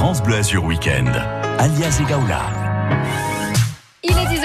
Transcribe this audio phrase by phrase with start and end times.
[0.00, 1.10] France Bleu Azur Weekend.
[1.58, 2.40] Alias Egaula.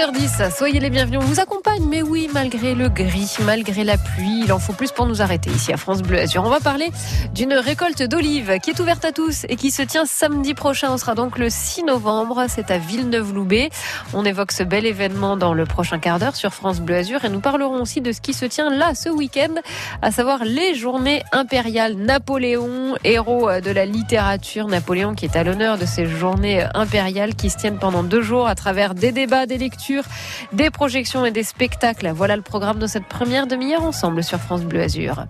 [0.08, 1.20] Il est 10h10, soyez les bienvenus.
[1.22, 4.92] On vous accompagne, mais oui, malgré le gris, malgré la pluie, il en faut plus
[4.92, 6.44] pour nous arrêter ici à France Bleu Azur.
[6.46, 6.92] On va parler
[7.34, 10.92] d'une récolte d'olives qui est ouverte à tous et qui se tient samedi prochain.
[10.92, 12.46] On sera donc le 6 novembre.
[12.50, 13.70] C'est à Villeneuve-Loubet.
[14.14, 17.30] On évoque ce bel événement dans le prochain quart d'heure sur France Bleu Azur et
[17.30, 19.56] nous parlerons aussi de ce qui se tient là ce week-end,
[20.02, 21.96] à savoir les journées impériales.
[21.96, 27.50] Napoléon, héros de la littérature, Napoléon qui est à l'honneur de ces journées impériales qui
[27.50, 29.95] se tiennent pendant deux jours à travers des débats des lectures,
[30.54, 32.12] des projections et des spectacles.
[32.14, 35.26] Voilà le programme de cette première demi-heure ensemble sur France Bleu Azur.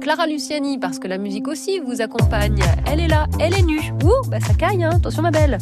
[0.00, 2.62] Clara Luciani, parce que la musique aussi vous accompagne.
[2.86, 3.92] Elle est là, elle est nue.
[4.04, 4.92] Ouh, bah ça caille, hein.
[4.94, 5.58] attention ma belle.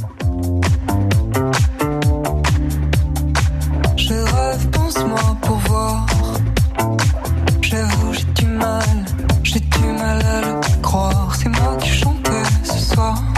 [3.97, 6.07] Je rêve, pense-moi pour voir.
[7.63, 8.83] J'avoue, j'ai du mal,
[9.43, 11.35] j'ai du mal à le croire.
[11.37, 12.31] C'est moi qui chantais
[12.65, 13.34] ce soir.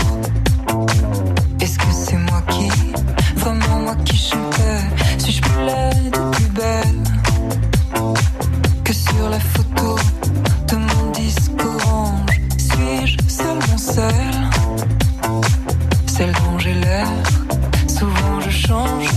[13.97, 14.51] Celle,
[16.07, 17.09] celle dont j'ai l'air
[17.89, 19.16] Souvent je change.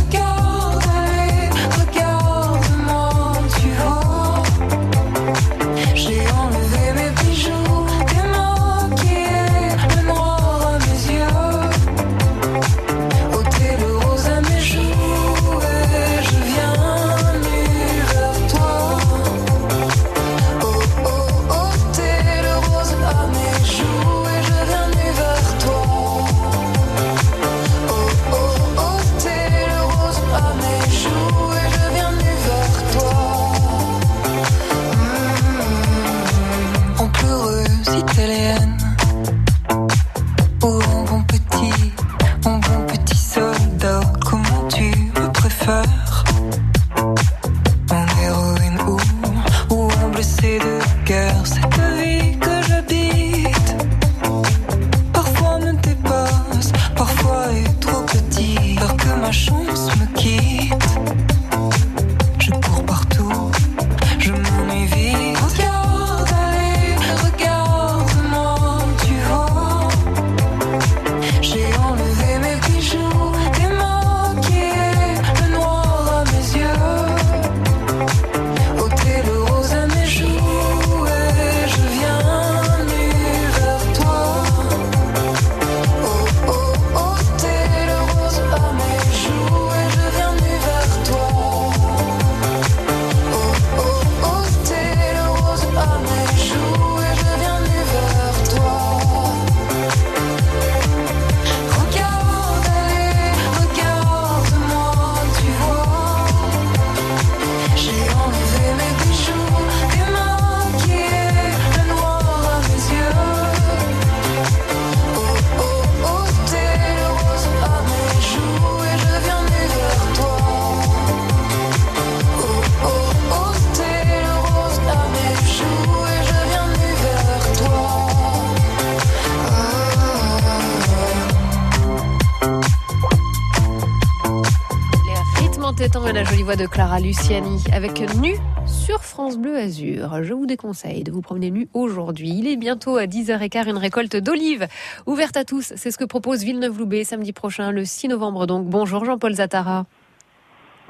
[136.56, 138.34] De Clara Luciani avec Nu
[138.66, 140.24] sur France Bleu Azur.
[140.24, 142.30] Je vous déconseille de vous promener nu aujourd'hui.
[142.30, 144.68] Il est bientôt à 10h15 une récolte d'olives
[145.06, 145.74] ouverte à tous.
[145.76, 148.48] C'est ce que propose Villeneuve-Loubet samedi prochain, le 6 novembre.
[148.48, 149.86] Donc bonjour Jean-Paul Zatara.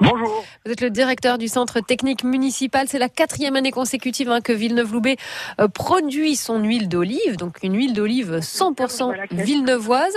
[0.00, 0.44] Bonjour.
[0.64, 2.86] Vous êtes le directeur du centre technique municipal.
[2.88, 5.16] C'est la quatrième année consécutive hein, que Villeneuve-Loubet
[5.60, 10.14] euh, produit son huile d'olive, donc une huile d'olive 100% villeneuvoise.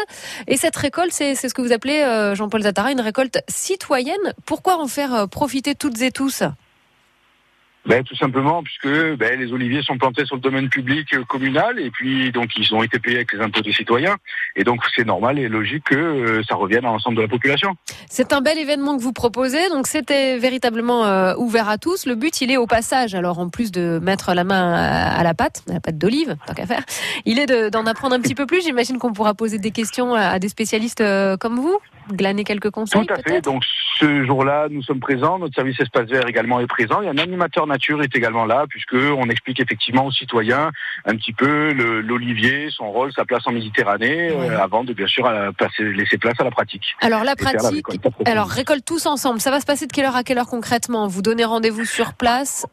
[0.48, 4.34] Et cette récolte, c'est ce que vous appelez, euh, Jean-Paul Zatara, une récolte citoyenne.
[4.46, 6.44] Pourquoi en faire euh, profiter toutes et tous?
[7.86, 11.80] Ben, tout simplement puisque ben, les oliviers sont plantés sur le domaine public euh, communal
[11.80, 14.16] et puis donc ils ont été payés avec les impôts des citoyens
[14.56, 17.76] et donc c'est normal et logique que euh, ça revienne à l'ensemble de la population.
[18.10, 22.06] C'est un bel événement que vous proposez, donc c'était véritablement euh, ouvert à tous.
[22.06, 25.34] Le but, il est au passage, alors en plus de mettre la main à, la
[25.34, 26.84] pâte, à la pâte d'olive, tant qu'à faire,
[27.26, 28.64] il est de- d'en apprendre un petit peu plus.
[28.64, 31.04] J'imagine qu'on pourra poser des questions à, des spécialistes
[31.40, 31.80] comme vous,
[32.14, 33.42] glaner quelques conseils Tout à fait.
[33.42, 33.64] Donc
[34.00, 35.40] ce jour-là, nous sommes présents.
[35.40, 37.02] Notre service espace vert également est présent.
[37.02, 40.72] Et un animateur nature est également là, puisque on explique effectivement aux citoyens
[41.06, 45.26] un petit peu l'olivier, son rôle, sa place en Méditerranée, euh, avant de bien sûr
[45.26, 46.86] euh, passer, laisser place à la pratique.
[47.02, 49.40] Alors la pratique, récolte alors récolte tous ensemble.
[49.40, 51.08] Ça va se passer de quelle heure à quelle heure concrètement?
[51.08, 52.66] Vous donnez rendez-vous sur place?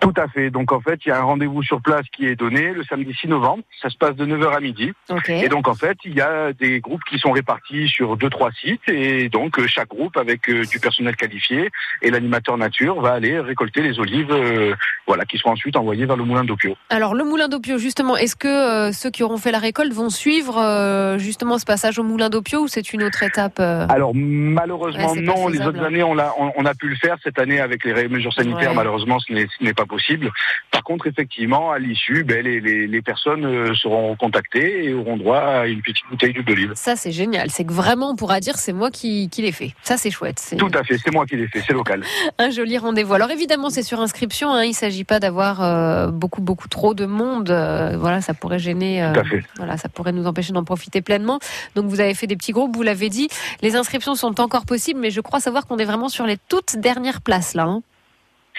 [0.00, 0.50] Tout à fait.
[0.50, 3.12] Donc en fait, il y a un rendez-vous sur place qui est donné le samedi
[3.14, 3.62] 6 novembre.
[3.82, 4.92] Ça se passe de 9h à midi.
[5.10, 5.28] Ok.
[5.28, 8.50] Et donc en fait, il y a des groupes qui sont répartis sur deux trois
[8.52, 11.70] sites et donc euh, chaque groupe avec euh, du personnel qualifié
[12.02, 14.74] et l'animateur nature va aller récolter les olives, euh,
[15.06, 16.76] voilà, qui seront ensuite envoyées vers le moulin d'Opio.
[16.90, 20.10] Alors le moulin d'Opio, justement, est-ce que euh, ceux qui auront fait la récolte vont
[20.10, 25.12] suivre euh, justement ce passage au moulin d'Opio ou c'est une autre étape Alors malheureusement
[25.12, 27.60] Ouais, non, les autres années on a on, on a pu le faire cette année
[27.60, 28.70] avec les mesures sanitaires.
[28.70, 28.76] Ouais.
[28.76, 30.30] Malheureusement, ce n'est ce n'est pas possible.
[30.70, 35.16] Par contre, effectivement, à l'issue, ben, les, les, les personnes euh, seront contactées et auront
[35.16, 36.72] droit à une petite bouteille d'huile d'olive.
[36.76, 39.72] Ça c'est génial, c'est que vraiment on pourra dire c'est moi qui, qui l'ai fait.
[39.82, 42.04] Ça c'est chouette, c'est Tout à fait, c'est moi qui l'ai fait, c'est local.
[42.38, 43.14] un joli rendez-vous.
[43.14, 47.06] Alors évidemment c'est sur inscription, hein, il s'agit pas d'avoir euh, beaucoup beaucoup trop de
[47.06, 47.50] monde.
[47.50, 49.02] euh, voilà, ça pourrait gêner.
[49.02, 49.42] euh, Tout à fait.
[49.56, 51.38] Voilà, ça pourrait nous empêcher d'en profiter pleinement.
[51.74, 53.28] Donc vous avez fait des petits groupes, vous l'avez dit.
[53.62, 56.76] Les inscriptions sont encore possibles, mais je crois savoir qu'on est vraiment sur les toutes
[56.76, 57.64] dernières places là.
[57.64, 57.82] hein.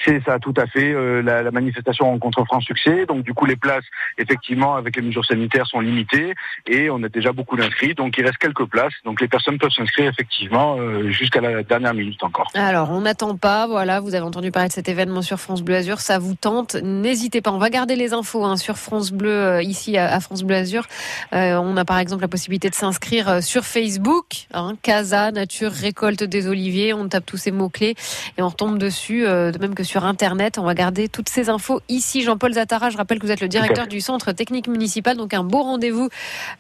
[0.05, 0.93] C'est ça, tout à fait.
[0.93, 3.05] Euh, la, la manifestation rencontre franc succès.
[3.05, 3.83] Donc du coup, les places,
[4.17, 6.33] effectivement, avec les mesures sanitaires, sont limitées
[6.67, 7.95] et on a déjà beaucoup d'inscrits.
[7.95, 8.93] Donc il reste quelques places.
[9.03, 12.49] Donc les personnes peuvent s'inscrire effectivement euh, jusqu'à la dernière minute encore.
[12.53, 13.67] Alors, on n'attend pas.
[13.67, 15.99] Voilà, vous avez entendu parler de cet événement sur France Bleu Azur.
[15.99, 17.51] Ça vous tente N'hésitez pas.
[17.51, 20.85] On va garder les infos hein, sur France Bleu euh, ici à, France Bleu Azur.
[21.31, 24.47] On a par exemple la possibilité de s'inscrire sur Facebook.
[24.53, 26.93] Hein, Casa Nature Récolte des Oliviers.
[26.93, 27.95] On tape tous ces mots clés
[28.37, 29.23] et on retombe dessus.
[29.23, 32.21] de même que sur Internet, on va garder toutes ces infos ici.
[32.21, 35.17] Jean-Paul Zatara, je rappelle que vous êtes le directeur du centre technique municipal.
[35.17, 36.09] Donc un beau rendez-vous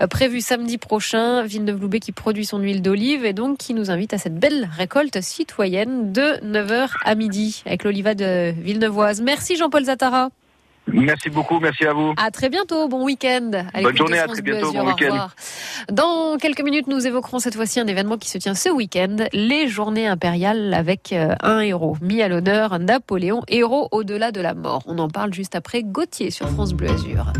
[0.01, 1.43] euh, prévu samedi prochain.
[1.43, 5.21] Villeneuve-Loubet qui produit son huile d'olive et donc qui nous invite à cette belle récolte
[5.21, 9.21] citoyenne de 9h à midi avec l'olivade euh, villeneuvoise.
[9.21, 10.31] Merci Jean-Paul Zatara.
[10.93, 12.13] Merci beaucoup, merci à vous.
[12.17, 12.87] À très bientôt.
[12.87, 13.51] Bon week-end.
[13.81, 15.27] Bonne journée, à très bientôt, bon week-end.
[15.91, 19.67] Dans quelques minutes, nous évoquerons cette fois-ci un événement qui se tient ce week-end, les
[19.67, 24.83] Journées impériales avec euh, un héros mis à l'honneur, Napoléon, héros au-delà de la mort.
[24.87, 27.33] On en parle juste après Gauthier sur France Bleu Azur.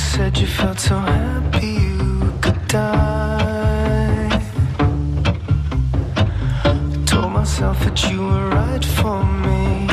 [0.00, 4.42] Said you felt so happy you could die.
[7.04, 9.86] Told myself that you were right for me,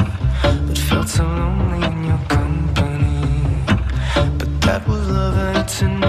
[0.68, 3.64] but felt so lonely in your company.
[4.40, 6.04] But that was love and it's an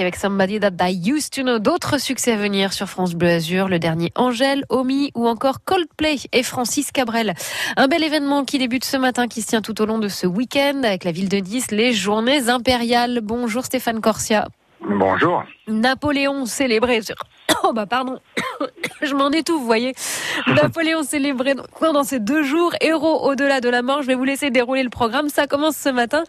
[0.00, 1.58] Avec Somebody That I Used to Know.
[1.58, 3.68] D'autres succès à venir sur France Bleu Azur.
[3.68, 7.34] Le dernier Angèle, Omi ou encore Coldplay et Francis Cabrel.
[7.76, 10.26] Un bel événement qui débute ce matin, qui se tient tout au long de ce
[10.26, 13.20] week-end avec la ville de Nice, les journées impériales.
[13.22, 14.48] Bonjour Stéphane Corsia.
[14.80, 15.42] Bonjour.
[15.66, 17.16] Napoléon célébré sur...
[17.64, 18.20] Oh bah pardon,
[19.02, 19.94] je m'en étouffe, vous voyez.
[20.46, 24.02] Napoléon célébré pendant ces deux jours, héros au-delà de la mort.
[24.02, 25.28] Je vais vous laisser dérouler le programme.
[25.28, 26.22] Ça commence ce matin.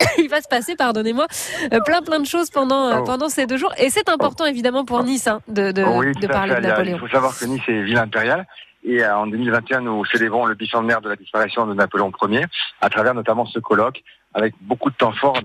[0.18, 1.26] Il va se passer, pardonnez-moi,
[1.72, 3.04] euh, plein plein de choses pendant euh, Oh.
[3.04, 3.72] pendant ces deux jours.
[3.78, 6.66] Et c'est important évidemment pour Nice hein, de, de, oui, de parler fait, de.
[6.66, 6.96] Napoléon.
[6.96, 8.46] Il faut savoir que Nice est ville impériale.
[8.82, 12.46] Et euh, en 2021, nous célébrons le bicentenaire de la disparition de Napoléon Ier,
[12.80, 14.02] à travers notamment ce colloque,
[14.32, 15.38] avec beaucoup de temps fort,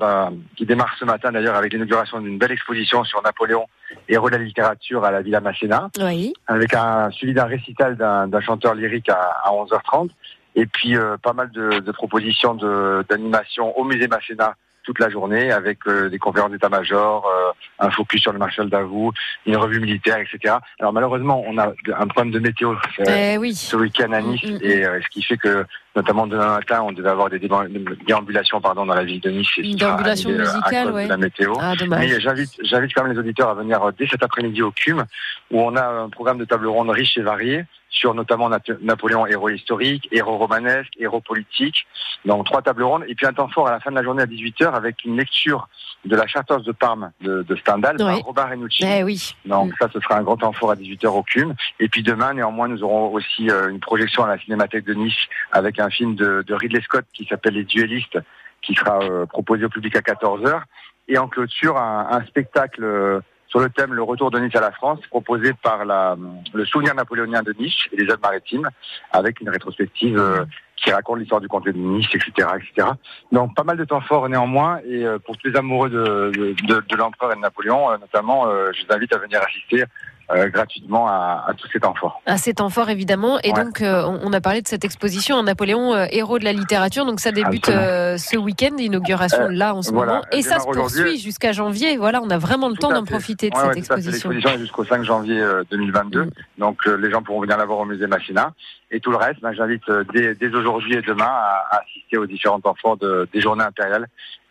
[0.55, 3.65] qui démarre ce matin d'ailleurs avec l'inauguration d'une belle exposition sur Napoléon,
[4.07, 6.33] héros de la littérature à la Villa Masséna, Oui.
[6.47, 10.09] avec un suivi d'un récital d'un d'un chanteur lyrique à, à 11h30,
[10.55, 15.09] et puis euh, pas mal de, de propositions de- d'animation au musée Masséna toute la
[15.09, 19.12] journée, avec euh, des conférences d'état-major, euh, un focus sur le maréchal Davout,
[19.47, 20.57] une revue militaire, etc.
[20.79, 23.55] Alors malheureusement, on a un problème de météo euh, Eh oui.
[23.55, 24.59] ce week-end à Nice, Mm, mm, mm.
[24.62, 25.65] et euh, ce qui fait que
[25.96, 29.58] notamment demain matin, on devait avoir des déambulations pardon, dans la ville de Nice.
[29.58, 31.08] Une déambulation euh, musicale, ouais.
[31.08, 31.54] la météo.
[31.60, 32.00] Ah dommage.
[32.00, 35.06] Mais j'invite, j'invite quand même les auditeurs à venir euh, dès cet après-midi au CUM,
[35.52, 38.50] où on a un programme de table ronde riche et varié sur notamment
[38.82, 41.88] Napoléon, héros historique, héros romanesque, héros politique.
[42.25, 44.24] Donc trois tables rondes et puis un temps fort à la fin de la journée
[44.24, 45.68] à 18h avec une lecture
[46.04, 48.06] de la Chartreuse de Parme de, de Stendhal Oui.
[48.06, 48.84] par Robert Renucci.
[48.86, 49.36] Eh oui.
[49.46, 51.56] Donc ça, ce sera un grand temps fort à 18h au CUM.
[51.80, 55.16] Et puis demain, néanmoins, nous aurons aussi euh, une projection à la Cinémathèque de Nice
[55.52, 58.20] avec un film de, Ridley Scott qui s'appelle Les Duellistes,
[58.62, 60.62] qui sera euh, proposé au public à 14h.
[61.08, 64.62] Et en clôture, un, un spectacle euh, sur le thème Le retour de Nice à
[64.62, 68.70] la France, proposé par le souvenir napoléonien de Nice et les Alpes-Maritimes,
[69.12, 72.89] avec une rétrospective euh, qui raconte l'histoire du comté de Nice, etc., etc.
[73.32, 74.80] Donc pas mal de temps fort néanmoins.
[74.88, 79.18] Et pour tous les amoureux de, l'empereur et de Napoléon, notamment, je vous invite à
[79.18, 79.86] venir assister
[80.32, 82.22] euh, gratuitement à, à tous ces temps forts.
[82.25, 83.39] À ces temps forts évidemment.
[83.44, 83.63] Et Ouais.
[83.63, 87.05] donc euh, on a parlé de cette exposition, un Napoléon euh, héros de la littérature.
[87.05, 90.60] Donc ça débute euh, ce week-end, inauguration Euh, là en ce voilà, moment, et ça
[90.60, 91.98] se poursuit jusqu'à janvier.
[91.98, 93.79] Voilà, on a vraiment le Tout temps à d'en profiter de Ouais, cette ouais, à
[93.79, 94.29] exposition.
[94.29, 96.24] L'exposition est jusqu'au 5 janvier euh, 2022.
[96.24, 96.29] Mm.
[96.58, 98.53] Donc euh, les gens pourront venir la voir au musée Machina.
[98.91, 102.17] Et tout le reste, ben, j'invite euh, dès, dès aujourd'hui et demain à, à assister
[102.17, 104.08] aux différents temps forts de- des journées impériales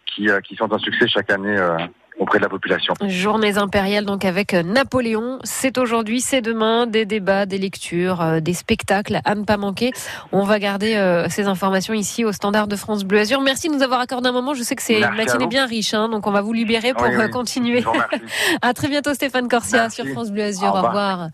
[0.06, 1.76] qui, euh, qui sont un succès chaque année euh,
[2.18, 2.94] auprès de la population.
[3.06, 5.38] Journées impériales donc avec euh, Napoléon.
[5.44, 9.90] C'est aujourd'hui, c'est demain, des débats, des lectures, euh, des spectacles à ne pas manquer.
[10.32, 13.40] On va garder euh, ces informations ici au standard de France Bleu Azur.
[13.40, 14.54] Merci de nous avoir accordé un moment.
[14.54, 17.02] Je sais que c'est une matinée bien riche, hein, donc on va vous libérer pour
[17.06, 17.30] Oui, oui.
[17.30, 17.84] continuer.
[18.62, 19.96] À très bientôt Stéphane Corsia Merci.
[20.02, 20.68] sur France Bleu Azur.
[20.68, 20.90] Au Au revoir.
[20.92, 21.28] revoir.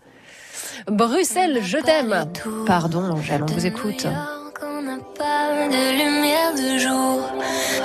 [0.87, 2.25] Bruxelles, je t'aime.
[2.65, 4.07] Pardon Angèle, on vous écoute.
[4.63, 7.21] On n'a pas de lumière de jour.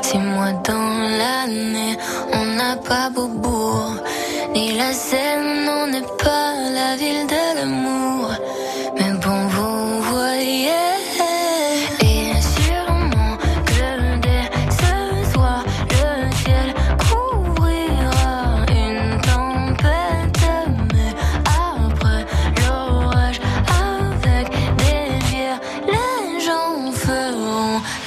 [0.03, 1.97] Six mois dans l'année,
[2.35, 3.97] on n'a pas Beaubourg.
[4.53, 8.31] Ni la Seine, on n'est pas la ville de l'amour.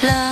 [0.02, 0.29] La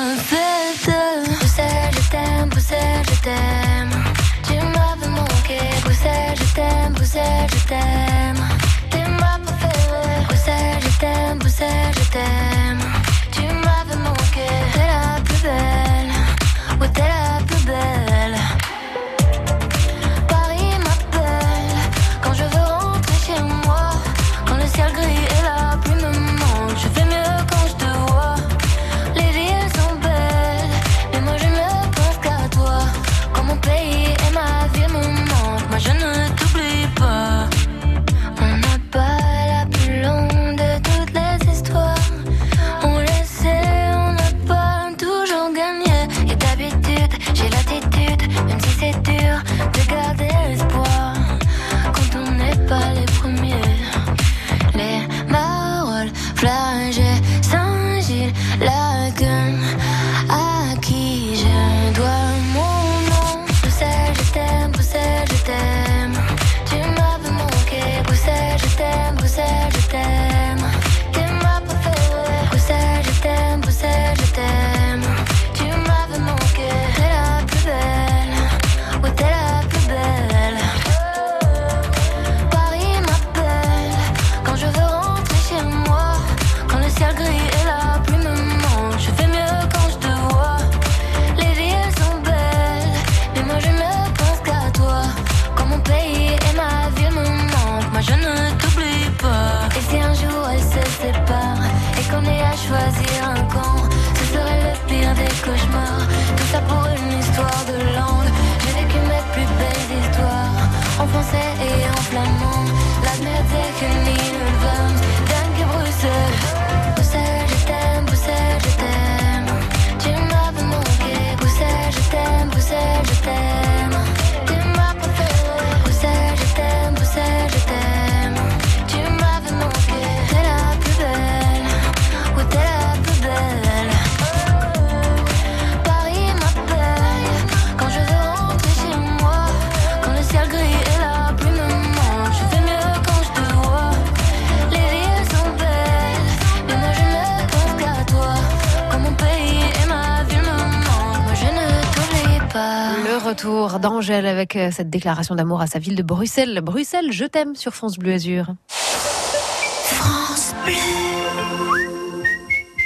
[154.26, 156.60] avec euh, cette déclaration d'amour à sa ville de Bruxelles.
[156.62, 158.54] Bruxelles, je t'aime sur France Bleu Azur.
[158.68, 160.74] France Bleu.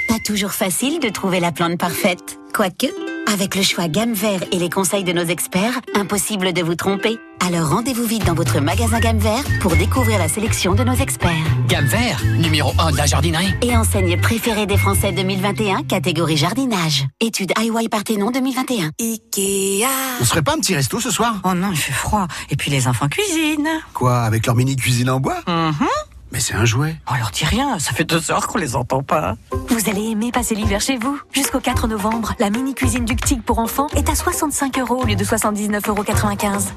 [0.07, 2.39] Pas toujours facile de trouver la plante parfaite.
[2.53, 2.87] Quoique,
[3.31, 7.17] avec le choix gamme vert et les conseils de nos experts, impossible de vous tromper.
[7.45, 11.31] Alors rendez-vous vite dans votre magasin gamme vert pour découvrir la sélection de nos experts.
[11.67, 13.53] Gamme vert, numéro 1 de la jardinerie.
[13.61, 17.05] Et enseigne préférée des Français 2021, catégorie jardinage.
[17.19, 18.91] Étude IY Parthénon 2021.
[18.97, 19.85] Ikea.
[20.21, 21.41] On se ferait pas un petit resto ce soir?
[21.43, 22.27] Oh non, il fait froid.
[22.49, 23.81] Et puis les enfants cuisinent.
[23.93, 25.41] Quoi, avec leur mini cuisine en bois?
[25.45, 25.87] Mhm.
[26.31, 26.95] Mais c'est un jouet.
[27.11, 29.35] On leur dit rien, ça fait deux heures qu'on les entend pas.
[29.73, 31.19] Vous allez aimer passer l'hiver chez vous.
[31.31, 35.03] Jusqu'au 4 novembre, la mini cuisine du Ctig pour enfants est à 65 euros au
[35.03, 36.03] lieu de 79,95 euros.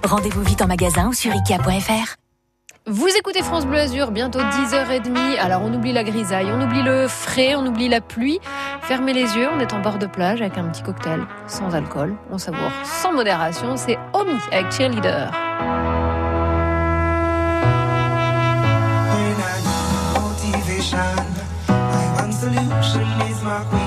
[0.03, 2.15] Rendez-vous vite en magasin ou sur ikea.fr.
[2.87, 5.39] Vous écoutez France Bleu Azur, bientôt 10h30.
[5.39, 8.41] Alors on oublie la grisaille, on oublie le frais, on oublie la pluie.
[8.81, 12.15] Fermez les yeux, on est en bord de plage avec un petit cocktail sans alcool.
[12.31, 13.77] On savoure sans modération.
[13.77, 15.33] C'est Omi avec Cheerleader.
[22.83, 23.86] She needs my queen.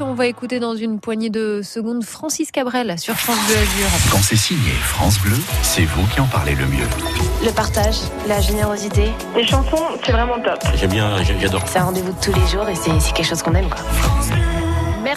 [0.00, 4.12] On va écouter dans une poignée de secondes Francis Cabrel sur France Bleu Azur.
[4.12, 6.86] Quand c'est signé France Bleu, c'est vous qui en parlez le mieux.
[7.44, 7.96] Le partage,
[8.28, 9.10] la générosité.
[9.34, 10.60] Les chansons, c'est vraiment top.
[10.76, 11.62] J'aime bien, j'adore.
[11.66, 13.68] C'est un rendez-vous de tous les jours et c'est c'est quelque chose qu'on aime.
[13.68, 13.80] Quoi.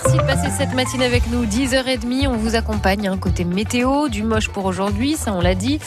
[0.06, 1.46] Merci de passer cette matinée avec nous.
[1.48, 3.08] 10h30, on vous accompagne.
[3.08, 5.80] hein, côté météo, du moche pour aujourd'hui, ça on l'a dit.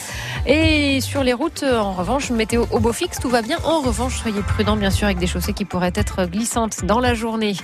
[0.45, 3.55] Et sur les routes, euh, en revanche, météo au beau fixe, tout va bien.
[3.63, 7.13] En revanche, soyez prudents, bien sûr, avec des chaussées qui pourraient être glissantes dans la
[7.13, 7.55] journée.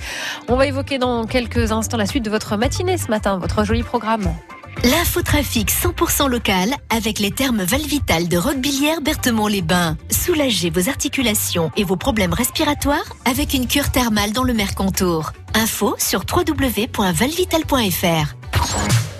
[0.47, 3.83] On va évoquer dans quelques instants la suite de votre matinée ce matin, votre joli
[3.83, 4.33] programme.
[4.83, 9.97] L'infotrafic 100% local avec les termes Valvital de Roquebillière Berthemont-les-Bains.
[10.11, 15.31] Soulagez vos articulations et vos problèmes respiratoires avec une cure thermale dans le Mercantour.
[15.53, 19.14] Info sur www.valvital.fr.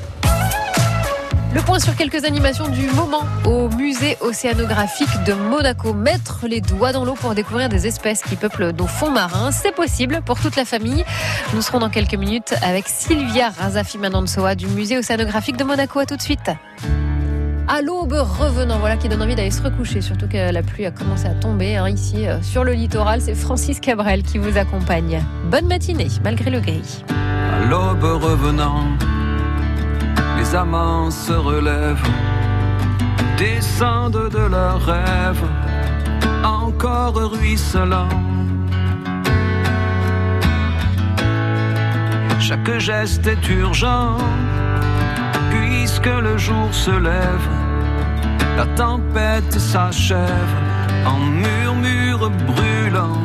[1.55, 5.93] Le point sur quelques animations du moment au musée océanographique de Monaco.
[5.93, 9.73] Mettre les doigts dans l'eau pour découvrir des espèces qui peuplent nos fonds marins, c'est
[9.73, 11.05] possible pour toute la famille.
[11.53, 15.99] Nous serons dans quelques minutes avec Sylvia Razafi Manansoa du musée océanographique de Monaco.
[15.99, 16.51] À tout de suite.
[17.69, 20.91] À l'aube revenant, voilà qui donne envie d'aller se recoucher, surtout que la pluie a
[20.91, 23.21] commencé à tomber hein, ici euh, sur le littoral.
[23.21, 25.23] C'est Francis Cabrel qui vous accompagne.
[25.45, 27.05] Bonne matinée, malgré le gris.
[27.09, 28.83] À l'aube revenant,
[30.38, 32.10] les amants se relèvent,
[33.38, 35.47] descendent de leurs rêves,
[36.43, 38.10] encore ruisselants.
[42.39, 44.17] Chaque geste est urgent,
[45.49, 47.47] puisque le jour se lève,
[48.58, 50.54] la tempête s'achève
[51.06, 53.21] en murmure brûlant.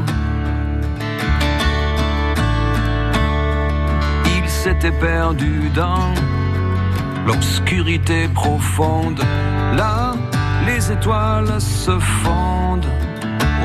[4.36, 6.14] Il s'était perdu dans
[7.26, 9.20] l'obscurité profonde.
[9.76, 10.14] Là,
[10.66, 12.92] les étoiles se fondent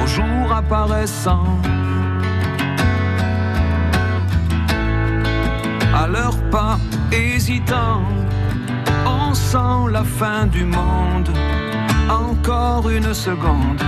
[0.02, 1.48] au jour apparaissant.
[5.94, 6.78] À leurs pas
[7.12, 8.04] hésitants,
[9.06, 11.30] on sent la fin du monde.
[12.10, 13.82] Encore une seconde,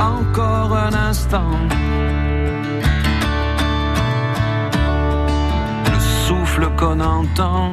[0.00, 1.52] encore un instant.
[5.92, 7.72] Le souffle qu'on entend,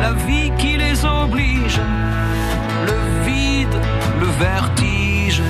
[0.00, 1.80] la vie qui les oblige,
[2.86, 3.76] le vide,
[4.20, 5.42] le vertige,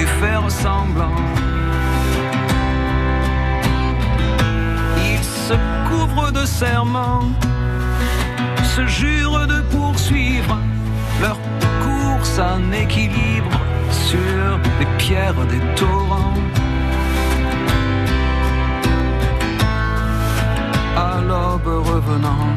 [0.00, 1.20] et faire semblant.
[5.10, 5.54] Ils se
[5.88, 7.28] couvrent de serments,
[8.76, 10.56] se jurent de poursuivre
[11.20, 11.38] leur
[11.84, 13.56] course en équilibre
[13.90, 16.34] sur les pierres des torrents.
[20.96, 22.56] À l'aube revenant.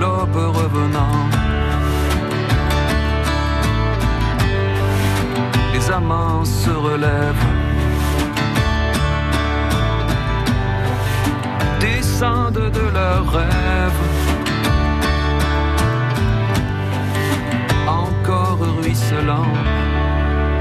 [0.00, 1.28] L'aube revenant.
[5.84, 7.46] les amants se relèvent,
[11.80, 14.02] descendent de leurs rêves,
[17.88, 19.46] encore ruisselant.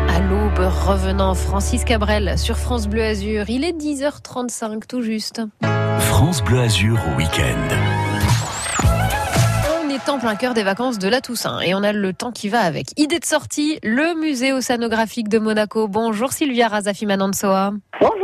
[0.10, 3.50] À l'aube revenant, Francis Cabrel sur France Bleu Azur.
[3.50, 5.42] Il est 10h35 tout juste.
[6.00, 8.13] France Bleu Azur au week-end.
[10.06, 12.60] En plein cœur des vacances de la Toussaint et on a le temps qui va
[12.60, 12.88] avec.
[12.98, 15.88] Idée de sortie, le musée océanographique de Monaco.
[15.88, 17.72] Bonjour Sylvia Razafi Manansoa.
[18.00, 18.23] Bonjour.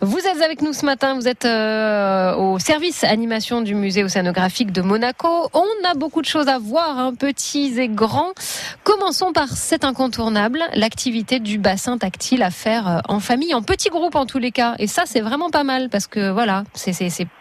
[0.00, 4.72] Vous êtes avec nous ce matin, vous êtes euh, au service animation du musée océanographique
[4.72, 5.28] de Monaco.
[5.54, 8.32] On a beaucoup de choses à voir, hein, petits et grands.
[8.82, 13.88] Commençons par cet incontournable, l'activité du bassin tactile à faire euh, en famille, en petit
[13.90, 14.74] groupe en tous les cas.
[14.78, 16.94] Et ça, c'est vraiment pas mal parce que voilà, c'est-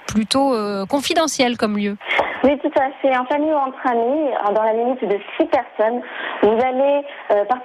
[0.08, 1.97] plutôt euh, confidentiel comme lieu.
[2.43, 3.17] Oui, tout à fait.
[3.17, 6.02] En famille ou entre amis, dans la limite de six personnes,
[6.43, 7.02] vous allez,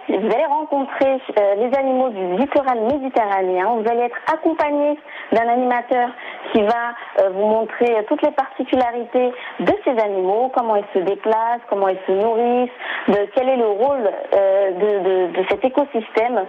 [0.08, 1.18] vous allez rencontrer
[1.58, 3.74] les animaux du littoral méditerranéen.
[3.74, 4.98] Vous allez être accompagné
[5.32, 6.08] d'un animateur
[6.52, 11.00] qui va euh, vous montrer euh, toutes les particularités de ces animaux, comment ils se
[11.00, 12.70] déplacent, comment ils se nourrissent,
[13.08, 16.44] de quel est le rôle euh, de, de- de cet écosystème.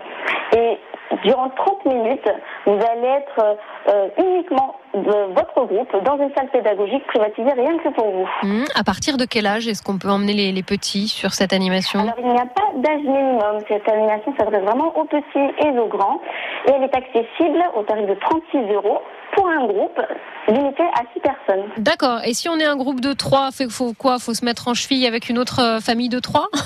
[0.56, 0.78] Et
[1.24, 2.30] durant 30 minutes,
[2.66, 7.90] vous allez être euh, uniquement de votre groupe dans une salle pédagogique privatisée rien que
[7.90, 8.28] pour vous.
[8.44, 11.54] Hmm, à partir de quel âge est-ce qu'on peut emmener les, les petits sur cette
[11.54, 12.02] animation?
[12.02, 13.60] Alors, il n'y a pas d'âge minimum.
[13.68, 16.22] Cette animation s'adresse vraiment aux petits et aux grands.
[16.68, 19.02] Et elle est accessible au tarif de 36 euros
[19.36, 20.00] pour un groupe
[20.48, 21.70] limité à 6 personnes.
[21.78, 22.22] D'accord.
[22.26, 24.20] Et si on est un groupe de trois, fait faut quoi?
[24.20, 26.48] Faut se mettre en cheville avec une autre euh, famille de trois?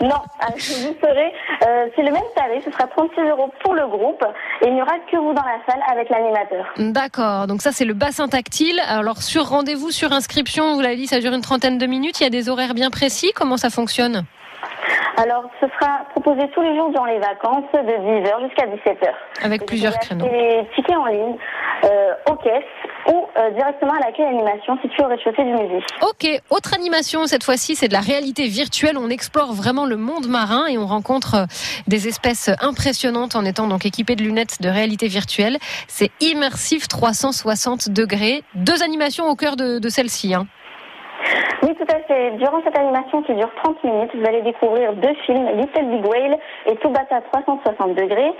[0.00, 1.32] Non, euh, vous serez,
[1.64, 4.24] euh, c'est le même tarif, ce sera 36 euros pour le groupe
[4.60, 6.66] et il n'y aura que vous dans la salle avec l'animateur.
[6.76, 7.46] D'accord.
[7.46, 8.80] Donc ça c'est le bassin tactile.
[8.88, 12.18] Alors sur rendez-vous, sur inscription, vous l'avez dit, ça dure une trentaine de minutes.
[12.18, 13.30] Il y a des horaires bien précis.
[13.32, 14.24] Comment ça fonctionne?
[15.16, 19.12] Alors, ce sera proposé tous les jours durant les vacances de 10h jusqu'à 17h.
[19.42, 20.24] Avec plusieurs créneaux.
[20.24, 21.36] Les tickets en ligne,
[21.84, 22.62] euh, aux caisses
[23.08, 25.84] ou euh, directement à l'accueil animation situé au rez-de-chaussée du musée.
[26.02, 28.96] Ok, autre animation, cette fois-ci c'est de la réalité virtuelle.
[28.96, 31.44] On explore vraiment le monde marin et on rencontre euh,
[31.88, 35.58] des espèces impressionnantes en étant donc équipé de lunettes de réalité virtuelle.
[35.88, 38.44] C'est immersif 360 degrés.
[38.54, 40.34] Deux animations au cœur de, de celle-ci.
[40.34, 40.46] Hein.
[41.62, 42.32] Oui, tout à fait.
[42.32, 46.38] Durant cette animation qui dure 30 minutes, vous allez découvrir deux films, Little Big Whale
[46.66, 48.32] et Tubata 360 degrés.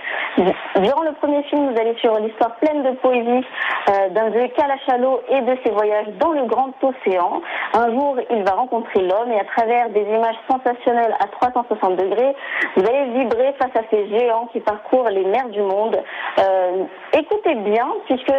[0.75, 3.45] Durant le premier film, vous allez suivre l'histoire pleine de poésie
[3.89, 7.41] euh, d'un vieux calachalot et de ses voyages dans le grand océan.
[7.73, 12.35] Un jour, il va rencontrer l'homme et à travers des images sensationnelles à 360 degrés,
[12.75, 15.97] vous allez vibrer face à ces géants qui parcourent les mers du monde.
[16.39, 16.83] Euh,
[17.17, 18.33] écoutez bien, puisque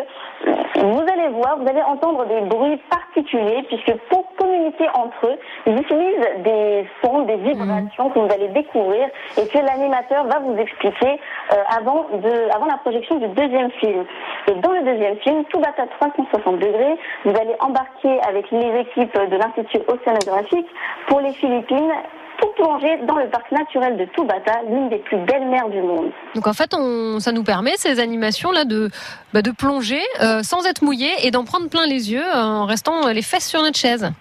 [0.76, 5.79] vous allez voir, vous allez entendre des bruits particuliers, puisque pour communiquer entre eux, ils
[5.79, 11.20] utilisent des sons, des vibrations que vous allez découvrir et que l'animateur va vous expliquer
[11.53, 14.05] euh, avant, de, avant la projection du deuxième film.
[14.49, 18.81] Et dans le deuxième film, tout bat à 360 degrés, vous allez embarquer avec les
[18.81, 20.66] équipes de l'Institut océanographique
[21.09, 21.92] pour les Philippines
[22.40, 26.11] tout plonger dans le parc naturel de Tubata, l'une des plus belles mers du monde.
[26.35, 26.75] Donc en fait,
[27.20, 28.90] ça nous permet ces animations là de
[29.33, 32.66] bah, de plonger euh, sans être mouillé et d'en prendre plein les yeux euh, en
[32.66, 34.12] restant les fesses sur notre chaise.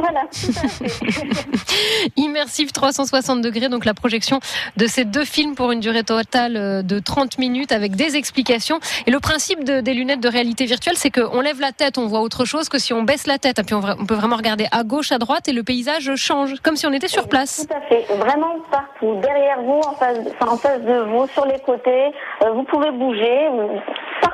[0.00, 1.26] Voilà, tout à fait.
[2.16, 4.40] Immersif 360 degrés, donc la projection
[4.76, 8.78] de ces deux films pour une durée totale euh, de 30 minutes avec des explications.
[9.06, 12.06] Et le principe de- des lunettes de réalité virtuelle, c'est qu'on lève la tête, on
[12.06, 13.58] voit autre chose que si on baisse la tête.
[13.58, 16.76] Et puis on, peut vraiment regarder à gauche, à droite et le paysage change, comme
[16.76, 17.66] si on était sur place.
[17.68, 21.46] Tout à fait, vraiment partout, derrière vous, en face, enfin, en face de vous, sur
[21.46, 22.10] les côtés,
[22.44, 23.48] euh, vous pouvez bouger,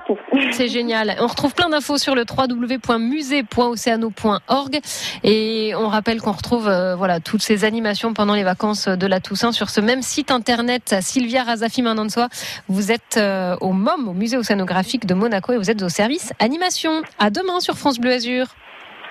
[0.09, 0.19] partout.
[0.53, 1.17] C'est génial.
[1.21, 4.81] On retrouve plein d'infos sur le www.musée.oceano.org
[5.25, 9.21] et on rappelle qu'on retrouve euh, voilà toutes ces animations pendant les vacances de la
[9.21, 10.97] Toussaint sur ce même site internet.
[11.01, 12.29] Sylvia Razafi Manansoa,
[12.69, 16.33] vous êtes euh, au MOM, au musée océanographique de Monaco et vous êtes au service
[16.39, 17.03] animation.
[17.19, 18.47] À demain sur France Bleu Azur.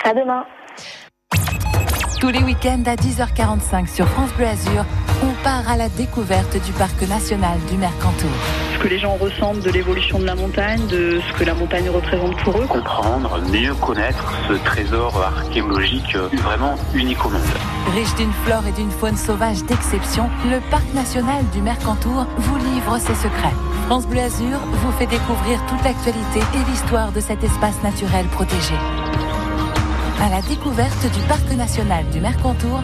[0.03, 0.45] À demain.
[2.19, 4.83] Tous les week-ends à 10h45 sur France Bleu Azur,
[5.43, 8.29] part à la découverte du parc national du Mercantour.
[8.73, 11.89] ce que les gens ressentent de l'évolution de la montagne, de ce que la montagne
[11.89, 12.67] représente pour eux.
[12.67, 17.41] comprendre, mieux connaître ce trésor archéologique euh, vraiment unique au monde.
[17.93, 22.97] Riche d'une flore et d'une faune sauvage d'exception, le parc national du Mercantour vous livre
[22.99, 23.55] ses secrets.
[23.87, 28.73] France Bleu Azur vous fait découvrir toute l'actualité et l'histoire de cet espace naturel protégé.
[30.19, 32.81] À la découverte du parc national du Mercantour,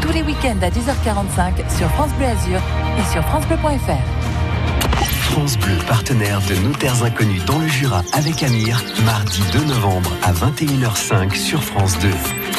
[0.00, 2.60] tous les week-ends à 10h45 sur France Bleu Azur
[2.98, 5.21] et sur francebleu.fr.
[5.32, 10.12] France Bleu, partenaire de Nos Terres Inconnues dans le Jura avec Amir, mardi 2 novembre
[10.22, 12.10] à 21h05 sur France 2.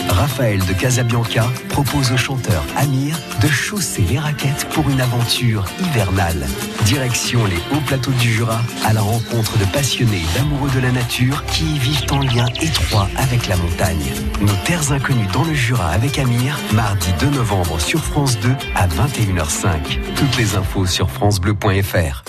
[0.09, 6.47] Raphaël de Casabianca propose au chanteur Amir de chausser les raquettes pour une aventure hivernale.
[6.85, 11.45] Direction les hauts plateaux du Jura à la rencontre de passionnés d'amoureux de la nature
[11.45, 14.11] qui y vivent en lien étroit avec la montagne.
[14.41, 18.87] Nos Terres Inconnues dans le Jura avec Amir, mardi 2 novembre sur France 2 à
[18.87, 19.99] 21h05.
[20.15, 22.23] Toutes les infos sur francebleu.fr.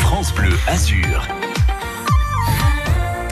[0.00, 1.26] France Bleu Azur.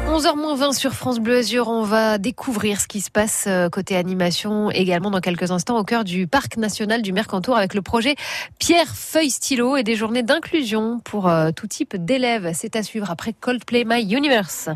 [0.08, 4.70] 11h20 sur France Bleu Azur, on va découvrir ce qui se passe euh, côté animation
[4.70, 8.14] également dans quelques instants au cœur du parc national du Mercantour avec le projet
[8.58, 12.52] Pierre Feuille Stylo et des journées d'inclusion pour euh, tout type d'élèves.
[12.54, 14.70] C'est à suivre après Coldplay My Universe.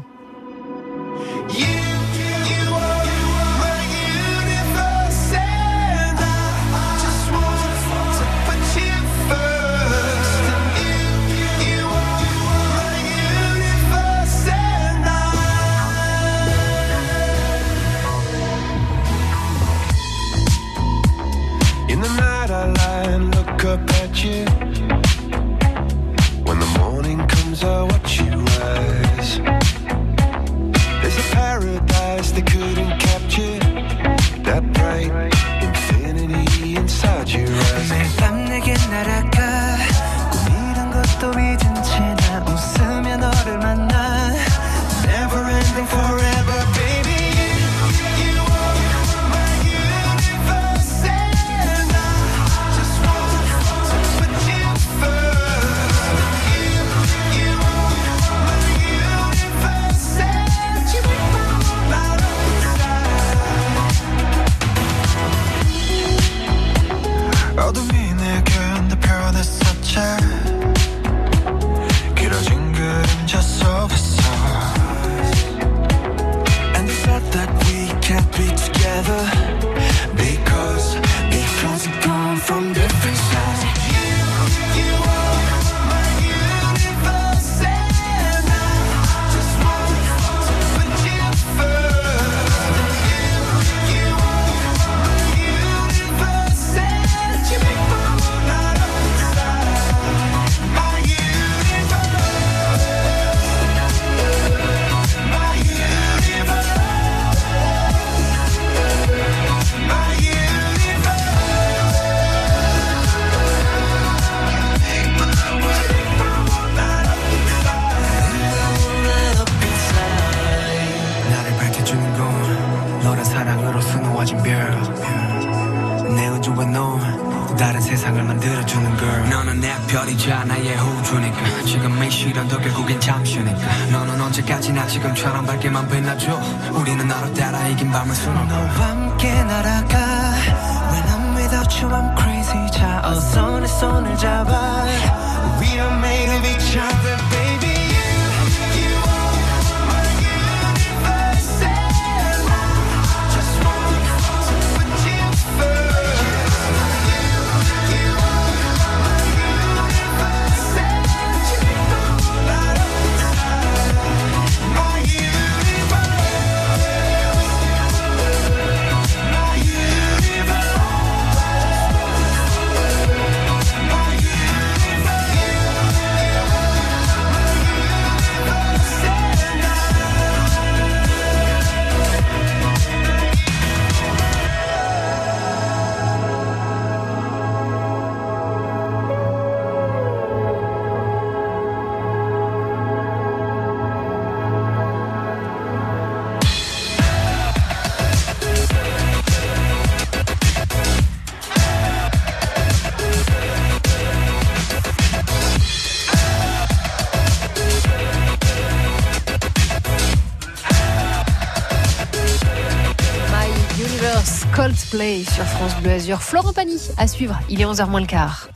[214.61, 216.21] Coldplay sur France Bleu Azur.
[216.21, 217.41] Florent Pagny à suivre.
[217.49, 218.51] Il est 11h moins le quart.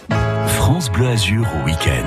[0.49, 2.05] France Bleu Azur au week-end.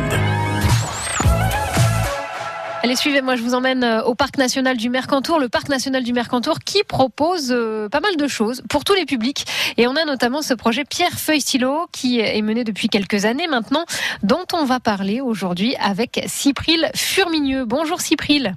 [2.83, 6.13] Allez, suivez-moi, je vous emmène euh, au Parc National du Mercantour, le Parc National du
[6.13, 9.47] Mercantour qui propose euh, pas mal de choses pour tous les publics.
[9.77, 13.47] Et on a notamment ce projet Pierre Feuille Stylo qui est mené depuis quelques années
[13.47, 13.86] maintenant,
[14.21, 17.65] dont on va parler aujourd'hui avec Cypril Furmigneux.
[17.65, 18.53] Bonjour Cypril.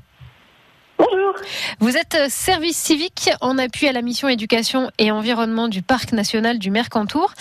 [1.01, 1.35] Bonjour.
[1.79, 6.13] Vous êtes euh, service civique en appui à la mission éducation et environnement du Parc
[6.13, 7.33] national du Mercantour.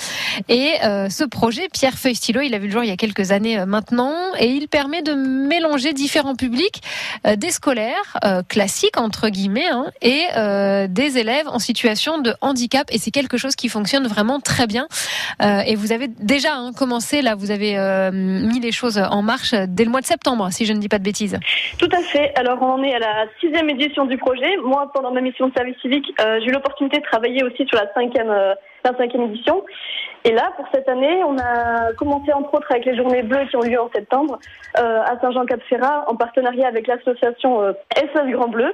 [0.48, 2.96] Et euh, ce projet, Pierre Feuille Stylo, il a vu le jour il y a
[2.96, 6.82] quelques années euh, maintenant et il permet de mélanger différents publics,
[7.28, 10.28] euh, des scolaires euh, classiques entre guillemets hein, et
[10.88, 12.88] des élèves en situation de handicap.
[12.92, 14.88] Et c'est quelque chose qui fonctionne vraiment très bien.
[15.42, 17.78] Et vous avez déjà hein, commencé là, vous avez
[18.12, 21.00] mis les choses en marche dès le mois de septembre, si je ne dis pas
[21.00, 21.38] de bêtises.
[21.78, 22.32] Tout à fait.
[22.36, 24.58] Alors, on en est à la sixième édition du projet.
[24.58, 27.78] Moi, pendant ma mission de service civique, euh, j'ai eu l'opportunité de travailler aussi sur
[27.78, 29.64] la cinquième, euh, la cinquième édition.
[30.24, 33.56] Et là, pour cette année, on a commencé entre autres avec les Journées Bleues qui
[33.56, 34.38] ont lieu en septembre
[34.78, 38.74] euh, à Saint-Jean-Cap-Ferrat en partenariat avec l'association SOS Grand Bleu.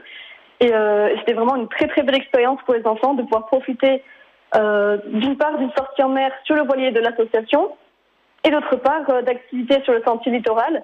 [0.61, 0.71] Et
[1.19, 4.01] c'était vraiment une très très belle expérience pour les enfants de pouvoir profiter
[4.53, 7.71] d'une part d'une sortie en mer sur le voilier de l'association
[8.45, 10.81] et d'autre part euh, d'activités sur le sentier littoral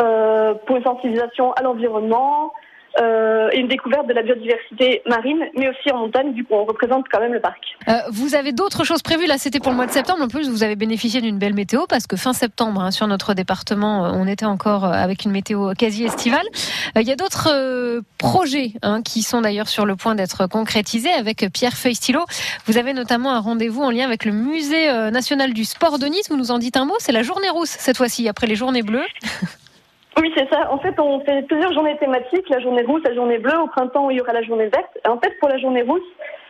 [0.00, 2.52] euh, pour une sensibilisation à l'environnement
[3.00, 7.20] euh, une découverte de la biodiversité marine, mais aussi en montagne, vu qu'on représente quand
[7.20, 7.58] même le parc.
[7.88, 10.22] Euh, vous avez d'autres choses prévues Là, c'était pour le mois de septembre.
[10.22, 13.34] En plus, vous avez bénéficié d'une belle météo parce que fin septembre, hein, sur notre
[13.34, 16.46] département, euh, on était encore euh, avec une météo quasi estivale.
[16.96, 21.46] Il y a d'autres projets hein, qui sont d'ailleurs sur le point d'être concrétisés avec
[21.52, 22.24] Pierre Feuille Stylo.
[22.66, 26.28] Vous avez notamment un rendez-vous en lien avec le Musée national du sport de Nice.
[26.30, 28.82] Vous nous en dites un mot C'est la journée rousse cette fois-ci, après les journées
[28.82, 29.06] bleues.
[30.16, 30.72] Oui, c'est ça.
[30.72, 33.58] En fait, on fait plusieurs journées thématiques, la journée rousse, la journée bleue.
[33.60, 34.98] Au printemps, il y aura la journée verte.
[35.04, 36.02] Et en fait, pour la journée rousse,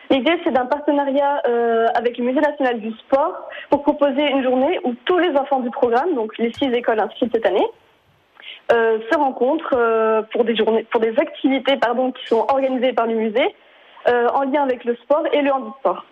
[0.09, 4.79] l'idée, c'est d'un partenariat euh, avec le Musée national du sport pour proposer une journée
[4.83, 7.67] où tous les enfants du programme, donc les six écoles inscrites cette année,
[8.71, 13.07] euh, se rencontrent euh, pour des journées, pour des activités, pardon, qui sont organisées par
[13.07, 13.55] le musée
[14.33, 16.03] en lien avec le sport et le handisport.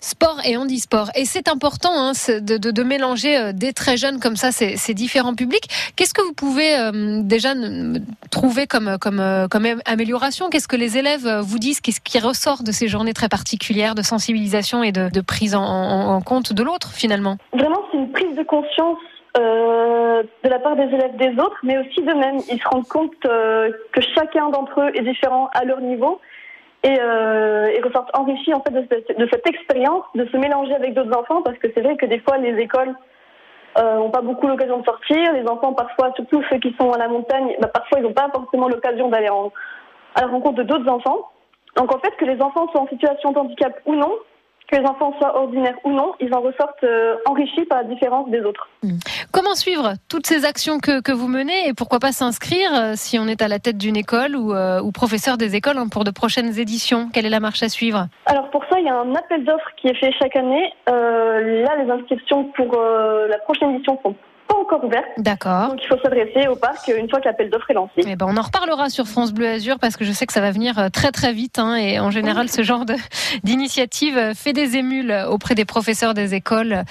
[0.00, 1.10] Sport et handisport.
[1.14, 5.68] Et c'est important hein, de, mélanger euh, dès très jeunes comme ça ces, différents publics.
[5.96, 7.50] Qu'est-ce que vous pouvez euh, déjà
[8.30, 9.46] trouver comme, euh,
[9.86, 10.48] amélioration?
[10.50, 11.80] Qu'est-ce que les élèves vous disent?
[11.80, 16.52] Qu'est-ce qui ressort de ces journées très particulières de sensibilisation et de, prise en, compte
[16.52, 17.36] de l'autre finalement?
[17.52, 18.98] Vraiment, c'est une prise de conscience
[19.36, 22.40] de la part des élèves des autres, mais aussi d'eux-mêmes.
[22.50, 26.20] Ils se rendent compte que chacun d'entre eux est différent à leur niveau
[26.82, 28.86] et, euh, et ressortent enrichis en fait de
[29.30, 32.38] cette, expérience, de se mélanger avec d'autres enfants, parce que c'est vrai que des fois
[32.38, 32.94] les écoles
[33.78, 35.32] euh, n'ont pas beaucoup l'occasion de sortir.
[35.32, 38.28] Les enfants, parfois, surtout ceux qui sont à la montagne, bah, parfois ils n'ont pas
[38.32, 39.28] forcément l'occasion d'aller
[40.14, 41.30] à la rencontre de d'autres enfants.
[41.76, 44.12] Donc en fait, que les enfants soient en situation de handicap ou non,
[44.70, 48.28] que les enfants soient ordinaires ou non, ils en ressortent euh, enrichis par la différence
[48.30, 48.68] des autres.
[49.32, 53.18] Comment suivre toutes ces actions que, que vous menez et pourquoi pas s'inscrire euh, si
[53.18, 56.04] on est à la tête d'une école ou, euh, ou professeur des écoles hein, pour
[56.04, 57.08] de prochaines éditions?
[57.12, 58.06] Quelle est la marche à suivre?
[58.26, 60.72] Alors pour ça, il y a un appel d'offres qui est fait chaque année.
[60.86, 64.14] Là, les inscriptions pour la prochaine édition sont
[64.70, 65.04] encore ouverte.
[65.18, 65.68] D'accord.
[65.68, 67.92] Donc il faut s'adresser au parc une fois que l'appel d'offres est lancé.
[68.06, 70.40] Eh ben, on en reparlera sur France Bleu Azur parce que je sais que ça
[70.40, 72.94] va venir euh, très très vite hein, et en général ce genre de-
[73.44, 76.84] d'initiative euh, fait des émules auprès des professeurs des écoles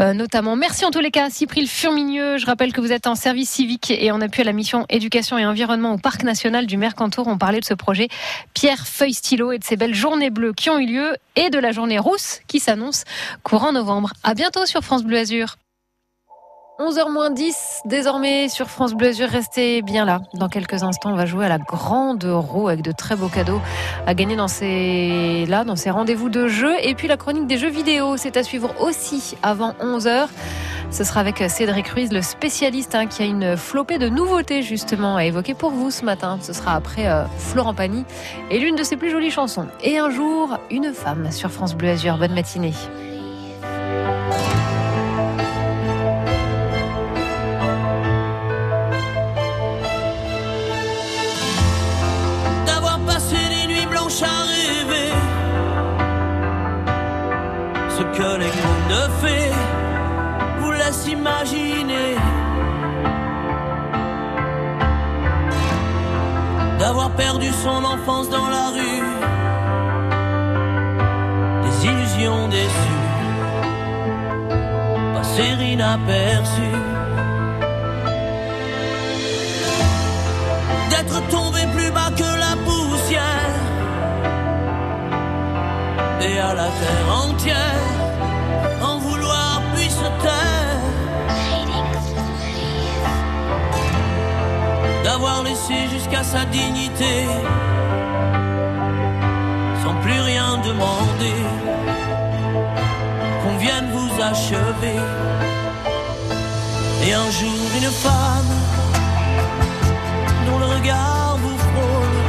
[0.00, 0.54] euh, notamment.
[0.56, 2.38] Merci en tous les cas Cyprien Furmigneux.
[2.38, 5.36] Je rappelle que vous êtes en service civique et en appui à la mission éducation
[5.38, 7.26] et environnement au parc national du Mercantour.
[7.26, 8.08] On parlait de ce projet
[8.54, 11.58] Pierre Feuille Stylo et de ces belles journées bleues qui ont eu lieu et de
[11.58, 13.04] la journée rousse qui s'annonce
[13.42, 14.12] courant novembre.
[14.22, 15.56] À bientôt sur France Bleu Azur.
[16.80, 19.28] 11h10 désormais sur France Bleu Azur.
[19.28, 20.22] Restez bien là.
[20.34, 23.60] Dans quelques instants, on va jouer à la grande roue avec de très beaux cadeaux
[24.06, 26.74] à gagner dans ces, là, dans ces rendez-vous de jeux.
[26.82, 30.26] Et puis la chronique des jeux vidéo, c'est à suivre aussi avant 11h.
[30.90, 35.16] Ce sera avec Cédric Ruiz, le spécialiste hein, qui a une flopée de nouveautés justement
[35.16, 36.38] à évoquer pour vous ce matin.
[36.40, 38.04] Ce sera après euh, Florent Pagny
[38.50, 39.68] et l'une de ses plus jolies chansons.
[39.82, 42.18] Et un jour, une femme sur France Bleu Azur.
[42.18, 42.72] Bonne matinée.
[58.16, 59.52] Que les contes de fées
[60.60, 62.16] vous laissent imaginer.
[66.78, 69.04] D'avoir perdu son enfance dans la rue,
[71.64, 73.02] des illusions déçues,
[75.14, 76.80] passer inaperçues.
[80.90, 83.54] d'être tombé plus bas que la poussière
[86.20, 87.93] et à la terre entière
[95.04, 97.14] d'avoir laissé jusqu'à sa dignité.
[99.82, 101.40] Sans plus rien demander
[103.42, 104.98] qu'on vienne vous achever.
[107.06, 108.54] Et un jour une femme
[110.46, 112.20] dont le regard vous frôle,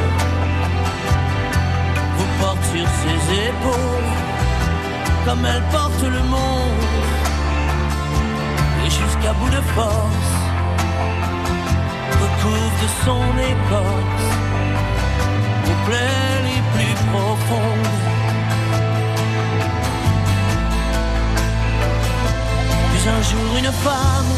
[2.18, 3.18] vous porte sur ses
[3.48, 4.12] épaules,
[5.24, 6.84] comme elle porte le monde,
[8.84, 10.35] et jusqu'à bout de force,
[12.22, 14.26] recouvre de son écorce,
[15.68, 18.00] aux plaies les plus profondes.
[22.90, 24.32] Puis un jour une femme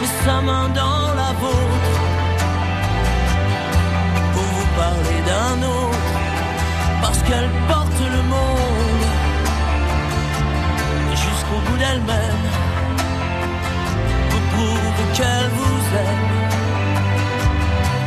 [0.00, 1.94] met sa main dans la vôtre
[4.32, 6.08] pour vous parler d'un autre
[7.02, 9.06] parce qu'elle porte le monde
[11.24, 12.71] jusqu'au bout d'elle-même
[15.14, 16.32] qu'elle vous aime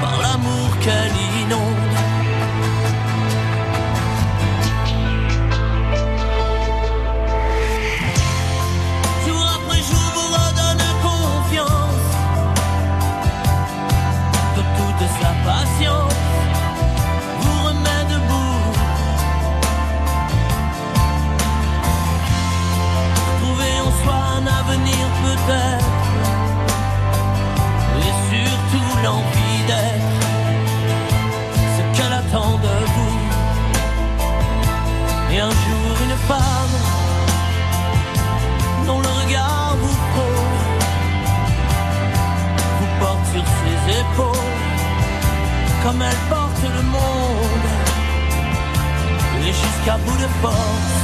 [0.02, 1.86] par l'amour qu'elle inonde.
[25.48, 25.95] Jour
[45.86, 47.70] comme elle porte le monde.
[49.46, 50.96] Et jusqu'à bout de force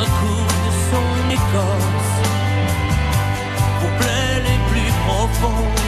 [0.00, 1.08] recouvre de son
[1.38, 2.14] écorce
[3.80, 5.85] pour plaies les plus profondes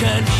[0.00, 0.37] par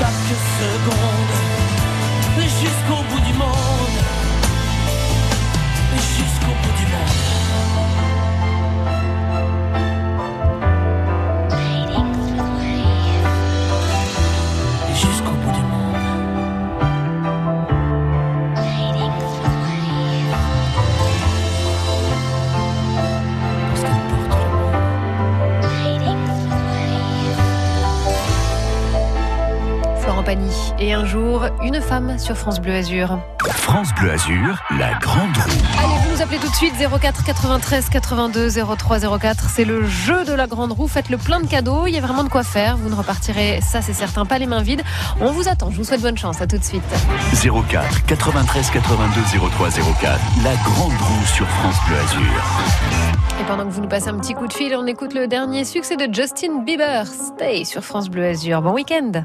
[0.00, 1.36] chaque seconde,
[2.38, 3.98] jusqu'au bout du monde,
[6.16, 7.29] jusqu'au bout du monde.
[30.78, 33.18] Et un jour, une femme sur France Bleu Azur.
[33.46, 35.82] France Bleu Azur, la grande roue.
[35.82, 39.48] Allez, vous nous appelez tout de suite 04 93 82 03 04.
[39.48, 40.88] C'est le jeu de la grande roue.
[40.88, 41.86] Faites le plein de cadeaux.
[41.86, 42.76] Il y a vraiment de quoi faire.
[42.76, 44.82] Vous ne repartirez, ça c'est certain, pas les mains vides.
[45.20, 45.70] On vous attend.
[45.70, 46.40] Je vous souhaite bonne chance.
[46.40, 46.82] À tout de suite.
[47.42, 49.20] 04 93 82
[49.56, 50.20] 03 04.
[50.44, 52.42] La grande roue sur France Bleu Azur.
[53.40, 55.64] Et pendant que vous nous passez un petit coup de fil, on écoute le dernier
[55.64, 57.06] succès de Justin Bieber.
[57.06, 58.60] Stay sur France Bleu Azur.
[58.62, 59.24] Bon week-end.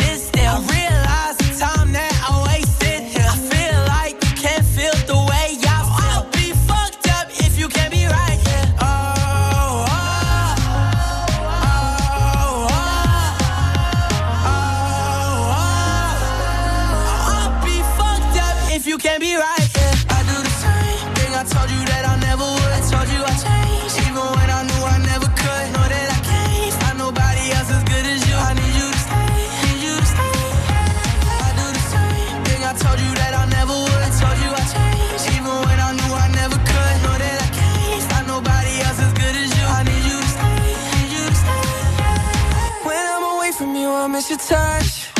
[44.07, 45.10] miss your touch.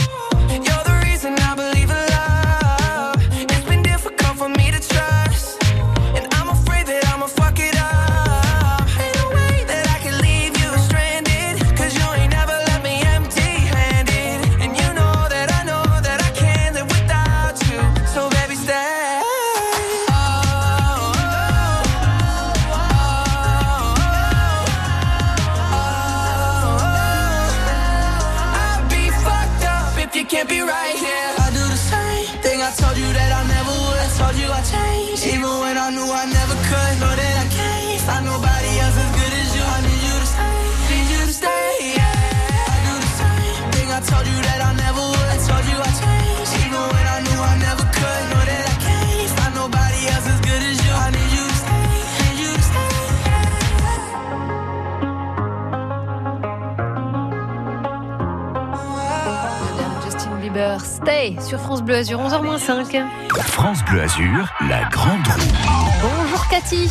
[61.47, 62.99] Sur France Bleu Azur, 11h05.
[63.43, 66.01] France Bleu Azur, la grande roue.
[66.01, 66.89] Bonjour Cathy.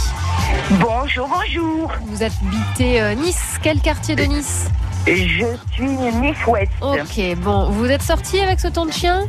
[0.78, 1.90] Bonjour, bonjour.
[2.06, 3.58] Vous habitez euh, Nice.
[3.60, 4.68] Quel quartier de Nice
[5.04, 6.70] Je suis Nice-Ouest.
[6.80, 9.26] Ok, bon, vous êtes sorti avec ce ton de chien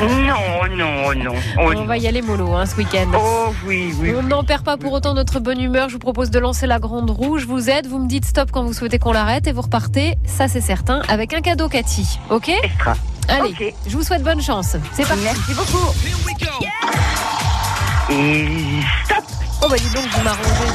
[0.00, 1.34] Non, non, non.
[1.58, 3.10] On va y aller mollo hein, ce week-end.
[3.14, 4.14] Oh oui, oui.
[4.16, 5.90] On n'en perd pas pour autant notre bonne humeur.
[5.90, 7.36] Je vous propose de lancer la grande roue.
[7.36, 7.86] Je vous aide.
[7.86, 11.02] Vous me dites stop quand vous souhaitez qu'on l'arrête et vous repartez, ça c'est certain,
[11.08, 12.18] avec un cadeau Cathy.
[12.30, 12.50] Ok?
[13.28, 14.76] Allez, je vous souhaite bonne chance.
[14.92, 15.22] C'est parti.
[15.22, 15.92] Merci beaucoup.
[18.10, 18.46] Et
[19.04, 19.24] stop
[19.62, 20.72] Oh bah dis donc, vous m'arrangez.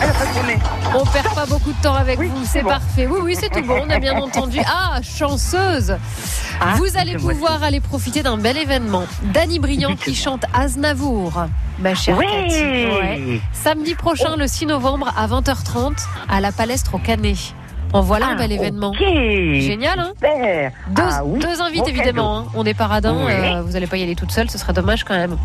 [0.00, 0.58] Elle a pas tourné.
[0.94, 2.70] On perd pas beaucoup de temps avec vous, c'est bon.
[2.70, 3.06] parfait.
[3.06, 4.58] Oui, oui, c'est tout bon, on a bien entendu.
[4.66, 5.96] Ah, chanceuse
[6.60, 9.04] Ah, Vous allez pouvoir aller profiter d'un bel événement.
[9.32, 11.44] Dany Briand qui chante Aznavour,
[11.78, 12.26] ma chère Oui.
[12.26, 12.62] Cathy.
[12.62, 13.40] Ouais.
[13.52, 15.92] Samedi prochain, le 6 novembre, à 20h30,
[16.28, 17.36] à la Palestre au Canet.
[17.92, 18.90] En voilà un Ah, bel événement.
[18.90, 18.98] ok.
[18.98, 20.72] Génial, hein Super.
[20.88, 22.38] Deux, Ah oui, deux évidemment.
[22.38, 22.44] hein.
[22.54, 23.32] On est paradins, Oui.
[23.32, 25.36] euh, vous n'allez pas y aller toute seule, ce serait dommage quand même.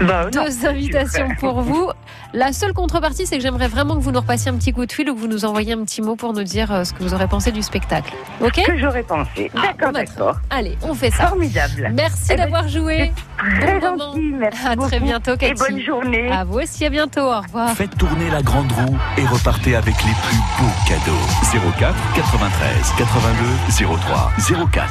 [0.00, 1.90] Bah, non, Deux invitations pour vous.
[2.32, 4.92] La seule contrepartie, c'est que j'aimerais vraiment que vous nous repassiez un petit coup de
[4.92, 7.02] fil ou que vous nous envoyiez un petit mot pour nous dire euh, ce que
[7.02, 8.12] vous aurez pensé du spectacle.
[8.40, 8.62] Ok?
[8.64, 9.50] Que j'aurais pensé.
[9.56, 10.36] Ah, D'accord, d'accord.
[10.48, 11.26] Allez, on fait ça.
[11.26, 11.90] Formidable.
[11.92, 13.12] Merci Eh ben, d'avoir joué.
[13.60, 15.54] Très Bon gentil, merci À très bientôt, Et Cathy.
[15.54, 16.30] bonne journée.
[16.30, 17.22] À vous aussi, à bientôt.
[17.22, 17.70] Au revoir.
[17.70, 21.70] Faites tourner la grande roue et repartez avec les plus beaux cadeaux.
[21.78, 24.32] 04 93 82 03
[24.72, 24.88] 04.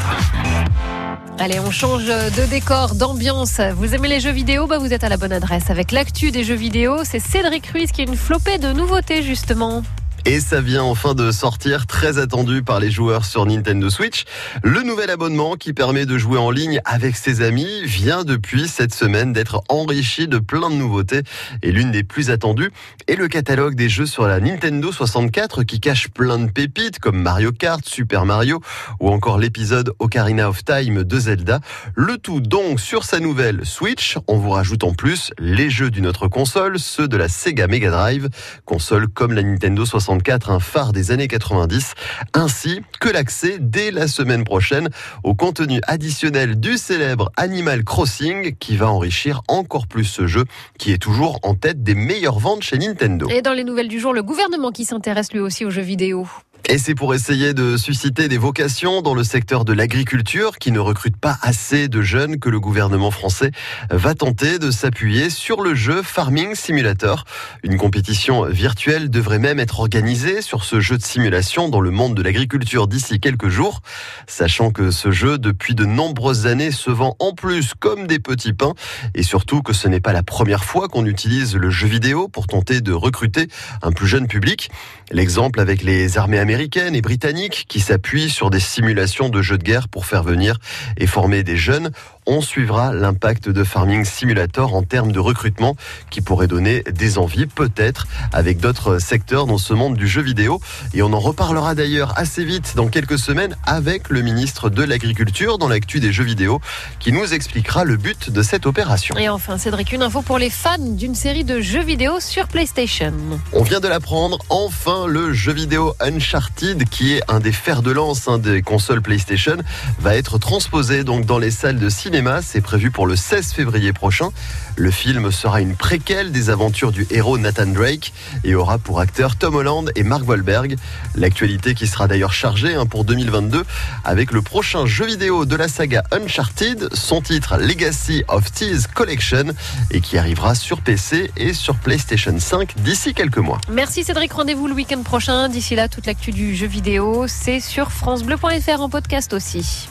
[1.37, 3.61] Allez, on change de décor, d'ambiance.
[3.75, 4.67] Vous aimez les jeux vidéo?
[4.67, 5.69] Bah Vous êtes à la bonne adresse.
[5.69, 9.83] Avec l'actu des jeux vidéo, c'est Cédric Ruiz qui a une flopée de nouveautés, justement.
[10.25, 14.25] Et ça vient enfin de sortir, très attendu par les joueurs sur Nintendo Switch.
[14.63, 18.93] Le nouvel abonnement qui permet de jouer en ligne avec ses amis vient depuis cette
[18.93, 21.21] semaine d'être enrichi de plein de nouveautés.
[21.63, 22.71] Et l'une des plus attendues
[23.07, 27.21] est le catalogue des jeux sur la Nintendo 64 qui cache plein de pépites comme
[27.21, 28.61] Mario Kart, Super Mario
[28.99, 31.59] ou encore l'épisode Ocarina of Time de Zelda.
[31.95, 34.17] Le tout donc sur sa nouvelle Switch.
[34.27, 37.89] On vous rajoute en plus les jeux d'une autre console, ceux de la Sega Mega
[37.89, 38.29] Drive,
[38.65, 40.08] console comme la Nintendo 64,
[40.47, 41.93] un phare des années 90,
[42.33, 44.89] ainsi que l'accès dès la semaine prochaine
[45.23, 50.45] au contenu additionnel du célèbre Animal Crossing qui va enrichir encore plus ce jeu
[50.77, 53.27] qui est toujours en tête des meilleures ventes chez Nintendo.
[53.29, 56.27] Et dans les nouvelles du jour, le gouvernement qui s'intéresse lui aussi aux jeux vidéo.
[56.67, 60.79] Et c'est pour essayer de susciter des vocations dans le secteur de l'agriculture qui ne
[60.79, 63.51] recrute pas assez de jeunes que le gouvernement français
[63.89, 67.23] va tenter de s'appuyer sur le jeu Farming Simulator.
[67.63, 72.13] Une compétition virtuelle devrait même être organisée sur ce jeu de simulation dans le monde
[72.13, 73.81] de l'agriculture d'ici quelques jours,
[74.27, 78.53] sachant que ce jeu depuis de nombreuses années se vend en plus comme des petits
[78.53, 78.73] pains
[79.15, 82.45] et surtout que ce n'est pas la première fois qu'on utilise le jeu vidéo pour
[82.45, 83.47] tenter de recruter
[83.81, 84.69] un plus jeune public.
[85.11, 89.63] L'exemple avec les armées américaines et britanniques qui s'appuient sur des simulations de jeux de
[89.63, 90.57] guerre pour faire venir
[90.97, 91.91] et former des jeunes.
[92.31, 95.75] On suivra l'impact de Farming Simulator en termes de recrutement
[96.11, 100.61] qui pourrait donner des envies peut-être avec d'autres secteurs dans ce monde du jeu vidéo.
[100.93, 105.57] Et on en reparlera d'ailleurs assez vite dans quelques semaines avec le ministre de l'Agriculture
[105.57, 106.61] dans l'actu des jeux vidéo
[106.99, 109.17] qui nous expliquera le but de cette opération.
[109.17, 113.11] Et enfin, Cédric, une info pour les fans d'une série de jeux vidéo sur PlayStation.
[113.53, 117.89] On vient de l'apprendre, enfin le jeu vidéo Uncharted, qui est un des fers de
[117.89, 119.57] lance hein, des consoles PlayStation,
[119.99, 122.18] va être transposé donc dans les salles de cinéma.
[122.41, 124.29] C'est prévu pour le 16 février prochain.
[124.75, 128.11] Le film sera une préquelle des aventures du héros Nathan Drake
[128.43, 130.75] et aura pour acteurs Tom Holland et Mark Wahlberg.
[131.15, 133.63] L'actualité qui sera d'ailleurs chargée hein, pour 2022
[134.03, 139.53] avec le prochain jeu vidéo de la saga Uncharted, son titre Legacy of Thieves Collection
[139.91, 143.61] et qui arrivera sur PC et sur PlayStation 5 d'ici quelques mois.
[143.71, 145.47] Merci Cédric, rendez-vous le week-end prochain.
[145.47, 149.87] D'ici là, toute l'actu du jeu vidéo, c'est sur francebleu.fr en podcast aussi.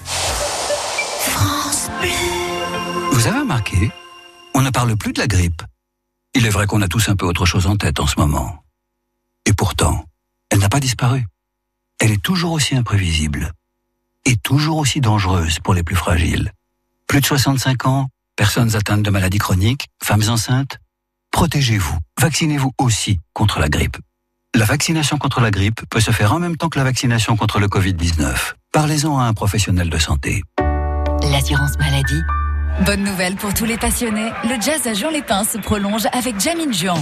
[1.19, 1.91] France.
[3.13, 3.91] Vous avez remarqué
[4.55, 5.63] On ne parle plus de la grippe.
[6.35, 8.65] Il est vrai qu'on a tous un peu autre chose en tête en ce moment.
[9.45, 10.05] Et pourtant,
[10.51, 11.27] elle n'a pas disparu.
[12.01, 13.53] Elle est toujours aussi imprévisible.
[14.25, 16.53] Et toujours aussi dangereuse pour les plus fragiles.
[17.07, 20.79] Plus de 65 ans, personnes atteintes de maladies chroniques, femmes enceintes.
[21.31, 21.99] Protégez-vous.
[22.21, 23.97] Vaccinez-vous aussi contre la grippe.
[24.55, 27.59] La vaccination contre la grippe peut se faire en même temps que la vaccination contre
[27.59, 28.55] le Covid-19.
[28.73, 30.43] Parlez-en à un professionnel de santé.
[31.23, 32.23] L'assurance maladie.
[32.87, 36.99] Bonne nouvelle pour tous les passionnés, le jazz à Juan-les-Pins se prolonge avec Jamin Juan.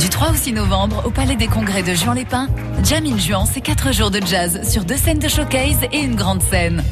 [0.00, 2.48] Du 3 au 6 novembre, au Palais des Congrès de Juan-les-Pins,
[2.84, 6.42] Jamin Juan, c'est 4 jours de jazz sur deux scènes de showcase et une grande
[6.42, 6.84] scène.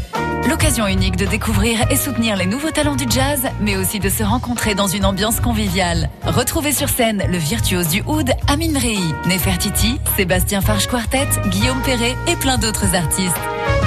[0.49, 4.23] L'occasion unique de découvrir et soutenir les nouveaux talents du jazz, mais aussi de se
[4.23, 6.11] rencontrer dans une ambiance conviviale.
[6.25, 12.17] Retrouvez sur scène le virtuose du oud Amin Rei, Nefertiti, Sébastien Farge Quartet, Guillaume Perret
[12.27, 13.37] et plein d'autres artistes.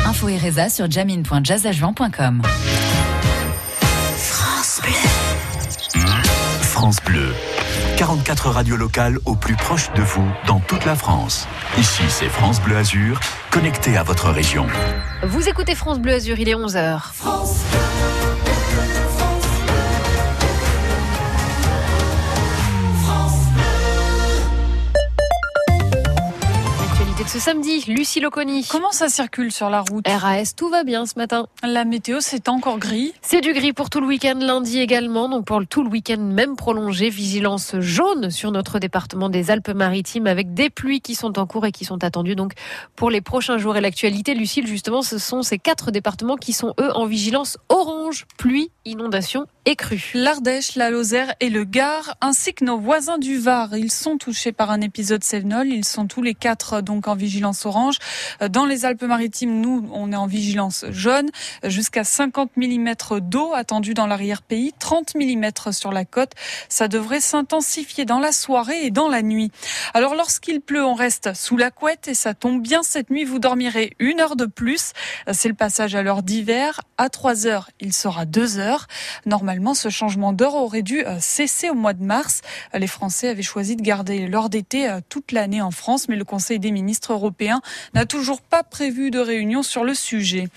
[0.05, 2.43] Info et résa sur jamin.jazzajuan.com.
[4.17, 4.93] France Bleu.
[6.61, 7.33] France Bleu.
[7.97, 11.47] 44 radios locales au plus proche de vous dans toute la France.
[11.79, 14.67] Ici, c'est France Bleu Azur, connecté à votre région.
[15.23, 16.99] Vous écoutez France Bleu Azur, il est 11h.
[17.23, 18.34] L'actualité
[27.27, 28.65] ce samedi, Lucie Loconi.
[28.69, 31.47] Comment ça circule sur la route RAS, tout va bien ce matin.
[31.63, 33.13] La météo, c'est encore gris.
[33.21, 35.27] C'est du gris pour tout le week-end, lundi également.
[35.27, 40.53] Donc pour tout le week-end même prolongé, vigilance jaune sur notre département des Alpes-Maritimes avec
[40.53, 42.53] des pluies qui sont en cours et qui sont attendues donc
[42.95, 43.75] pour les prochains jours.
[43.75, 48.27] Et l'actualité, Lucille, justement, ce sont ces quatre départements qui sont eux en vigilance orange,
[48.37, 50.11] pluie, inondation et crue.
[50.13, 54.51] L'Ardèche, la Lozère et le Gard, ainsi que nos voisins du Var, ils sont touchés
[54.51, 55.67] par un épisode Cévenol.
[55.67, 57.24] Ils sont tous les quatre donc en vigilance
[57.65, 57.97] orange.
[58.49, 61.29] Dans les Alpes-Maritimes, nous, on est en vigilance jaune.
[61.63, 66.31] Jusqu'à 50 mm d'eau attendue dans l'arrière-pays, 30 mm sur la côte.
[66.69, 69.51] Ça devrait s'intensifier dans la soirée et dans la nuit.
[69.93, 73.23] Alors lorsqu'il pleut, on reste sous la couette et ça tombe bien cette nuit.
[73.23, 74.93] Vous dormirez une heure de plus.
[75.31, 76.81] C'est le passage à l'heure d'hiver.
[76.97, 78.87] À 3 heures, il sera 2 heures.
[79.25, 82.41] Normalement, ce changement d'heure aurait dû euh, cesser au mois de mars.
[82.73, 86.23] Les Français avaient choisi de garder l'heure d'été euh, toute l'année en France, mais le
[86.23, 87.61] Conseil des ministres européens
[87.93, 90.47] n'a toujours pas prévu de réunion sur le sujet.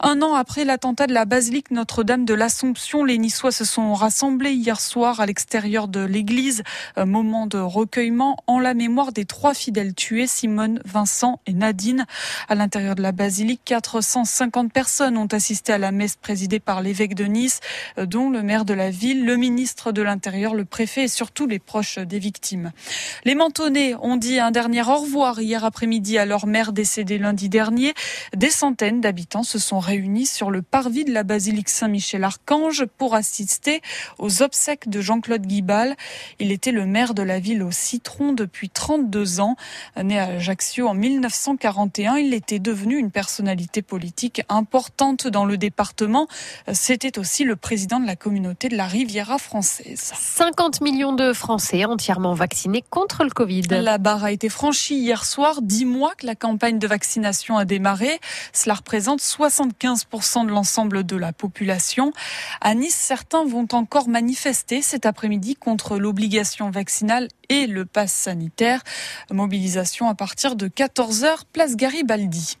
[0.00, 4.52] Un an après l'attentat de la basilique Notre-Dame de l'Assomption, les Niçois se sont rassemblés
[4.52, 6.62] hier soir à l'extérieur de l'église.
[6.96, 12.06] Moment de recueillement en la mémoire des trois fidèles tués, Simone, Vincent et Nadine.
[12.48, 17.14] À l'intérieur de la basilique, 450 personnes ont assisté à la messe présidée par l'évêque
[17.14, 17.60] de Nice,
[17.98, 21.58] dont le maire de la ville, le ministre de l'Intérieur, le préfet et surtout les
[21.58, 22.72] proches des victimes.
[23.24, 27.48] Les Mentonnais ont dit un dernier au revoir hier après-midi à leur mère décédée lundi
[27.48, 27.94] dernier.
[28.36, 33.80] Des centaines d'habitants se sont réunis sur le parvis de la basilique Saint-Michel-Archange pour assister
[34.18, 35.96] aux obsèques de Jean-Claude Guibal.
[36.38, 39.56] Il était le maire de la ville au Citron depuis 32 ans.
[40.00, 46.28] Né à Ajaccio en 1941, il était devenu une personnalité politique importante dans le département.
[46.72, 50.12] C'était aussi le président de la communauté de la Riviera française.
[50.14, 53.62] 50 millions de Français entièrement vaccinés contre le Covid.
[53.70, 57.64] La barre a été franchie hier soir, 10 mois que la campagne de vaccination a
[57.64, 58.20] démarré.
[58.52, 62.12] Cela représente 75% de l'ensemble de la population.
[62.60, 68.82] À Nice, certains vont encore manifester cet après-midi contre l'obligation vaccinale et le pass sanitaire.
[69.30, 72.56] Mobilisation à partir de 14h, place Garibaldi.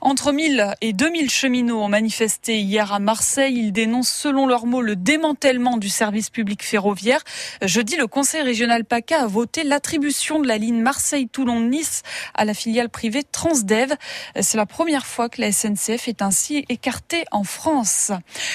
[0.00, 3.56] Entre 1000 et 2000 cheminots ont manifesté hier à Marseille.
[3.56, 7.24] Ils dénoncent, selon leurs mots, le démantèlement du service public ferroviaire.
[7.62, 12.02] Jeudi, le conseil régional PACA a voté l'attribution de la ligne Marseille-Toulon-Nice
[12.34, 13.94] à la filiale privée Transdev.
[14.40, 18.12] C'est la première fois que la SNCF est ainsi écartée en France.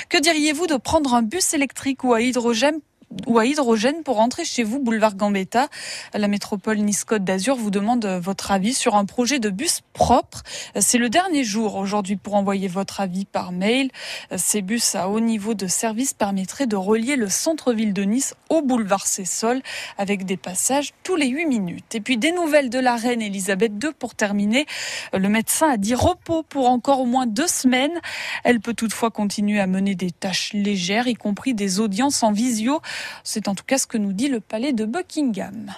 [0.08, 2.80] Que diriez-vous de prendre un bus électrique ou à hydrogène
[3.28, 5.68] ou à hydrogène pour rentrer chez vous, boulevard Gambetta.
[6.14, 10.44] La métropole Nice-Côte d'Azur vous demande votre avis sur un projet de bus propre.
[10.80, 13.90] C'est le dernier jour aujourd'hui pour envoyer votre avis par mail.
[14.36, 18.62] Ces bus à haut niveau de service permettraient de relier le centre-ville de Nice au
[18.62, 19.62] boulevard Cessol
[19.98, 21.96] avec des passages tous les 8 minutes.
[21.96, 24.66] Et puis des nouvelles de la reine Elisabeth II pour terminer.
[25.14, 28.00] Le médecin a dit repos pour encore au moins deux semaines.
[28.44, 32.82] Elle peut toutefois continuer à mener des tâches légères, y compris des audiences en visio.
[33.24, 35.72] C'est en tout cas ce que nous dit le palais de Buckingham.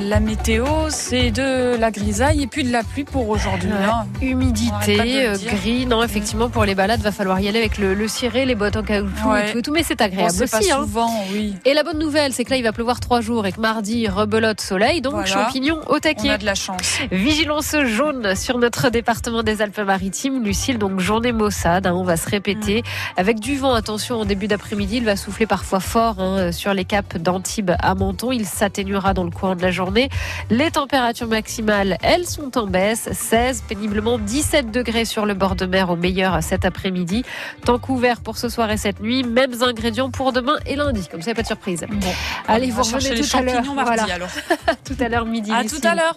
[0.00, 3.68] La météo, c'est de la grisaille et puis de la pluie pour aujourd'hui.
[3.70, 4.06] hein.
[4.22, 5.84] Humidité, euh, gris.
[5.84, 8.76] Non, effectivement, pour les balades, va falloir y aller avec le, le ciré, les bottes
[8.76, 9.48] en caoutchouc Ouais.
[9.48, 10.68] et tout, et tout, mais c'est agréable Bon, c'est aussi.
[10.70, 10.80] pas hein.
[10.82, 11.54] souvent, oui.
[11.66, 14.08] Et la bonne nouvelle, c'est que là, il va pleuvoir trois jours et que mardi,
[14.08, 15.26] rebelote soleil, donc Voilà.
[15.26, 16.30] champignons au taquet.
[16.30, 16.98] On a de la chance.
[17.10, 20.42] Vigilance jaune sur notre département des Alpes-Maritimes.
[20.42, 22.80] Lucille, donc journée maussade, hein, on va se répéter.
[22.80, 23.20] Mm.
[23.20, 26.16] Avec du vent, attention, en début d'après-midi, il va souffler parfois fort
[26.50, 28.32] sur les caps d'Antibes à Menton.
[28.32, 29.81] Il s'atténuera dans le courant de la journée.
[30.50, 33.08] Les températures maximales, elles sont en baisse.
[33.12, 37.24] 16, péniblement 17 degrés sur le bord de mer au meilleur cet après-midi.
[37.64, 39.22] Temps couvert pour ce soir et cette nuit.
[39.24, 41.06] Mêmes ingrédients pour demain et lundi.
[41.10, 41.84] Comme ça, y a pas de surprise.
[42.48, 43.54] Allez, on va vous chercher revenez les tout à l'heure.
[43.56, 44.14] champignons mardi, Voilà.
[44.14, 44.28] alors.
[44.84, 45.52] tout à l'heure midi.
[45.52, 46.16] À tout à l'heure.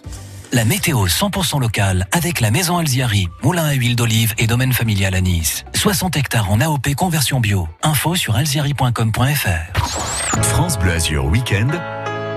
[0.52, 5.14] La météo 100% locale avec la maison Alziari, moulin à huile d'olive et domaine familial
[5.16, 5.64] à Nice.
[5.74, 7.68] 60 hectares en AOP conversion bio.
[7.82, 10.42] Info sur alziari.com.fr.
[10.42, 11.68] France Bleu Azur Week-end,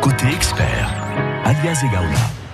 [0.01, 0.89] côté expert,
[1.45, 2.48] alias Egaula.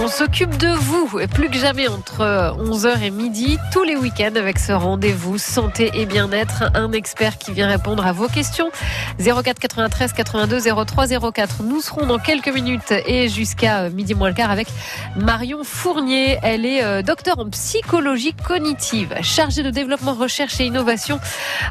[0.00, 4.36] On s'occupe de vous, et plus que jamais entre 11h et midi, tous les week-ends
[4.36, 6.70] avec ce rendez-vous santé et bien-être.
[6.74, 8.70] Un expert qui vient répondre à vos questions.
[9.18, 11.62] 04 93 82 03 04.
[11.64, 14.68] Nous serons dans quelques minutes et jusqu'à euh, midi moins le quart avec
[15.16, 16.38] Marion Fournier.
[16.44, 21.18] Elle est euh, docteur en psychologie cognitive, chargée de développement, recherche et innovation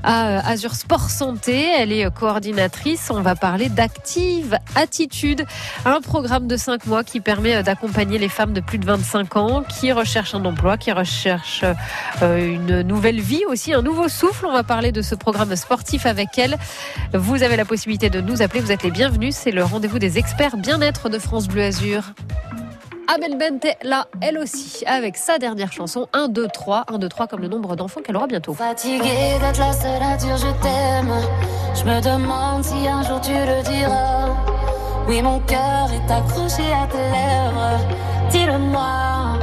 [0.04, 1.66] à euh, Azure Sport Santé.
[1.78, 3.10] Elle est euh, coordinatrice.
[3.10, 5.46] On va parler d'Active Attitude,
[5.86, 7.64] un programme de 5 mois qui permet euh,
[8.18, 11.66] les femmes de plus de 25 ans qui recherchent un emploi, qui recherchent
[12.22, 14.46] euh, une nouvelle vie aussi, un nouveau souffle.
[14.46, 16.58] On va parler de ce programme sportif avec elle.
[17.14, 18.62] Vous avez la possibilité de nous appeler.
[18.62, 19.36] Vous êtes les bienvenus.
[19.36, 22.14] C'est le rendez-vous des experts bien-être de France Bleu Azur.
[23.08, 26.86] Abel Bente est là, elle aussi, avec sa dernière chanson 1, 2, 3.
[26.90, 28.54] 1, 2, 3 comme le nombre d'enfants qu'elle aura bientôt.
[28.54, 31.14] Fatiguée d'être la seule à dire je t'aime.
[31.74, 34.57] Je me demande si un jour tu le diras.
[35.08, 37.80] Oui, mon cœur est accroché à tes lèvres.
[38.30, 39.40] Dis-le-moi.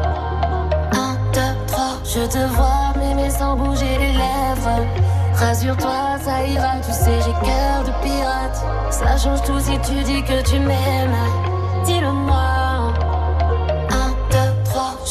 [0.93, 1.95] Un, deux, trois.
[2.05, 4.85] Je te vois m'aimer sans bouger les lèvres.
[5.35, 6.77] Rassure-toi, ça ira.
[6.85, 8.62] Tu sais, j'ai cœur de pirate.
[8.91, 11.17] Ça change tout si tu dis que tu m'aimes.
[11.87, 12.93] Dis-le-moi.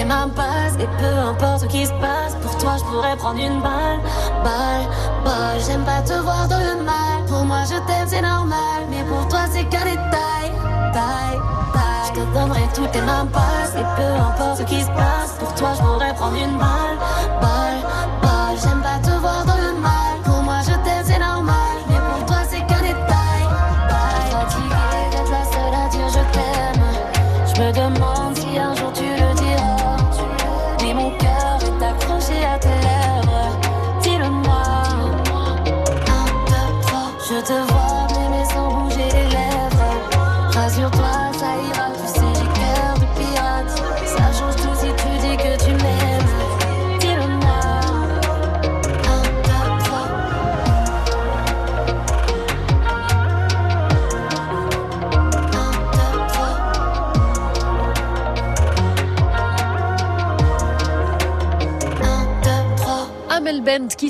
[0.00, 3.40] tes mains passes Et peu importe ce qui se passe Pour toi je pourrais prendre
[3.40, 4.00] une balle.
[4.44, 4.86] Balle,
[5.24, 7.18] balle J'aime pas te voir dans le mal.
[7.28, 8.80] Pour moi je t'aime c'est normal.
[8.90, 10.48] Mais pour toi c'est qu'un détail.
[10.92, 11.38] Taille,
[11.74, 12.04] taille.
[12.08, 15.54] Je te donnerai toutes tes mains passes Et peu importe ce qui se passe Pour
[15.54, 16.96] toi je pourrais prendre une balle.
[17.40, 17.80] Balle,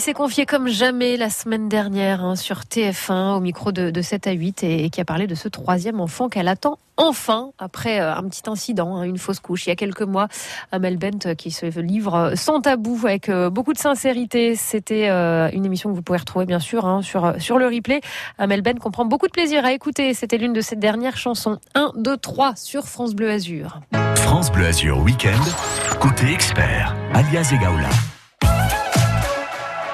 [0.01, 4.27] s'est confié comme jamais la semaine dernière hein, sur TF1 au micro de, de 7
[4.29, 8.15] à 8 et, qui a parlé de ce troisième enfant qu'elle attend enfin après euh,
[8.15, 10.29] un petit incident, hein, une fausse couche il y a quelques mois.
[10.71, 14.55] Amel Bent euh, qui se livre sans tabou avec euh, beaucoup de sincérité.
[14.55, 18.01] C'était une émission que vous pouvez retrouver bien sûr hein, sur, sur le replay.
[18.39, 20.15] Amel Bent comprend beaucoup de plaisir à écouter.
[20.15, 21.59] C'était l'une de ses dernières chansons.
[21.75, 23.81] 1, 2, 3 sur France Bleu Azur.
[24.17, 28.20] France Bleu Azur Week-end, côté expert, alias Egaola.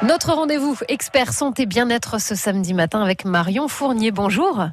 [0.02, 4.10] Notre rendez-vous expert santé bien-être ce samedi matin avec Marion Fournier.
[4.10, 4.66] Bonjour.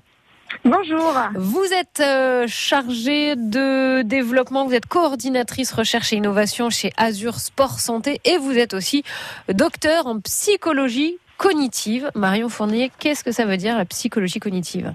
[0.65, 1.13] Bonjour.
[1.35, 7.79] Vous êtes euh, chargée de développement, vous êtes coordinatrice recherche et innovation chez Azure Sport
[7.79, 9.03] Santé et vous êtes aussi
[9.47, 12.11] docteur en psychologie cognitive.
[12.15, 14.93] Marion Fournier, qu'est-ce que ça veut dire la psychologie cognitive?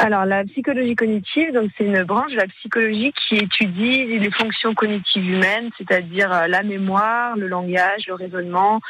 [0.00, 4.72] Alors, la psychologie cognitive, donc c'est une branche de la psychologie qui étudie les fonctions
[4.72, 8.80] cognitives humaines, c'est-à-dire euh, la mémoire, le langage, le raisonnement,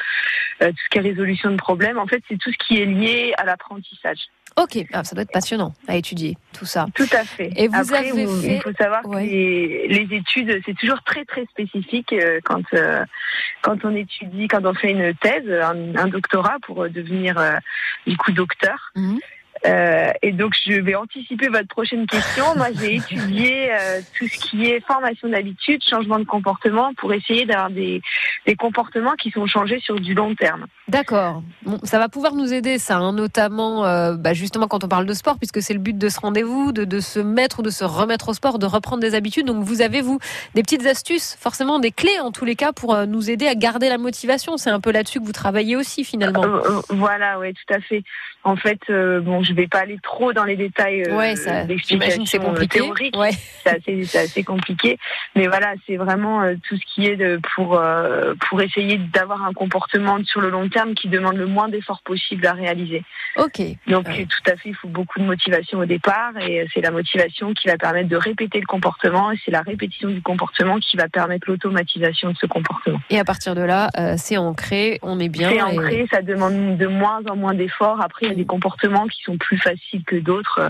[0.61, 1.97] euh, tout ce qui est résolution de problèmes.
[1.97, 4.19] En fait, c'est tout ce qui est lié à l'apprentissage.
[4.55, 6.85] Ok, ah, ça doit être passionnant à étudier tout ça.
[6.93, 7.49] Tout à fait.
[7.55, 11.01] Et vous Après, avez vous- fait- il faut savoir que les, les études, c'est toujours
[11.03, 13.03] très très spécifique euh, quand euh,
[13.61, 17.41] quand on étudie, quand on fait une thèse, un, un doctorat pour devenir
[18.05, 18.91] du coup docteur.
[18.95, 19.19] Mhm.
[19.65, 22.45] Euh, et donc je vais anticiper votre prochaine question.
[22.55, 27.45] Moi, j'ai étudié euh, tout ce qui est formation d'habitude, changement de comportement, pour essayer
[27.45, 28.01] d'avoir des,
[28.45, 30.65] des comportements qui sont changés sur du long terme.
[30.87, 31.43] D'accord.
[31.63, 35.05] Bon, ça va pouvoir nous aider, ça, hein, notamment euh, bah, justement quand on parle
[35.05, 37.69] de sport, puisque c'est le but de ce rendez-vous, de, de se mettre ou de
[37.69, 39.45] se remettre au sport, de reprendre des habitudes.
[39.45, 40.19] Donc vous avez, vous,
[40.55, 43.89] des petites astuces, forcément des clés en tous les cas pour nous aider à garder
[43.89, 44.57] la motivation.
[44.57, 46.43] C'est un peu là-dessus que vous travaillez aussi finalement.
[46.89, 48.03] Voilà, ouais, tout à fait.
[48.43, 51.67] En fait, bon, je vais pas aller trop dans les détails euh, Ouais, ça, c'est
[51.67, 52.79] d'explications compliqué.
[52.79, 53.17] théoriques.
[53.17, 53.31] Ouais.
[53.65, 54.97] C'est assez, compliqué.
[55.35, 59.43] Mais voilà, c'est vraiment euh, tout ce qui est de, pour, euh, pour essayer d'avoir
[59.45, 63.03] un comportement sur le long terme qui demande le moins d'efforts possible à réaliser.
[63.37, 63.61] Ok.
[63.87, 66.81] Donc, euh, tout à fait, il faut beaucoup de motivation au départ et euh, c'est
[66.81, 70.77] la motivation qui va permettre de répéter le comportement et c'est la répétition du comportement
[70.79, 72.99] qui va permettre l'automatisation de ce comportement.
[73.09, 75.49] Et à partir de là, euh, c'est ancré, on est bien.
[75.49, 78.01] C'est et- ancré, ça demande de moins en moins d'efforts.
[78.01, 80.69] Après, il y a des comportements qui sont plus faciles que d'autres.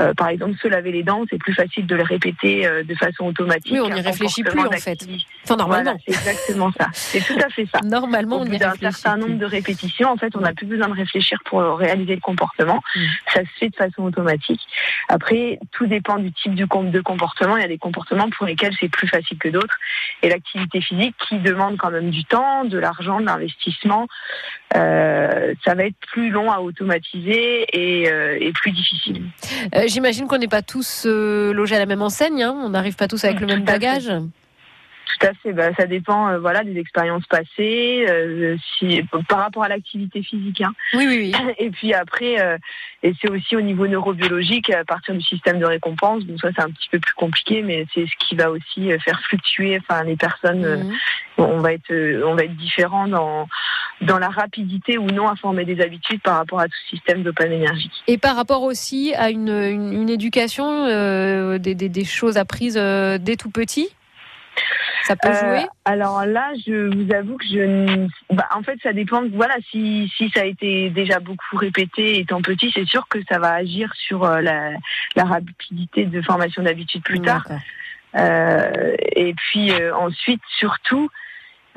[0.00, 2.94] Euh, par exemple, se laver les dents, c'est plus facile de le répéter euh, de
[2.94, 3.72] façon automatique.
[3.72, 4.98] Oui, on n'y réfléchit plus en fait.
[5.44, 5.92] Enfin, normalement.
[5.92, 6.88] Voilà, c'est exactement ça.
[6.92, 7.80] C'est tout à fait ça.
[7.84, 10.52] Normalement, Au on bout y d'un réfléchit certain nombre de répétitions, en fait, on n'a
[10.52, 12.80] plus besoin de réfléchir pour réaliser le comportement.
[13.32, 14.60] Ça se fait de façon automatique.
[15.08, 16.64] Après, tout dépend du type de
[17.00, 17.56] comportement.
[17.56, 19.76] Il y a des comportements pour lesquels c'est plus facile que d'autres.
[20.22, 24.06] Et l'activité physique qui demande quand même du temps, de l'argent, de l'investissement,
[24.76, 29.22] euh, ça va être plus long à automatiser et, euh, et plus difficile.
[29.74, 32.96] Euh, J'imagine qu'on n'est pas tous euh, logés à la même enseigne, hein, on n'arrive
[32.96, 34.20] pas tous avec le même fait.
[35.08, 35.52] Tout à fait.
[35.52, 40.60] Bah, ça dépend, euh, voilà, des expériences passées, euh, si, par rapport à l'activité physique.
[40.60, 40.72] Hein.
[40.92, 41.54] Oui, oui, oui.
[41.58, 42.58] Et puis après, euh,
[43.02, 46.24] et c'est aussi au niveau neurobiologique, à partir du système de récompense.
[46.24, 49.20] Donc ça, c'est un petit peu plus compliqué, mais c'est ce qui va aussi faire
[49.28, 49.78] fluctuer.
[49.78, 50.92] Enfin, les personnes, Mhm.
[51.38, 53.48] on va être, on va être différent dans
[54.00, 57.90] dans la rapidité ou non à former des habitudes par rapport à tout système dopaminergique.
[58.06, 60.86] Et par rapport aussi à une, une, une éducation,
[61.58, 63.88] des, des, des choses apprises dès tout petit?
[65.08, 68.78] Ça peut Euh, jouer Alors là, je vous avoue que je, ne- bah, en fait,
[68.82, 69.22] ça dépend.
[69.32, 73.38] Voilà, si si ça a été déjà beaucoup répété étant petit, c'est sûr que ça
[73.38, 74.72] va agir sur euh, la,
[75.16, 77.44] la rapidité de formation d'habitude plus tard.
[78.14, 81.08] Euh, et puis euh, ensuite, surtout,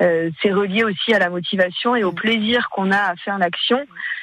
[0.02, 3.80] euh, c'est relié aussi à la motivation et au plaisir qu'on a à faire l'action.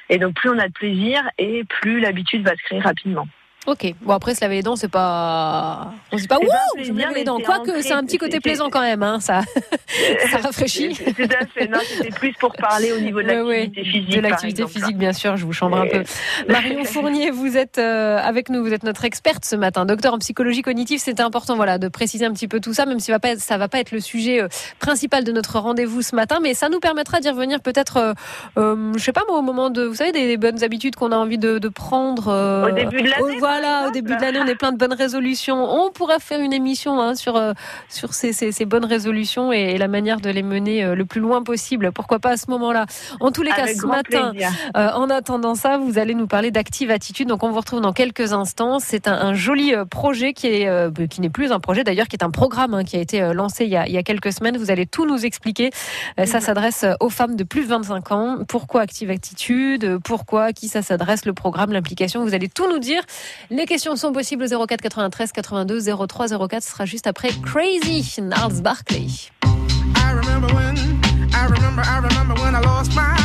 [0.10, 3.28] Et donc, plus on a de plaisir et plus l'habitude va se créer rapidement.
[3.68, 3.94] Ok.
[4.02, 6.56] Bon après se laver les dents, c'est pas, on se dit pas C'est ouh, pas
[6.80, 7.38] un je me lave les dents.
[7.40, 9.42] Quoique c'est un petit côté plaisant quand même, hein, ça,
[10.32, 10.90] ça rafraîchit.
[11.16, 11.68] Tout à fait.
[11.68, 14.10] Non, c'était plus pour parler au niveau de l'activité physique.
[14.16, 16.04] de l'activité physique, bien sûr, je vous chambre un peu.
[16.48, 20.20] Marion Fournier, vous êtes euh, avec nous, vous êtes notre experte ce matin, docteur en
[20.20, 21.00] psychologie cognitive.
[21.00, 23.36] C'était important, voilà, de préciser un petit peu tout ça, même si ça va pas
[23.38, 24.48] ça va pas être le sujet euh,
[24.80, 28.14] principal de notre rendez-vous ce matin, mais ça nous permettra d'y revenir peut-être, euh,
[28.58, 31.12] euh, je sais pas moi, au moment de, vous savez, des, des bonnes habitudes qu'on
[31.12, 32.30] a envie de, de prendre.
[32.30, 34.94] euh, Au début de l'année, voilà, au début de l'année, on est plein de bonnes
[34.94, 35.64] résolutions.
[35.64, 37.54] On pourrait faire une émission hein, sur euh,
[37.90, 41.22] sur ces, ces, ces bonnes résolutions et, la manière de les mener euh, le plus
[41.22, 41.92] loin possible.
[41.92, 42.86] Pourquoi pas à ce moment-là?
[43.20, 44.34] En tous les cas, ce matin,
[44.78, 47.28] euh, en attendant ça, vous allez nous parler d'Active Attitude.
[47.28, 48.80] Donc, on vous retrouve dans quelques instants.
[48.80, 52.08] C'est un, un joli euh, projet qui est euh, qui n'est plus un projet d'ailleurs,
[52.08, 54.04] qui est un programme hein, qui a été lancé il y a, il y a
[54.04, 54.58] quelques semaines.
[54.58, 55.72] Vous allez tout nous expliquer.
[56.26, 58.38] Ça s'adresse euh, aux femmes de plus de 25 ans.
[58.48, 60.00] Pourquoi Active Attitude?
[60.04, 60.46] Pourquoi?
[60.46, 61.26] À qui ça s'adresse?
[61.26, 62.24] Le programme, l'implication.
[62.24, 63.02] Vous allez tout nous dire.
[63.50, 66.64] Les questions sont possibles au 04 93 82 03 04.
[66.64, 69.08] Ce sera juste après Crazy, Nars Barclay.
[69.44, 70.78] I remember when
[71.34, 73.19] I remember, I remember when I lost my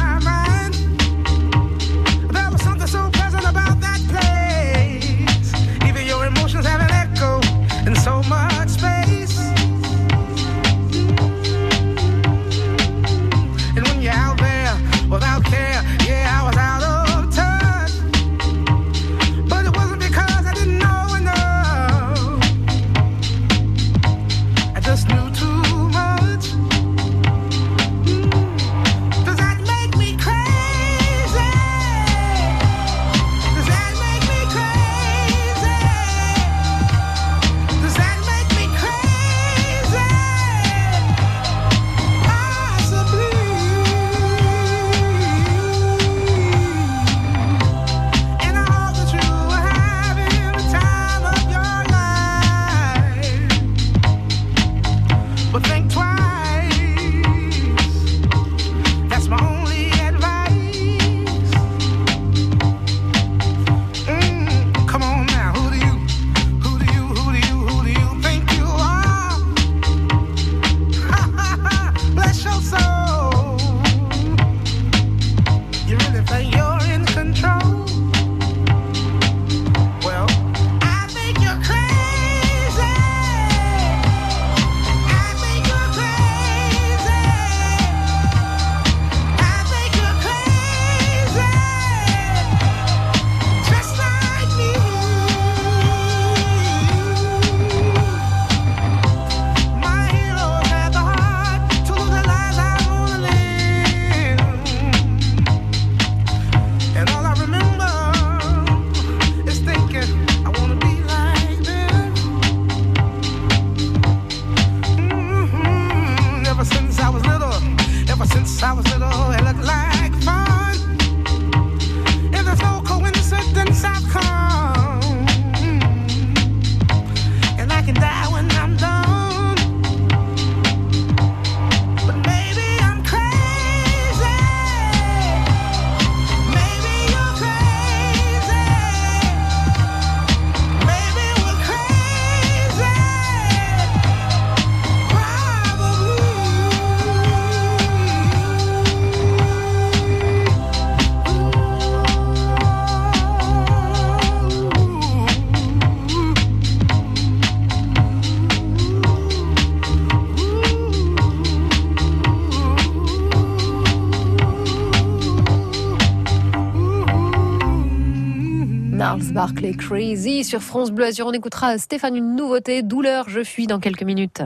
[169.45, 171.27] Barclay Crazy sur France Bleu Azur.
[171.27, 174.41] On écoutera Stéphane une nouveauté, Douleur, je fuis dans quelques minutes.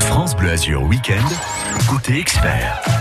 [0.00, 1.22] France Bleu Azur Week-end,
[1.88, 2.99] côté expert.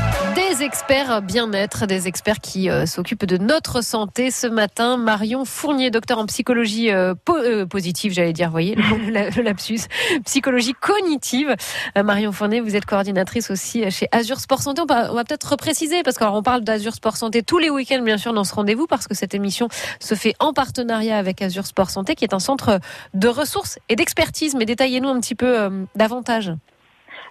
[0.60, 4.98] Des experts bien-être, des experts qui euh, s'occupent de notre santé ce matin.
[4.98, 9.80] Marion Fournier, docteur en psychologie euh, euh, positive, j'allais dire, voyez, le, la- le lapsus,
[10.26, 11.56] psychologie cognitive.
[12.04, 14.82] Marion Fournier, vous êtes coordinatrice aussi chez Azure Sport Santé.
[14.82, 18.18] On va, va peut-être repréciser, parce qu'on parle d'Azure Sport Santé tous les week-ends, bien
[18.18, 19.70] sûr, dans ce rendez-vous, parce que cette émission
[20.02, 22.82] se fait en partenariat avec Azure Sport Santé, qui est un centre
[23.14, 24.56] de ressources et d'expertise.
[24.56, 26.52] Mais détaillez-nous un petit peu davantage.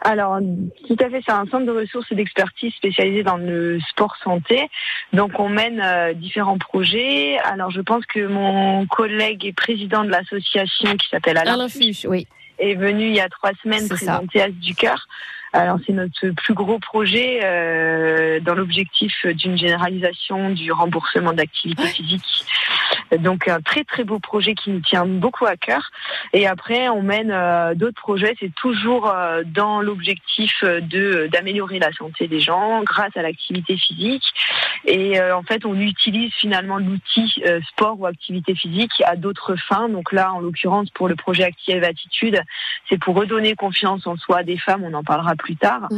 [0.01, 0.39] Alors,
[0.87, 4.69] tout à fait, c'est un centre de ressources et d'expertise spécialisé dans le sport santé.
[5.13, 7.39] Donc, on mène euh, différents projets.
[7.39, 11.69] Alors, je pense que mon collègue et président de l'association qui s'appelle Alain, Alain
[12.05, 12.27] oui.
[12.59, 15.09] est venu il y a trois semaines présenter As du cœur.
[15.53, 22.45] Alors, c'est notre plus gros projet euh, dans l'objectif d'une généralisation du remboursement d'activité physique.
[23.17, 25.91] Donc, un très très beau projet qui nous tient beaucoup à cœur.
[26.33, 28.35] Et après, on mène euh, d'autres projets.
[28.39, 34.25] C'est toujours euh, dans l'objectif de d'améliorer la santé des gens grâce à l'activité physique.
[34.85, 39.89] Et euh, en fait, on utilise finalement l'outil sport ou activité physique à d'autres fins.
[39.89, 42.41] Donc là, en l'occurrence, pour le projet Active Attitude,
[42.89, 44.85] c'est pour redonner confiance en soi des femmes.
[44.85, 45.89] On en parlera plus tard.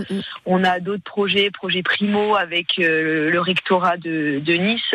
[0.47, 4.93] On a d'autres projets, projet Primo avec euh, le rectorat de, de Nice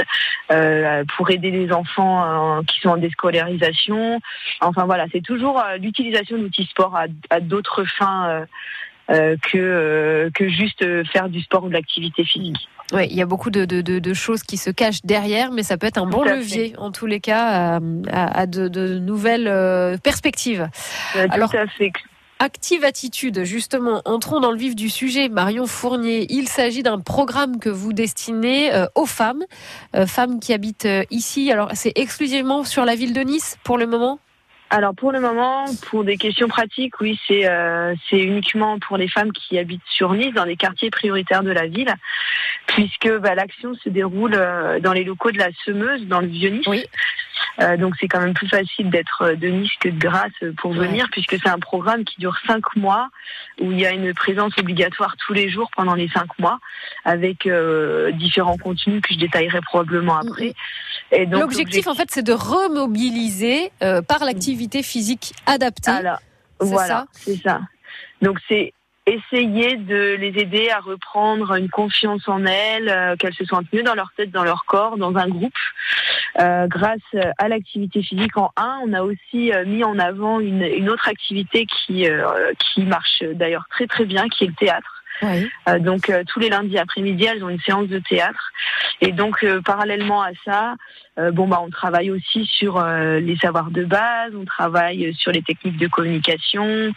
[0.52, 4.22] euh, pour aider les enfants euh, qui sont en déscolarisation.
[4.62, 8.46] Enfin voilà, c'est toujours l'utilisation d'outils sport à, à d'autres fins
[9.12, 12.68] euh, que euh, que juste euh, faire du sport ou de l'activité physique.
[12.94, 15.64] Oui, il y a beaucoup de, de, de, de choses qui se cachent derrière, mais
[15.64, 17.80] ça peut être un bon Tout levier, en tous les cas, à,
[18.12, 19.50] à- à de, nouvelles
[20.04, 20.70] perspectives.
[21.14, 21.92] Tout à fait.
[22.38, 25.30] Active Attitude, justement, entrons dans le vif du sujet.
[25.30, 29.46] Marion Fournier, il s'agit d'un programme que vous destinez euh, aux femmes,
[29.96, 31.50] euh, femmes qui habitent euh, ici.
[31.50, 34.20] Alors, c'est exclusivement sur la ville de Nice pour le moment?
[34.72, 39.08] Alors pour le moment, pour des questions pratiques, oui, c'est euh, c'est uniquement pour les
[39.08, 41.94] femmes qui habitent sur Nice, dans les quartiers prioritaires de la ville,
[42.66, 44.38] puisque bah, l'action se déroule
[44.82, 46.84] dans les locaux de la Semeuse, dans le Vieux Nice.
[47.62, 50.74] Euh, donc c'est quand même plus facile d'être euh, de Nice que de Grasse pour
[50.74, 53.10] venir, puisque c'est un programme qui dure cinq mois,
[53.62, 56.60] où il y a une présence obligatoire tous les jours pendant les cinq mois,
[57.04, 60.54] avec euh, différents contenus que je détaillerai probablement après.
[61.12, 65.92] Et donc, L'objectif, en fait, c'est de remobiliser euh, par l'activité physique adaptée.
[66.62, 67.06] C'est Voilà, ça?
[67.14, 67.62] c'est ça.
[68.22, 68.74] Donc c'est
[69.06, 73.84] essayer de les aider à reprendre une confiance en elles, euh, qu'elles se sentent mieux
[73.84, 75.54] dans leur tête, dans leur corps, dans un groupe.
[76.40, 77.00] Euh, grâce
[77.38, 81.08] à l'activité physique en 1, on a aussi euh, mis en avant une, une autre
[81.08, 84.96] activité qui, euh, qui marche d'ailleurs très très bien, qui est le théâtre.
[85.24, 88.52] Euh, donc euh, tous les lundis après-midi, elles ont une séance de théâtre.
[89.02, 90.76] Et donc euh, parallèlement à ça,
[91.18, 95.32] euh, bon bah on travaille aussi sur euh, les savoirs de base, on travaille sur
[95.32, 96.92] les techniques de communication,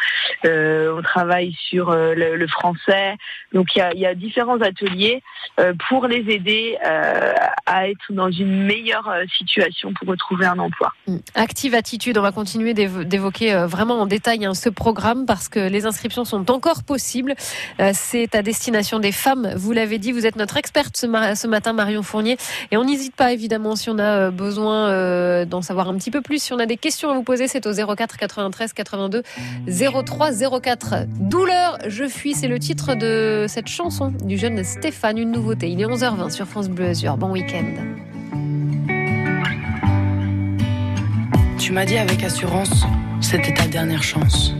[0.45, 3.15] euh, on travaille sur le, français.
[3.53, 5.23] Donc il y a, différents ateliers
[5.89, 6.78] pour les aider
[7.66, 10.93] à être dans une meilleure situation pour retrouver un emploi.
[11.35, 15.61] Active Attitude, on va continuer d'évo- d'évoquer vraiment en détail hein, ce programme parce que
[15.61, 17.35] les inscriptions sont encore possibles.
[17.93, 21.74] C'est à destination des femmes, vous l'avez dit, vous êtes notre experte ce, ce matin,
[21.74, 22.39] Marion Fournier.
[22.70, 26.11] Et on n'hésite pas évidemment si on a euh, besoin euh, d'en savoir un petit
[26.11, 29.23] peu plus, si on a des questions à vous poser, c'est au 04 93 82
[29.67, 30.95] 03 04.
[31.19, 35.71] Douleur, je fuis, c'est le titre de cette chanson du jeune Stéphane, une nouveauté.
[35.71, 37.17] Il est 11h20 sur France Bleu Azur.
[37.17, 37.75] Bon week-end.
[41.59, 42.85] Tu m'as dit avec assurance,
[43.21, 44.55] c'était ta dernière chance.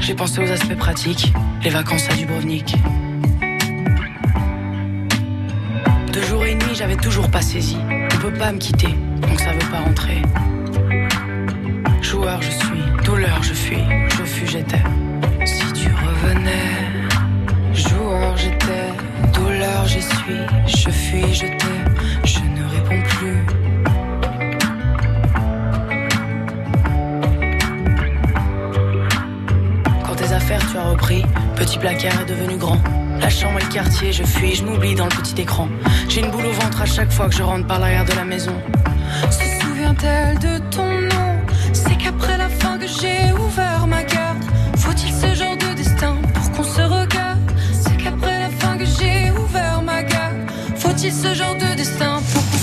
[0.00, 1.32] J'ai pensé aux aspects pratiques,
[1.62, 2.74] les vacances à Dubrovnik.
[6.12, 7.76] Deux jours et demi, j'avais toujours pas saisi.
[8.14, 10.22] On peut pas me quitter, donc ça veut pas rentrer.
[12.02, 13.84] Joueur, je suis, douleur, je fuis,
[14.18, 14.82] je fus, j'étais.
[15.44, 16.76] Si tu revenais,
[17.72, 18.88] joueur, j'étais,
[19.32, 21.78] douleur, j'y suis, je fuis, je t'ai,
[22.24, 23.44] je ne réponds plus.
[30.04, 31.24] Quand tes affaires tu as repris,
[31.54, 32.82] petit placard est devenu grand.
[33.20, 35.68] La chambre et le quartier, je fuis, je m'oublie dans le petit écran.
[36.08, 38.24] J'ai une boule au ventre à chaque fois que je rentre par l'arrière de la
[38.24, 38.54] maison.
[39.30, 41.38] Se souvient-elle de ton nom?
[41.72, 44.42] C'est qu'après la fin que j'ai ouvert ma garde.
[44.76, 47.40] Faut-il ce genre de destin pour qu'on se regarde?
[47.72, 50.36] C'est qu'après la fin que j'ai ouvert ma garde.
[50.76, 52.59] Faut-il ce genre de destin pour qu'on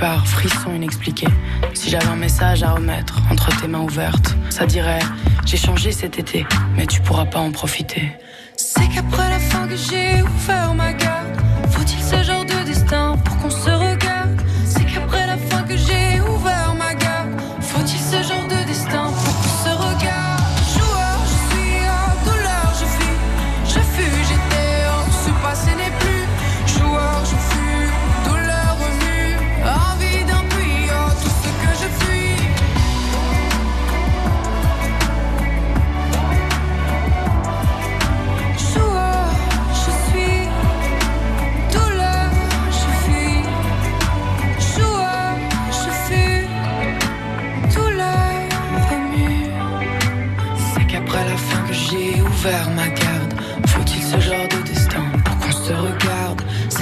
[0.00, 1.26] part, frisson inexpliqué.
[1.74, 5.00] Si j'avais un message à remettre entre tes mains ouvertes, ça dirait
[5.44, 8.10] J'ai changé cet été, mais tu pourras pas en profiter.
[8.56, 11.19] C'est qu'après la fin que j'ai ouvert ma garde.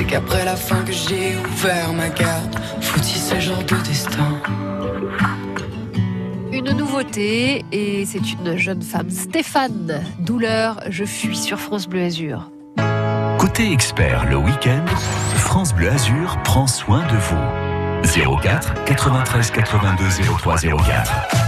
[0.08, 2.56] Qu'après la fin que j'ai ouvert ma garde.
[2.80, 4.40] Faut-il ce genre de destin
[6.52, 10.02] Une nouveauté et c'est une jeune femme, Stéphane.
[10.20, 12.50] Douleur, je fuis sur France Bleu Azur.
[13.38, 14.84] Côté expert, le week-end,
[15.36, 18.40] France Bleu Azur prend soin de vous.
[18.40, 20.04] 04 93 82
[20.38, 21.47] 03 04.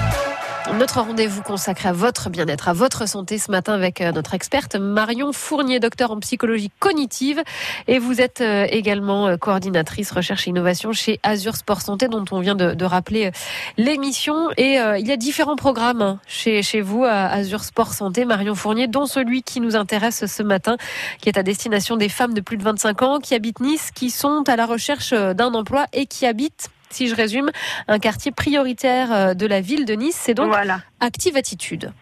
[0.80, 4.76] Notre rendez-vous consacré à votre bien-être, à votre santé ce matin avec euh, notre experte
[4.76, 7.42] Marion Fournier, docteur en psychologie cognitive.
[7.86, 12.24] Et vous êtes euh, également euh, coordinatrice recherche et innovation chez Azure Sport Santé, dont
[12.30, 13.30] on vient de, rappeler
[13.76, 14.48] l'émission.
[14.56, 18.54] Et il y a différents programmes hein, chez, chez vous à Azure Sport Santé, Marion
[18.54, 20.78] Fournier, dont celui qui nous intéresse ce matin,
[21.20, 24.08] qui est à destination des femmes de plus de 25 ans qui habitent Nice, qui
[24.08, 27.50] sont à la recherche d'un emploi et qui habitent si je résume,
[27.88, 30.16] un quartier prioritaire euh, de la ville de Nice.
[30.16, 30.52] C'est donc
[31.00, 31.92] Active Attitude.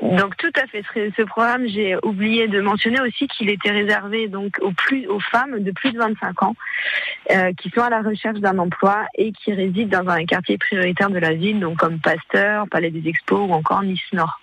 [0.00, 0.82] Donc tout à fait.
[0.94, 5.60] Ce programme, j'ai oublié de mentionner aussi qu'il était réservé donc aux plus aux femmes
[5.60, 6.56] de plus de 25 ans
[7.30, 11.10] euh, qui sont à la recherche d'un emploi et qui résident dans un quartier prioritaire
[11.10, 14.40] de la ville, donc comme Pasteur, Palais des Expos ou encore Nice Nord.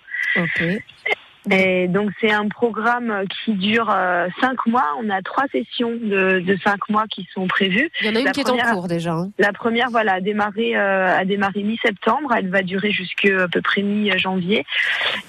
[1.50, 4.84] Et donc c'est un programme qui dure euh, cinq mois.
[5.02, 7.90] On a trois sessions de, de cinq mois qui sont prévues.
[8.00, 9.12] Il y en a une La qui est en cours déjà.
[9.12, 9.30] hein.
[9.38, 12.34] La première, voilà, a démarré, euh, a démarré mi-septembre.
[12.36, 14.64] Elle va durer jusqu'à à peu près mi-janvier.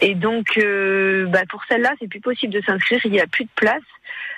[0.01, 2.99] Et donc, euh, bah, pour celle-là, c'est plus possible de s'inscrire.
[3.05, 3.81] Il n'y a plus de place.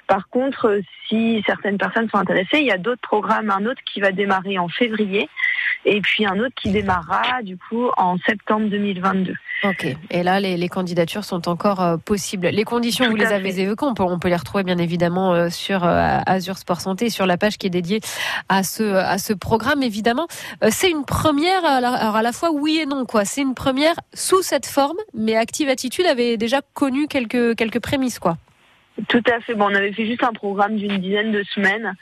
[0.08, 3.49] Par contre, si certaines personnes sont intéressées, il y a d'autres programmes.
[3.49, 5.30] Un autre qui va démarrer en février,
[5.86, 9.34] et puis un autre qui démarrera du coup en septembre 2022.
[9.64, 9.95] Ok.
[10.10, 12.48] Et là, les, les candidatures sont encore euh, possibles.
[12.48, 13.86] Les conditions, Tout vous les avez évoquées.
[13.86, 17.28] On peut, on peut les retrouver bien évidemment euh, sur euh, Azure Sport Santé, sur
[17.28, 18.02] la page qui est dédiée
[18.49, 19.84] à ce, à ce programme.
[19.84, 20.28] Évidemment,
[20.64, 21.64] Euh, c'est une première.
[21.64, 23.24] Alors à la fois oui et non, quoi.
[23.26, 28.20] C'est une première sous cette forme, mais Active Attitude avait déjà connu quelques quelques prémices,
[28.20, 28.38] quoi.
[29.07, 29.56] Tout à fait.
[29.56, 31.95] Bon, on avait fait juste un programme d'une dizaine de semaines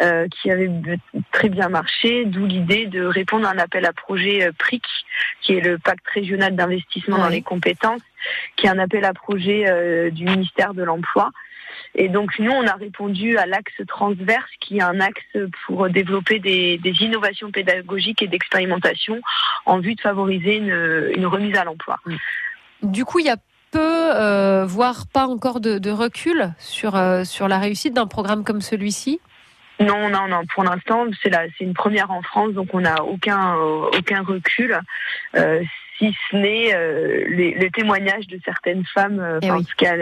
[0.00, 0.70] euh, qui avait
[1.32, 4.84] très bien marché, d'où l'idée de répondre à un appel à projet euh, PRIC,
[5.42, 8.02] qui est le pacte régional d'investissement dans les compétences,
[8.56, 11.30] qui est un appel à projet euh, du ministère de l'Emploi.
[11.94, 16.38] Et donc nous, on a répondu à l'axe transverse, qui est un axe pour développer
[16.38, 19.20] des, des innovations pédagogiques et d'expérimentation
[19.64, 21.98] en vue de favoriser une, une remise à l'emploi.
[22.82, 23.36] Du coup, il y a
[23.76, 28.60] peu, euh, voire pas encore de, recul sur euh, sur la réussite d'un programme comme
[28.60, 29.20] celui-ci?
[29.80, 30.42] Non, non, non.
[30.54, 34.80] Pour l'instant, c'est c'est une première en France, donc on n'a aucun, euh, aucun recul,
[35.98, 39.18] si ce n'est euh, les, les témoignages de certaines femmes.
[39.20, 39.58] euh, Eh oui.
[39.58, 39.94] En tout cas,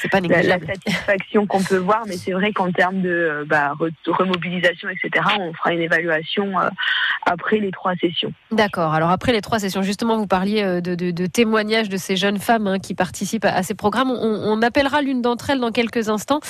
[0.00, 3.44] C'est pas la, la satisfaction qu'on peut voir, mais c'est vrai qu'en termes de euh,
[3.46, 6.68] bah, re- remobilisation, etc., on fera une évaluation euh,
[7.26, 8.32] après les trois sessions.
[8.52, 8.94] D'accord.
[8.94, 12.16] Alors après les trois sessions, justement, vous parliez euh, de, de- de témoignages de ces
[12.16, 14.10] jeunes femmes hein, qui participent à, à ces programmes.
[14.10, 14.16] On,
[14.52, 16.40] on appellera l'une d'entre elles dans quelques instants.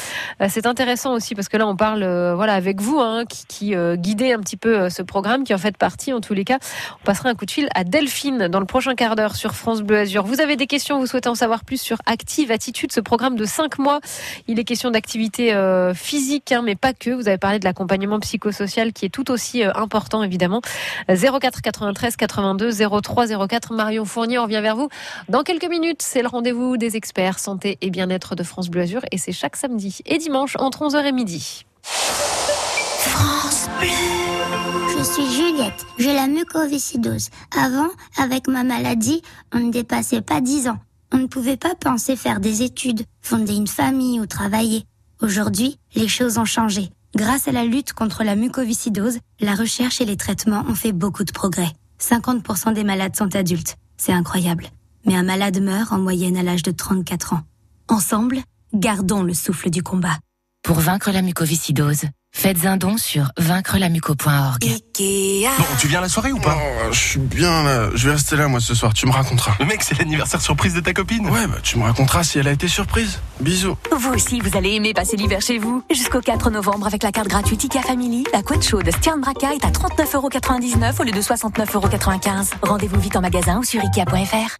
[0.49, 2.01] C'est intéressant aussi parce que là, on parle,
[2.35, 5.77] voilà, avec vous, hein, qui, qui guidez un petit peu ce programme, qui en fait
[5.77, 6.13] partie.
[6.13, 6.59] En tous les cas,
[7.01, 9.83] on passera un coup de fil à Delphine dans le prochain quart d'heure sur France
[9.83, 10.25] Bleu Azur.
[10.25, 13.45] Vous avez des questions, vous souhaitez en savoir plus sur Active Attitude, ce programme de
[13.45, 14.01] cinq mois.
[14.49, 17.11] Il est question d'activité euh, physique, hein, mais pas que.
[17.11, 20.61] Vous avez parlé de l'accompagnement psychosocial qui est tout aussi euh, important, évidemment.
[21.09, 22.71] 04 93 82
[23.03, 23.73] 03 04.
[23.75, 24.89] Marion Fournier, on revient vers vous
[25.29, 26.03] dans quelques minutes.
[26.03, 29.57] C'est le rendez-vous des experts santé et bien-être de France Bleu Azur et c'est chaque
[29.57, 31.65] samedi et dimanche entre 11h et midi.
[31.83, 34.90] France Bleu.
[35.01, 37.31] Je suis Juliette, j'ai la mucoviscidose.
[37.57, 40.79] Avant, avec ma maladie, on ne dépassait pas 10 ans.
[41.11, 44.85] On ne pouvait pas penser faire des études, fonder une famille ou travailler.
[45.23, 46.91] Aujourd'hui, les choses ont changé.
[47.17, 51.25] Grâce à la lutte contre la mucoviscidose, la recherche et les traitements ont fait beaucoup
[51.25, 51.73] de progrès.
[51.99, 53.77] 50% des malades sont adultes.
[53.97, 54.67] C'est incroyable.
[55.07, 57.43] Mais un malade meurt en moyenne à l'âge de 34 ans.
[57.89, 58.41] Ensemble,
[58.75, 60.19] gardons le souffle du combat.
[60.63, 64.61] Pour vaincre la mucoviscidose, faites un don sur vaincrelamuco.org.
[64.63, 66.57] Bon, tu viens à la soirée ou pas
[66.91, 67.91] Je suis bien là.
[67.95, 68.95] Je vais rester là, moi, ce soir.
[68.95, 69.55] Tu me raconteras.
[69.61, 71.29] Le mec, c'est l'anniversaire surprise de ta copine.
[71.29, 73.21] Ouais, bah, tu me raconteras si elle a été surprise.
[73.41, 73.77] Bisous.
[73.97, 75.83] Vous aussi, vous allez aimer passer l'hiver chez vous.
[75.91, 79.65] Jusqu'au 4 novembre, avec la carte gratuite IKEA Family, la couette chaude Stern Braca est
[79.65, 82.53] à 39,99€ au lieu de 69,95€.
[82.63, 84.57] Rendez-vous vite en magasin ou sur IKEA.fr.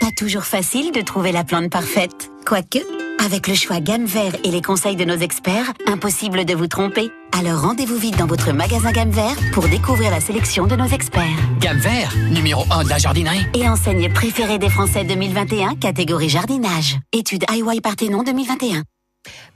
[0.00, 2.30] Pas toujours facile de trouver la plante parfaite.
[2.46, 2.78] Quoique,
[3.22, 7.10] avec le choix gamme vert et les conseils de nos experts, impossible de vous tromper.
[7.38, 11.36] Alors rendez-vous vite dans votre magasin gamme vert pour découvrir la sélection de nos experts.
[11.60, 13.44] Gamme vert, numéro 1 de la jardinerie.
[13.52, 16.96] Et enseigne préférée des Français 2021, catégorie jardinage.
[17.12, 18.84] Étude IY Parthénon 2021.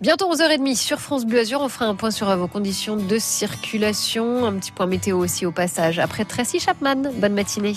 [0.02, 4.44] Bientôt 11h30 sur France Bleu Azur, on fera un point sur vos conditions de circulation,
[4.44, 5.98] un petit point météo aussi au passage.
[5.98, 7.76] Après Tracy Chapman, bonne matinée.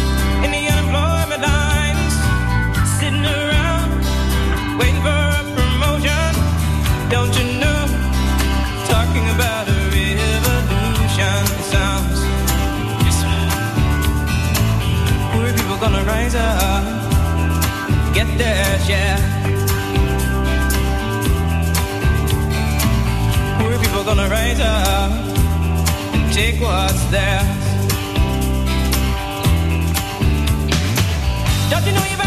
[4.81, 4.89] Don't
[7.35, 7.71] you know?
[31.69, 32.20] Talking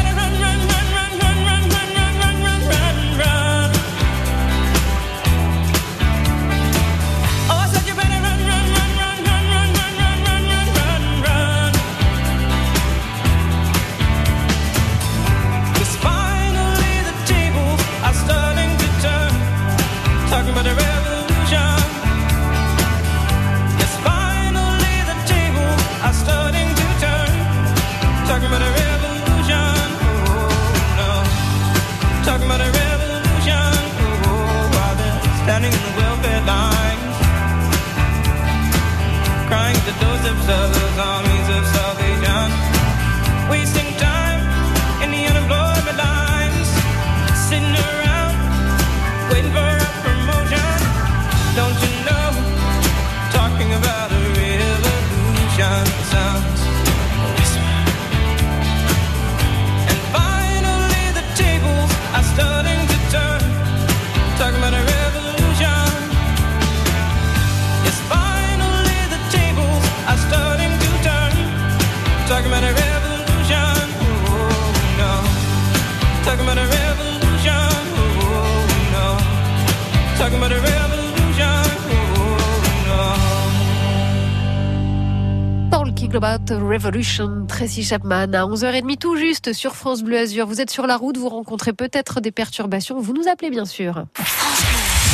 [39.84, 42.63] the doors of those armies of salvation.
[86.16, 90.46] About Revolution, Tracy Chapman, à 11h30 tout juste sur France Bleu Azur.
[90.46, 94.04] Vous êtes sur la route, vous rencontrez peut-être des perturbations, vous nous appelez bien sûr.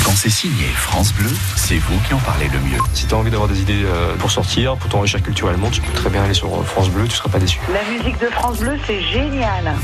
[0.04, 2.78] Quand c'est signé France Bleu, c'est vous qui en parlez le mieux.
[2.92, 5.92] Si tu as envie d'avoir des idées euh, pour sortir, pour t'enrichir culturellement, tu peux
[5.92, 7.60] très bien aller sur euh, France Bleu, tu seras pas déçu.
[7.72, 9.74] La musique de France Bleu, c'est génial.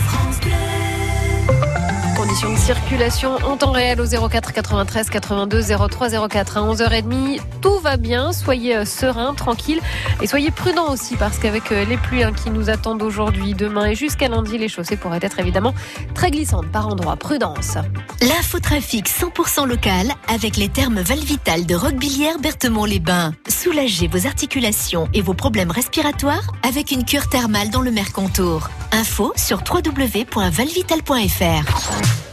[2.14, 7.40] Conditions de circulation en temps réel au 04 93 82 03 04 à 11h30.
[7.60, 9.80] Tout va bien, soyez euh, sereins, tranquilles
[10.22, 13.86] et soyez prudents aussi parce qu'avec euh, les pluies hein, qui nous attendent aujourd'hui, demain
[13.86, 15.74] et jusqu'à lundi, les chaussées pourraient être évidemment
[16.14, 17.16] très glissantes par endroits.
[17.16, 17.76] Prudence.
[18.20, 23.32] L'infotrafic 100% local avec les thermes Valvital de Roquebillière Berthemont-les-Bains.
[23.48, 28.70] Soulagez vos articulations et vos problèmes respiratoires avec une cure thermale dans le Mercontour.
[28.92, 32.25] Info sur www.valvital.fr.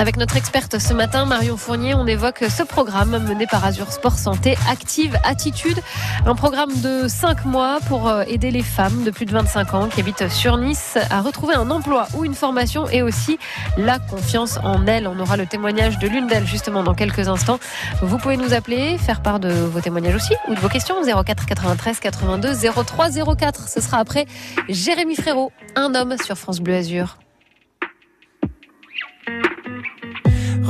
[0.00, 4.16] Avec notre experte ce matin, Marion Fournier, on évoque ce programme mené par Azure Sport
[4.16, 5.78] Santé Active Attitude.
[6.24, 9.88] Un programme de 5 mois pour euh, aider les femmes de plus de 25 ans
[9.88, 13.38] qui habitent sur Nice à retrouver un emploi ou une formation et aussi
[13.76, 15.06] la confiance en elles.
[15.06, 17.60] On aura le témoignage de l'une d'elles justement dans quelques instants.
[18.00, 21.44] Vous pouvez nous appeler, faire part de vos témoignages aussi ou de vos questions 04
[21.44, 22.54] 93 82
[22.86, 23.68] 03 04.
[23.68, 24.24] Ce sera après
[24.66, 27.18] Jérémy Frérot, un homme sur France Bleu Azur.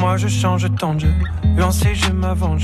[0.00, 1.12] Moi je change tant jeu,
[1.58, 2.62] lancé je m'avance,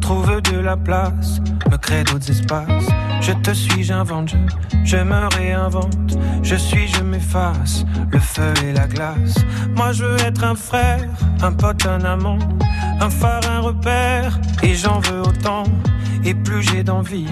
[0.00, 1.38] trouve de la place,
[1.70, 2.86] me crée d'autres espaces.
[3.20, 4.34] Je te suis, j'invente,
[4.82, 9.34] je me réinvente, je suis, je m'efface, le feu et la glace.
[9.76, 11.06] Moi je veux être un frère,
[11.42, 12.38] un pote, un amant,
[12.98, 15.64] un phare, un repère, et j'en veux autant.
[16.24, 17.26] Et plus j'ai d'envie,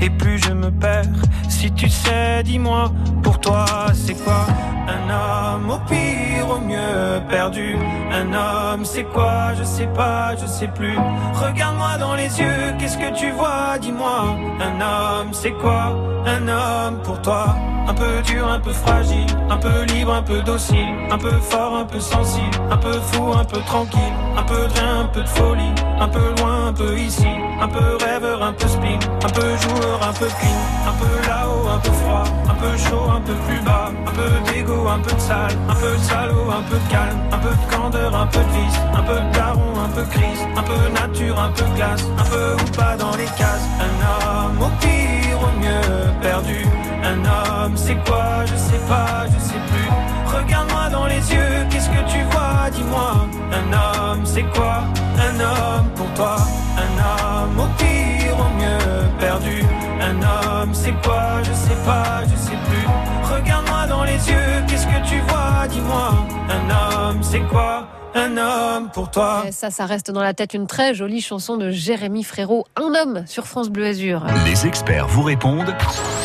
[0.00, 1.04] et plus je me perds.
[1.48, 2.92] Si tu sais, dis-moi,
[3.22, 4.46] pour toi c'est quoi
[4.88, 7.76] Un homme au pire, au mieux perdu?
[8.12, 9.54] Un homme, c'est quoi?
[9.58, 10.96] Je sais pas, je sais plus.
[11.34, 13.78] Regarde-moi dans les yeux, qu'est-ce que tu vois?
[13.80, 14.36] Dis-moi.
[14.60, 15.96] Un homme, c'est quoi
[16.26, 17.56] Un homme pour toi?
[17.86, 21.76] Un peu dur, un peu fragile, un peu libre, un peu docile, un peu fort,
[21.76, 25.20] un peu sensible, un peu fou, un peu tranquille, un peu de rien, un peu
[25.22, 27.28] de folie, un peu loin, un peu ici,
[27.60, 31.68] un peu rêveur, un peu spleen, un peu joueur, un peu clean, un peu là-haut,
[31.68, 35.14] un peu froid, un peu chaud, un peu plus bas, un peu d'égo, un peu
[35.14, 38.26] de sale, un peu de salaud, un peu de calme, un peu de candeur, un
[38.26, 41.64] peu de vice, un peu de daron, un peu crise, un peu nature, un peu
[41.76, 46.66] glace, un peu ou pas dans les cases, un homme au pire, au mieux perdu,
[47.04, 49.88] un homme c'est quoi, je sais pas, je sais plus.
[50.36, 53.26] Regarde-moi dans les yeux, qu'est-ce que tu vois, dis-moi.
[53.52, 54.84] Un homme, c'est quoi?
[55.18, 56.36] Un homme pour toi.
[56.76, 59.62] Un homme au pire, au mieux perdu.
[60.00, 61.42] Un homme, c'est quoi?
[61.42, 62.86] Je sais pas, je sais plus.
[63.34, 66.26] Regarde-moi dans les yeux, qu'est-ce que tu vois, dis-moi.
[66.50, 67.86] Un homme, c'est quoi?
[68.14, 69.44] Un homme pour toi.
[69.46, 72.94] Et ça, ça reste dans la tête une très jolie chanson de Jérémy Frérot, Un
[72.94, 74.24] homme sur France Bleu Azur.
[74.46, 75.74] Les experts vous répondent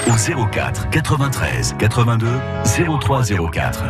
[0.08, 2.28] au 04 93 82
[3.00, 3.84] 03 04.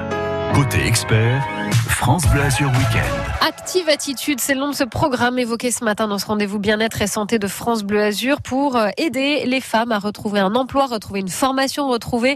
[0.54, 1.46] Côté expert,
[1.88, 3.29] France Bleu Azur Week-end.
[3.42, 7.02] Active Attitude, c'est le nom de ce programme évoqué ce matin dans ce rendez-vous bien-être
[7.02, 10.88] et santé de France Bleu Azur pour euh, aider les femmes à retrouver un emploi,
[10.88, 12.36] retrouver une formation, retrouver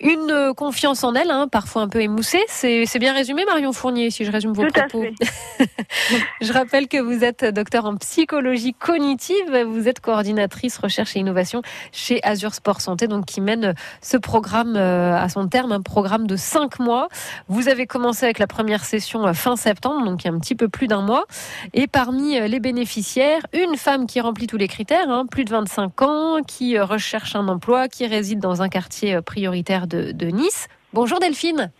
[0.00, 2.42] une euh, confiance en elles, hein, parfois un peu émoussée.
[2.48, 5.06] C'est bien résumé, Marion Fournier, si je résume vos Tout à propos.
[6.42, 11.62] je rappelle que vous êtes docteur en psychologie cognitive, vous êtes coordinatrice recherche et innovation
[11.92, 16.26] chez Azur Sport Santé, donc qui mène ce programme euh, à son terme, un programme
[16.26, 17.08] de cinq mois.
[17.48, 20.54] Vous avez commencé avec la première session fin septembre, donc il y a un petit
[20.54, 21.24] peu plus d'un mois.
[21.72, 25.50] Et parmi euh, les bénéficiaires, une femme qui remplit tous les critères, hein, plus de
[25.50, 30.12] 25 ans, qui euh, recherche un emploi, qui réside dans un quartier euh, prioritaire de,
[30.12, 30.68] de Nice.
[30.92, 31.70] Bonjour Delphine.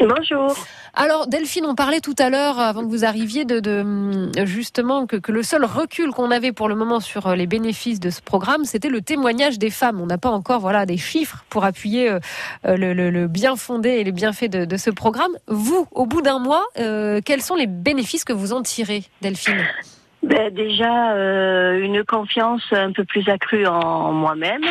[0.00, 0.54] Bonjour.
[0.96, 5.18] Alors Delphine, on parlait tout à l'heure, avant que vous arriviez, de, hum, justement que,
[5.32, 8.64] le seul recul qu'on avait pour le moment sur euh, les bénéfices de ce programme,
[8.64, 10.00] c'était le témoignage des femmes.
[10.00, 12.20] On n'a pas encore voilà des chiffres pour appuyer euh,
[12.66, 15.32] euh, le, bien fondé et les bienfaits de, de ce programme.
[15.48, 19.64] Vous, au bout d'un mois, euh, quels sont les bénéfices que vous en tirez, Delphine?
[20.22, 24.70] Ben, déjà, euh, une confiance un peu plus accrue en moi-même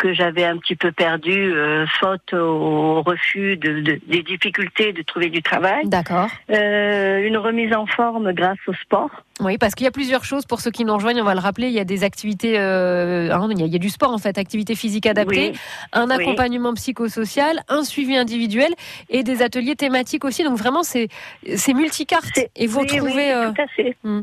[0.00, 5.02] que j'avais un petit peu perdu euh, faute au refus de, de- des difficultés de
[5.02, 5.82] trouver du travail.
[5.86, 6.28] D'accord.
[6.50, 9.10] Euh, une remise en forme grâce au sport.
[9.42, 11.20] Oui, parce qu'il y a plusieurs choses pour ceux qui nous rejoignent.
[11.22, 11.68] On va le rappeler.
[11.68, 14.12] Il y a des activités, euh, hein, il, y a, il y a du sport
[14.12, 15.58] en fait, activités physiques adaptées, Oui.
[15.94, 16.14] un Oui.
[16.14, 18.68] accompagnement psychosocial, un suivi individuel
[19.08, 20.44] et des ateliers thématiques aussi.
[20.44, 21.08] Donc vraiment, c'est
[21.56, 22.38] c'est multicarte.
[22.56, 23.32] Et vous Oui, retrouvez.
[23.32, 23.96] euh, tout à fait.
[24.04, 24.20] hmm.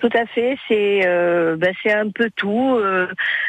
[0.00, 0.58] Tout à fait.
[0.68, 1.00] C'est
[1.56, 2.78] ben, c'est un peu tout.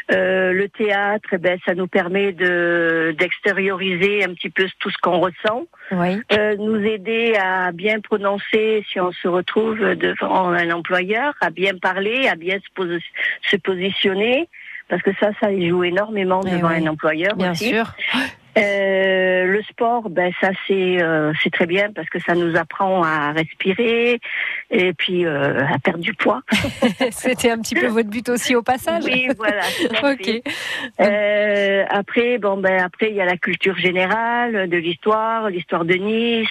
[0.08, 5.64] Le théâtre, ben, ça nous permet de d'extérioriser un petit peu tout ce qu'on ressent.
[5.92, 6.20] Oui.
[6.32, 11.76] Euh, nous aider à bien prononcer si on se retrouve devant un employeur, à bien
[11.76, 13.02] parler, à bien se, posi-
[13.50, 14.48] se positionner,
[14.88, 17.68] parce que ça, ça joue énormément Eh devant oui, un employeur bien aussi.
[17.70, 17.94] sûr.
[18.58, 23.02] Euh, le sport, ben ça c'est euh, c'est très bien parce que ça nous apprend
[23.04, 24.18] à respirer
[24.70, 26.42] et puis euh, à perdre du poids.
[27.12, 29.04] C'était un petit peu votre but aussi au passage.
[29.04, 29.62] Oui, voilà.
[30.12, 30.42] ok.
[31.00, 35.94] Euh, après, bon ben après il y a la culture générale de l'histoire, l'histoire de
[35.94, 36.48] Nice.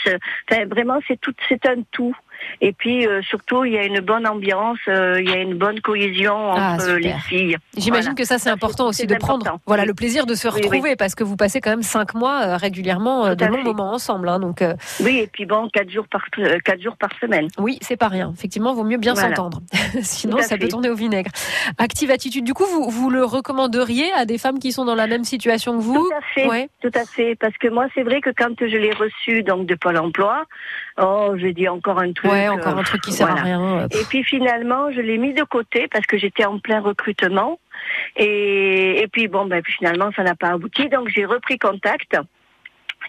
[0.49, 2.15] Enfin, vraiment c'est tout, c'est un tout.
[2.61, 5.55] Et puis euh, surtout il y a une bonne ambiance, euh, il y a une
[5.55, 6.97] bonne cohésion Ah, entre super.
[6.99, 7.57] les filles.
[7.77, 8.15] J'imagine Voilà.
[8.15, 10.61] que ça c'est important aussi de prendre voilà le plaisir de se Oui, oui.
[10.67, 13.93] retrouver parce que vous passez quand même cinq mois euh, régulièrement euh, de longs moments
[13.93, 14.29] ensemble.
[14.29, 17.47] hein, donc euh, Oui, et puis bon, quatre jours par euh, quatre jours par semaine.
[17.57, 18.31] Oui, c'est pas rien.
[18.35, 19.29] Effectivement, vaut mieux bien Voilà.
[19.35, 19.61] s'entendre.
[20.01, 21.31] Sinon, ça peut tourner au vinaigre.
[21.77, 25.07] Active Attitude, du coup, vous, vous le recommanderiez à des femmes qui sont dans la
[25.07, 25.95] même situation que vous?
[25.95, 26.69] Tout à fait, Ouais.
[26.81, 27.35] tout à fait.
[27.35, 30.45] Parce que moi, c'est vrai que quand je l'ai reçu donc de Pôle Emploi,
[31.01, 32.31] oh, j'ai dit encore un truc.
[32.31, 35.33] Ouais, encore un truc qui sert à rien, euh, Et puis finalement, je l'ai mis
[35.33, 37.59] de côté parce que j'étais en plein recrutement.
[38.15, 40.89] Et, et puis bon, ben finalement, ça n'a pas abouti.
[40.89, 42.17] Donc j'ai repris contact.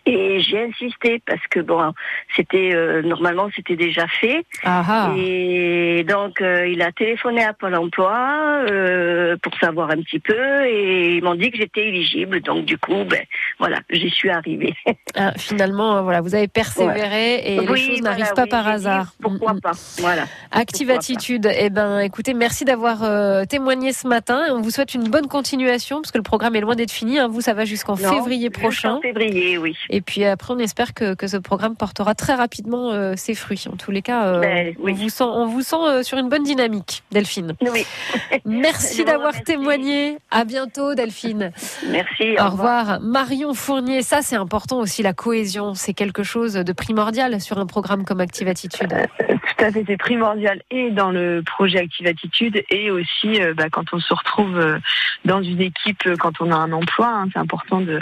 [0.06, 1.92] Et j'ai insisté parce que bon,
[2.36, 4.44] c'était euh, normalement c'était déjà fait.
[4.64, 5.12] Ah ah.
[5.16, 10.64] Et donc euh, il a téléphoné à Pôle Emploi euh, pour savoir un petit peu
[10.66, 12.40] et ils m'ont dit que j'étais éligible.
[12.40, 13.22] Donc du coup, ben
[13.58, 14.74] voilà, j'y suis arrivée.
[15.16, 18.68] Ah, finalement, euh, voilà, vous avez persévéré et les choses voilà, n'arrivent pas oui, par
[18.68, 19.12] hasard.
[19.20, 19.60] Pourquoi Mm, mm.
[19.60, 20.22] pas Voilà.
[20.52, 20.98] Active Pourquoi pas.
[21.00, 21.48] Attitude.
[21.58, 24.44] Eh ben, écoutez, merci d'avoir euh, témoigné ce matin.
[24.50, 27.18] On vous souhaite une bonne continuation parce que le programme est loin d'être fini.
[27.18, 27.26] hein.
[27.28, 29.00] Vous, ça va jusqu'en février prochain.
[29.02, 29.76] février, oui.
[29.92, 33.64] Et puis après, on espère que, que ce programme portera très rapidement euh, ses fruits.
[33.70, 36.28] En tous les cas, euh, Ben, on vous sent, on vous sent euh, sur une
[36.28, 37.56] bonne dynamique, Delphine.
[37.60, 37.84] Oui.
[38.44, 40.16] Merci d'avoir témoigné.
[40.30, 41.50] À bientôt, Delphine.
[41.88, 42.36] Merci.
[42.38, 43.00] Au revoir.
[43.00, 45.74] Marion Fournier, ça c'est important aussi, la cohésion.
[45.74, 48.94] C'est quelque chose de primordial sur un programme comme Active Attitude.
[49.28, 53.92] Tout à fait, c'est primordial et dans le projet Active Attitude et aussi bah, quand
[53.92, 54.78] on se retrouve
[55.24, 57.98] dans une équipe, quand on a un emploi, hein, c'est important de,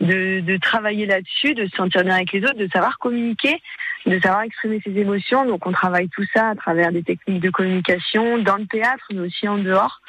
[0.00, 3.60] de, travailler là-dessus, de se sentir bien avec les autres, de savoir communiquer,
[4.06, 5.44] de savoir exprimer ses émotions.
[5.44, 9.20] Donc on travaille tout ça à travers des techniques de communication dans le théâtre, mais
[9.20, 10.00] aussi en dehors.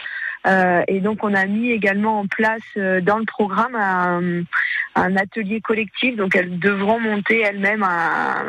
[0.46, 4.44] Euh, et donc on a mis également en place euh, dans le programme un,
[4.96, 6.16] un atelier collectif.
[6.16, 8.44] Donc elles devront monter elles-mêmes un,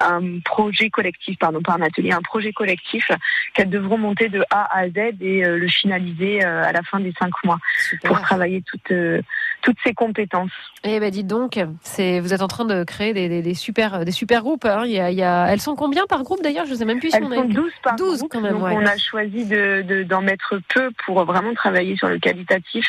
[0.00, 3.08] un projet collectif, pardon, pas un atelier, un projet collectif
[3.54, 7.00] qu'elles devront monter de A à Z et euh, le finaliser euh, à la fin
[7.00, 7.58] des cinq mois
[8.04, 9.20] pour travailler toutes euh,
[9.62, 10.52] toutes ces compétences.
[10.84, 14.04] Eh ben dites donc, c'est vous êtes en train de créer des, des, des super
[14.04, 14.64] des super groupes.
[14.64, 14.82] hein.
[14.84, 16.66] Il y a, il y a- elles sont combien par groupe d'ailleurs?
[16.66, 18.40] Je ne sais même plus si Elles on a sont 12 par 12 groupe, quand
[18.40, 18.52] même.
[18.52, 18.74] donc ouais.
[18.76, 22.86] on a choisi de de- d'en mettre peu pour vraiment travailler sur le qualitatif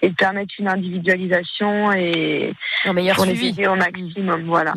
[0.00, 2.45] et de permettre une individualisation et
[2.84, 3.48] un meilleur pour les suivi.
[3.48, 4.44] aider au maximum.
[4.46, 4.74] Voilà.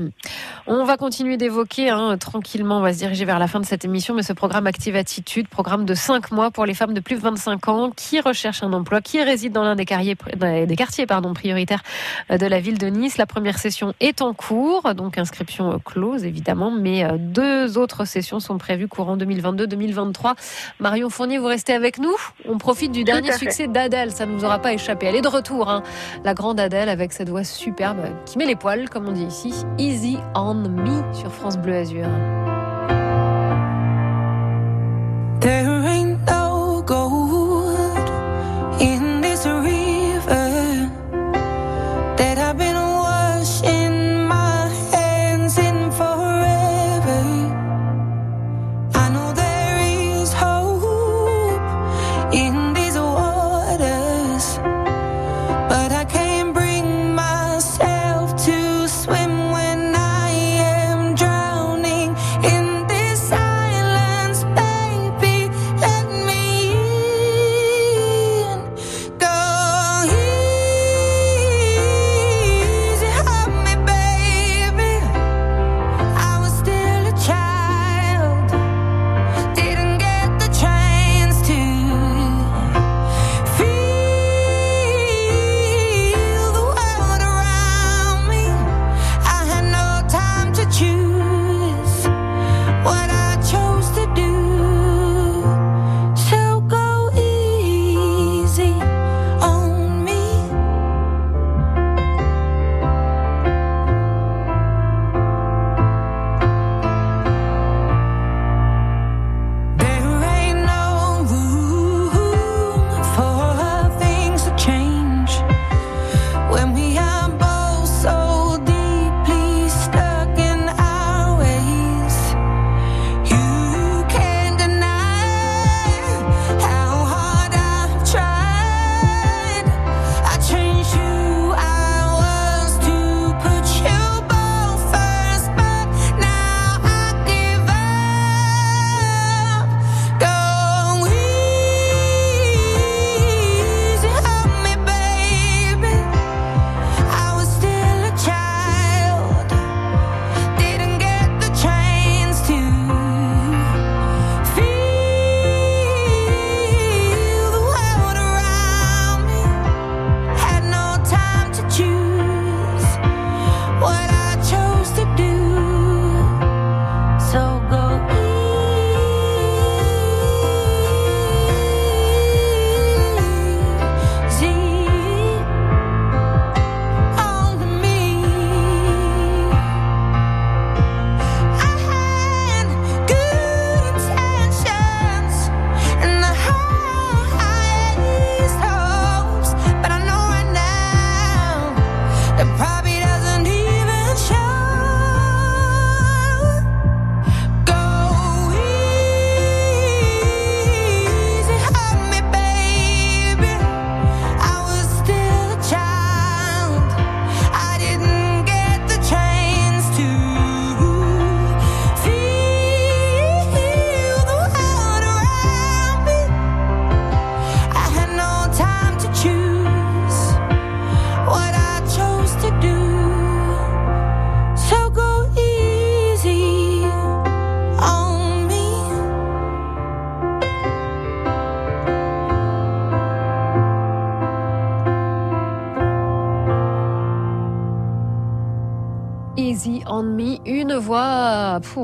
[0.68, 3.86] On va continuer d'évoquer hein, tranquillement, on va se diriger vers la fin de cette
[3.86, 7.16] émission, mais ce programme Active Attitude, programme de 5 mois pour les femmes de plus
[7.16, 10.16] de 25 ans qui recherchent un emploi, qui résident dans l'un des, carriers-
[10.66, 11.82] des quartiers pardon, prioritaires
[12.32, 13.18] euh, de la ville de Nice.
[13.18, 18.06] La première session est en cours, donc inscription euh, close évidemment, mais euh, deux autres
[18.06, 20.34] sessions sont prévues courant 2022-2023.
[20.80, 22.16] Marion Fournier, vous restez avec nous
[22.48, 25.08] On profite du Tout dernier succès d'Adèle, ça ne nous aura pas échappé.
[25.08, 25.84] Elle est de retour, hein.
[26.24, 29.54] la grande Adèle avec cette voix superbe qui met les poils, comme on dit ici.
[29.78, 32.08] Easy on me sur France Bleu Azur.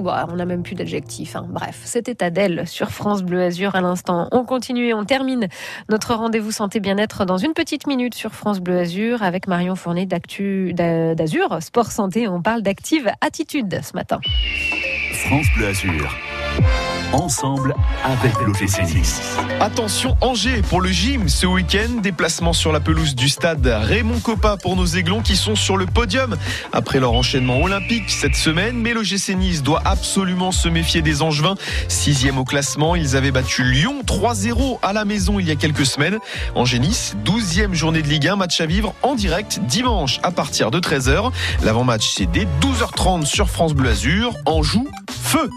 [0.04, 1.36] On n'a même plus d'adjectif.
[1.36, 1.46] Hein.
[1.50, 4.28] Bref, c'était Adèle sur France Bleu Azur à l'instant.
[4.32, 5.48] On continue et on termine
[5.90, 10.06] notre rendez-vous santé bien-être dans une petite minute sur France Bleu Azur avec Marion Fournier
[10.06, 12.28] d'Actu d'Azur Sport Santé.
[12.28, 14.20] On parle d'active attitude ce matin.
[15.28, 16.25] France Bleu Azur
[17.14, 19.22] ensemble avec l'OGC Nice.
[19.60, 24.58] Attention Angers pour le gym ce week-end, déplacement sur la pelouse du stade Raymond Coppa
[24.58, 26.36] pour nos aiglons qui sont sur le podium
[26.74, 28.78] après leur enchaînement olympique cette semaine.
[28.78, 31.56] Mais l'OGC Nice doit absolument se méfier des Angevins,
[31.88, 32.96] sixième au classement.
[32.96, 36.20] Ils avaient battu Lyon 3-0 à la maison il y a quelques semaines.
[36.56, 40.72] Angers Nice, 12e journée de Ligue 1, match à vivre en direct dimanche à partir
[40.72, 41.32] de 13h.
[41.64, 44.34] L'avant-match c'est dès 12h30 sur France Bleu Azur.
[44.62, 45.50] joue feu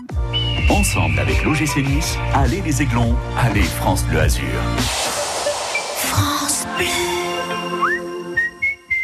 [0.70, 4.44] Ensemble avec l'OGC Nice, allez les Aiglons, allez France Bleu Azur.
[5.96, 6.86] France Bleu.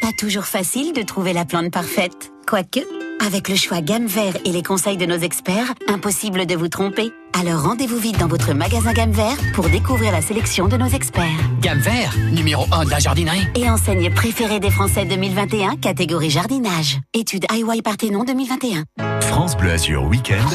[0.01, 2.33] Pas toujours facile de trouver la plante parfaite.
[2.47, 2.81] Quoique,
[3.25, 7.13] avec le choix gamme vert et les conseils de nos experts, impossible de vous tromper.
[7.37, 11.25] Alors rendez-vous vite dans votre magasin gamme vert pour découvrir la sélection de nos experts.
[11.61, 13.47] Gamme vert, numéro 1 de la jardinerie.
[13.57, 17.01] Et enseigne préférée des Français 2021, catégorie jardinage.
[17.13, 18.85] Étude IY Parthénon 2021.
[19.21, 20.49] France Bleu Azur Week-end,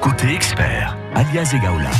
[0.00, 1.90] côté expert, alias Egaola.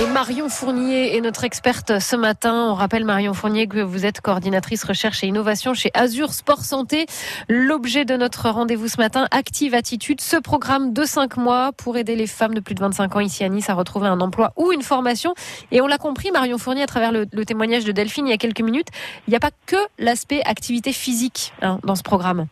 [0.00, 2.68] Et Marion Fournier est notre experte ce matin.
[2.70, 7.04] On rappelle Marion Fournier que vous êtes coordinatrice recherche et innovation chez Azure Sport Santé.
[7.48, 12.16] L'objet de notre rendez-vous ce matin, Active Attitude, ce programme de 5 mois pour aider
[12.16, 14.72] les femmes de plus de 25 ans ici à Nice à retrouver un emploi ou
[14.72, 15.34] une formation.
[15.70, 18.34] Et on l'a compris, Marion Fournier, à travers le, le, témoignage de Delphine il y
[18.34, 18.88] a quelques minutes,
[19.28, 22.46] il n'y a pas que l'aspect activité physique hein, dans ce programme.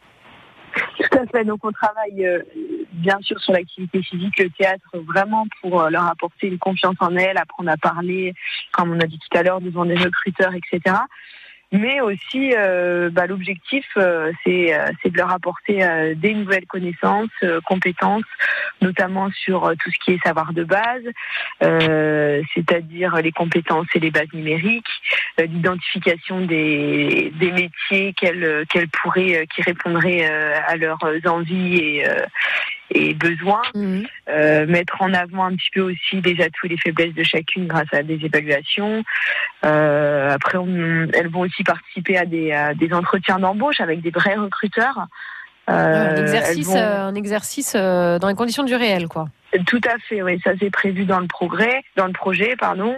[0.99, 1.45] Tout à fait.
[1.45, 2.43] Donc on travaille euh,
[2.93, 7.17] bien sûr sur l'activité physique, le théâtre, vraiment pour euh, leur apporter une confiance en
[7.17, 8.35] elles, apprendre à parler,
[8.73, 10.97] comme on a dit tout à l'heure, devant des recruteurs, etc
[11.73, 15.79] mais aussi euh, bah, l'objectif euh, c'est euh, c'est de leur apporter
[16.17, 17.31] des nouvelles connaissances,
[17.67, 18.25] compétences,
[18.81, 21.03] notamment sur tout ce qui est savoir de base,
[21.61, 24.91] c'est-à-dire les compétences et les bases numériques,
[25.39, 32.05] l'identification des, des métiers qu'elles qu'elles pourraient qui répondraient à leurs envies et
[32.93, 34.05] et besoins, Mhm.
[34.29, 37.67] euh, mettre en avant un petit peu aussi les atouts et les faiblesses de chacune
[37.67, 39.03] grâce à des évaluations.
[39.65, 44.11] Euh, après, on- elles vont aussi participer à des, à des entretiens d'embauche avec des
[44.11, 45.07] vrais recruteurs.
[45.69, 49.29] Euh, un elles exercice, vont- euh, un exercice euh, dans les conditions du réel, quoi.
[49.67, 52.97] Tout à fait, oui, ça c'est prévu dans le progrès, dans le projet, pardon.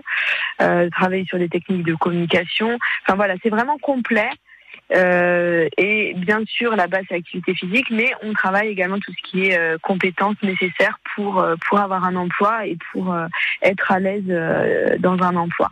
[0.60, 2.78] Euh, travailler sur des techniques de communication.
[3.06, 4.28] Enfin voilà, c'est vraiment complet.
[4.94, 9.31] Euh, et bien sûr la base c'est l'activité physique, mais on travaille également tout ce
[9.31, 13.27] qui est euh, compétences nécessaires pour euh, pour avoir un emploi et pour euh,
[13.62, 14.24] être à l'aise
[15.01, 15.70] dans un emploi.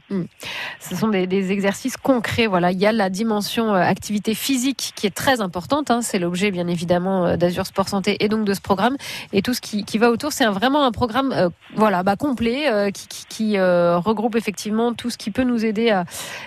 [0.79, 2.47] Ce sont des, exercices concrets.
[2.47, 5.91] Voilà, il y a la dimension activité physique qui est très importante.
[5.91, 6.03] hein.
[6.03, 8.97] C'est l'objet, bien évidemment, euh, d'Azur Sport Santé et donc de ce programme
[9.33, 10.33] et tout ce qui, va autour.
[10.33, 12.91] C'est vraiment un programme, voilà, bah, complet
[13.29, 16.05] qui, regroupe effectivement tout ce qui peut nous aider à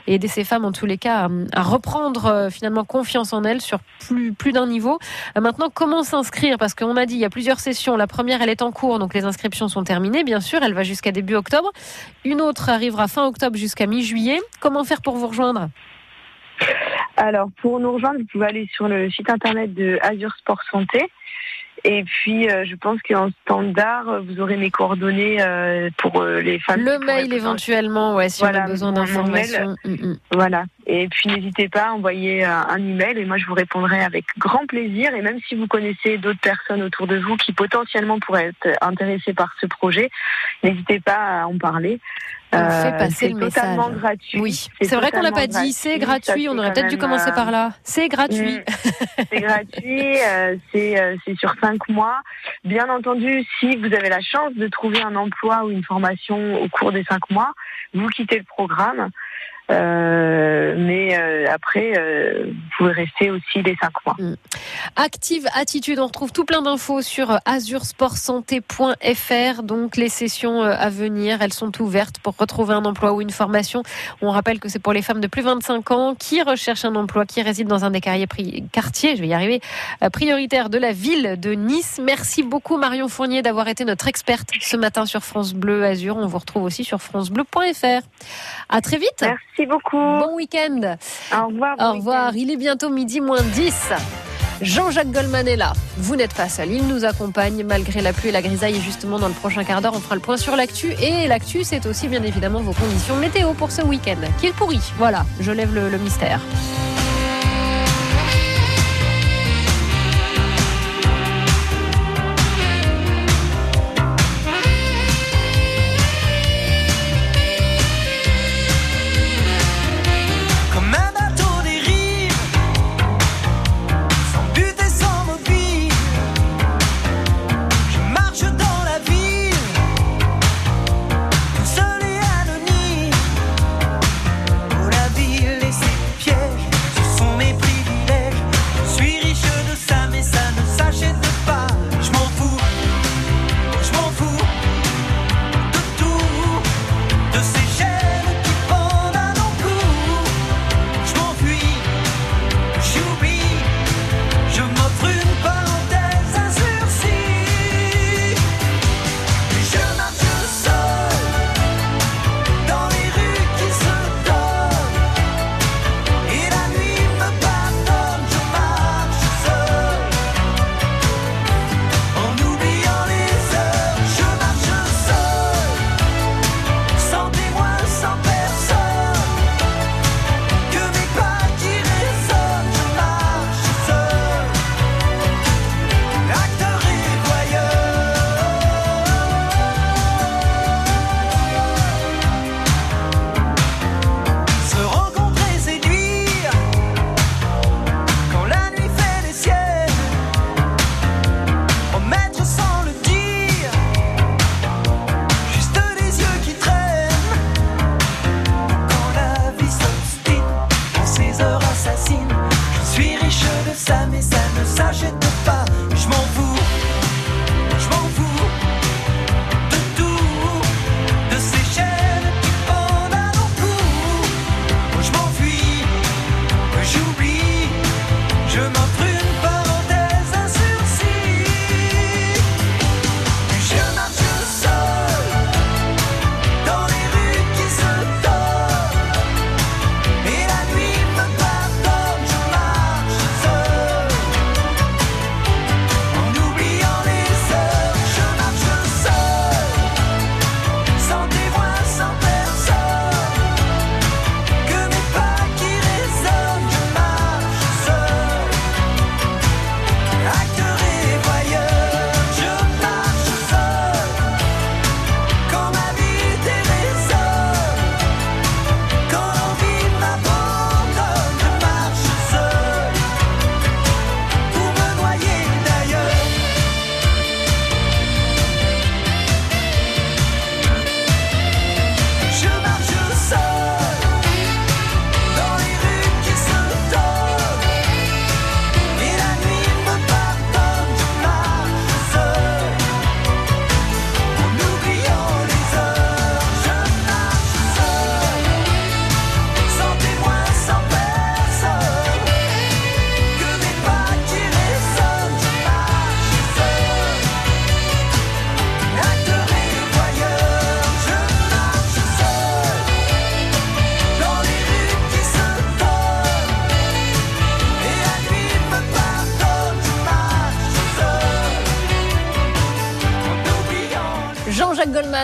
[0.08, 1.30] aider ces femmes, en tous les cas, à,
[1.60, 4.98] à reprendre euh, finalement confiance en elles sur plus plus d'un niveau.
[5.38, 6.58] Euh, maintenant, comment s'inscrire?
[6.58, 7.98] Parce qu'on a dit il y a plusieurs sessions.
[7.98, 10.24] La première, elle est en cours, donc les inscriptions sont terminées.
[10.24, 11.74] Bien sûr, elle va jusqu'à début octobre.
[12.24, 14.40] Une autre arrivera fin octobre jusqu'à mi-juillet.
[14.62, 15.68] Comment faire pour vous rejoindre?
[17.18, 21.12] Alors, pour nous rejoindre, vous pouvez aller sur le site internet de Azure Sport Santé.
[21.86, 26.58] Et puis, euh, je pense qu'en standard, vous aurez mes coordonnées euh, pour euh, les
[26.60, 26.82] femmes.
[26.82, 29.76] Le mail éventuellement, ouais, si on a Voilà, besoin d'informations.
[29.84, 30.18] Mm, mm.
[30.32, 30.64] Voilà.
[30.88, 34.26] Et puis, n'hésitez pas à envoyer euh, un email et moi, je vous répondrai avec
[34.38, 35.14] grand plaisir.
[35.14, 39.34] Et même si vous connaissez d'autres personnes autour de vous qui potentiellement pourraient être intéressées
[39.34, 40.10] par ce projet,
[40.64, 42.00] n'hésitez pas à en parler.
[42.54, 43.54] On Euh, fait passer c'est le message.
[43.64, 44.40] totalement gratuit.
[44.40, 45.74] Oui, c'est vrai qu'on l'a pas dit.
[45.74, 46.48] C'est gratuit.
[46.50, 47.72] On aurait peut-être dû commencer par là.
[47.84, 48.60] C'est gratuit.
[48.60, 49.24] Mm.
[49.32, 52.22] C'est gratuit, euh, c'est euh, c'est sur cinq mois.
[52.64, 56.68] Bien entendu, si vous avez la chance de trouver un emploi ou une formation au
[56.70, 57.52] cours des cinq mois,
[57.94, 59.10] vous quittez le programme.
[59.72, 64.18] Euh, mais euh, après, euh, vous pouvez rester aussi les cinq mois.
[64.96, 69.64] Active Attitude, on retrouve tout plein d'infos sur azursportsanté.fr.
[69.64, 73.84] Donc les sessions à venir, elles sont ouvertes pour retrouver un emploi ou une formation.
[74.22, 76.96] On rappelle que c'est pour les femmes de plus de 25 ans qui recherchent un
[76.96, 79.62] emploi, qui résident dans un des quartiers, je vais y arriver,
[80.12, 82.02] prioritaires de la ville de Nice.
[82.04, 86.18] Merci beaucoup Marion Fournier d'avoir été notre experte ce matin sur France Bleu Azur.
[86.18, 88.02] On vous retrouve aussi sur francebleu.fr.
[88.70, 89.22] À très vite.
[89.22, 89.98] Merci beaucoup.
[89.98, 90.98] Bon week-end.
[91.32, 91.76] Au revoir.
[91.80, 92.36] Au revoir.
[92.36, 93.74] Il est bientôt midi moins 10.
[94.62, 95.74] Jean-Jacques Goldman est là.
[95.98, 96.72] Vous n'êtes pas seul.
[96.72, 98.78] Il nous accompagne malgré la pluie et la grisaille.
[98.78, 100.94] Et justement, dans le prochain quart d'heure, on fera le point sur l'actu.
[101.02, 104.22] Et l'actu, c'est aussi bien évidemment vos conditions météo pour ce week-end.
[104.40, 104.80] Qui est pourri.
[104.98, 106.40] Voilà, je lève le, le mystère.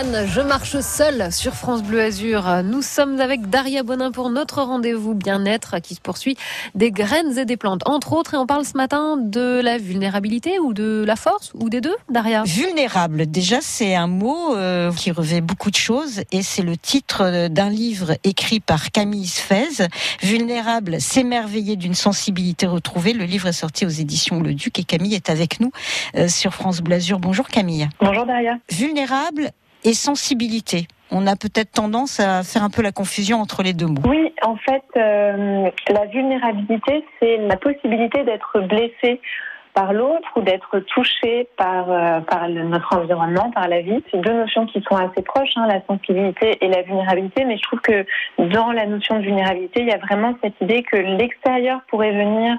[0.02, 2.62] Je marche seul sur France Bleu Azur.
[2.64, 6.38] Nous sommes avec Daria Bonin pour notre rendez-vous bien-être qui se poursuit
[6.74, 8.32] des graines et des plantes, entre autres.
[8.32, 11.94] Et on parle ce matin de la vulnérabilité ou de la force ou des deux,
[12.08, 12.44] Daria?
[12.44, 17.48] Vulnérable, déjà c'est un mot euh, qui revêt beaucoup de choses et c'est le titre
[17.48, 19.86] d'un livre écrit par Camille Sfez.
[20.22, 23.12] Vulnérable, s'émerveiller d'une sensibilité retrouvée.
[23.12, 25.72] Le livre est sorti aux éditions Le Duc et Camille est avec nous
[26.16, 27.18] euh, sur France Bleu Azur.
[27.18, 27.86] Bonjour Camille.
[28.00, 28.56] Bonjour Daria.
[28.72, 29.50] Vulnérable
[29.84, 30.86] et sensibilité.
[31.12, 34.02] On a peut-être tendance à faire un peu la confusion entre les deux mots.
[34.06, 39.20] Oui, en fait, euh, la vulnérabilité, c'est la possibilité d'être blessé
[39.74, 44.02] par l'autre ou d'être touché par, euh, par notre environnement, par la vie.
[44.10, 47.62] C'est deux notions qui sont assez proches, hein, la sensibilité et la vulnérabilité, mais je
[47.62, 48.04] trouve que
[48.38, 52.56] dans la notion de vulnérabilité, il y a vraiment cette idée que l'extérieur pourrait venir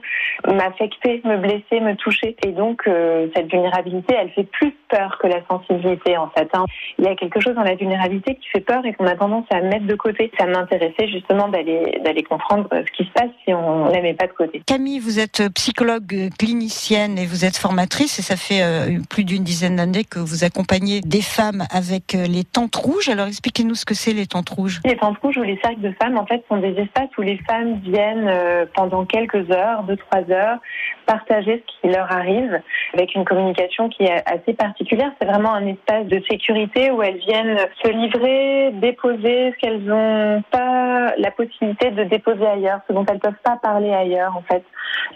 [0.48, 2.36] m'affecter, me blesser, me toucher.
[2.46, 6.50] Et donc, euh, cette vulnérabilité, elle fait plus peur que la sensibilité, en fait.
[6.54, 6.66] hein.
[6.98, 9.46] Il y a quelque chose dans la vulnérabilité qui fait peur et qu'on a tendance
[9.52, 10.32] à mettre de côté.
[10.40, 14.14] Ça m'intéressait justement d'aller comprendre euh, ce qui se passe si on ne la met
[14.14, 14.62] pas de côté.
[14.66, 16.30] Camille, vous êtes psychologue euh,
[17.10, 21.02] et vous êtes formatrice et ça fait euh, plus d'une dizaine d'années que vous accompagnez
[21.02, 23.10] des femmes avec euh, les tentes rouges.
[23.10, 24.82] Alors expliquez-nous ce que c'est les tentes rouges.
[24.86, 27.40] Les tentes rouges ou les cercles de femmes, en fait, sont des espaces où les
[27.50, 30.60] femmes viennent euh, pendant quelques heures, deux, trois heures,
[31.12, 32.62] partager ce qui leur arrive
[32.94, 35.12] avec une communication qui est assez particulière.
[35.20, 40.42] C'est vraiment un espace de sécurité où elles viennent se livrer, déposer ce qu'elles n'ont
[40.52, 44.64] pas la possibilité de déposer ailleurs, ce dont elles peuvent pas parler ailleurs, en fait.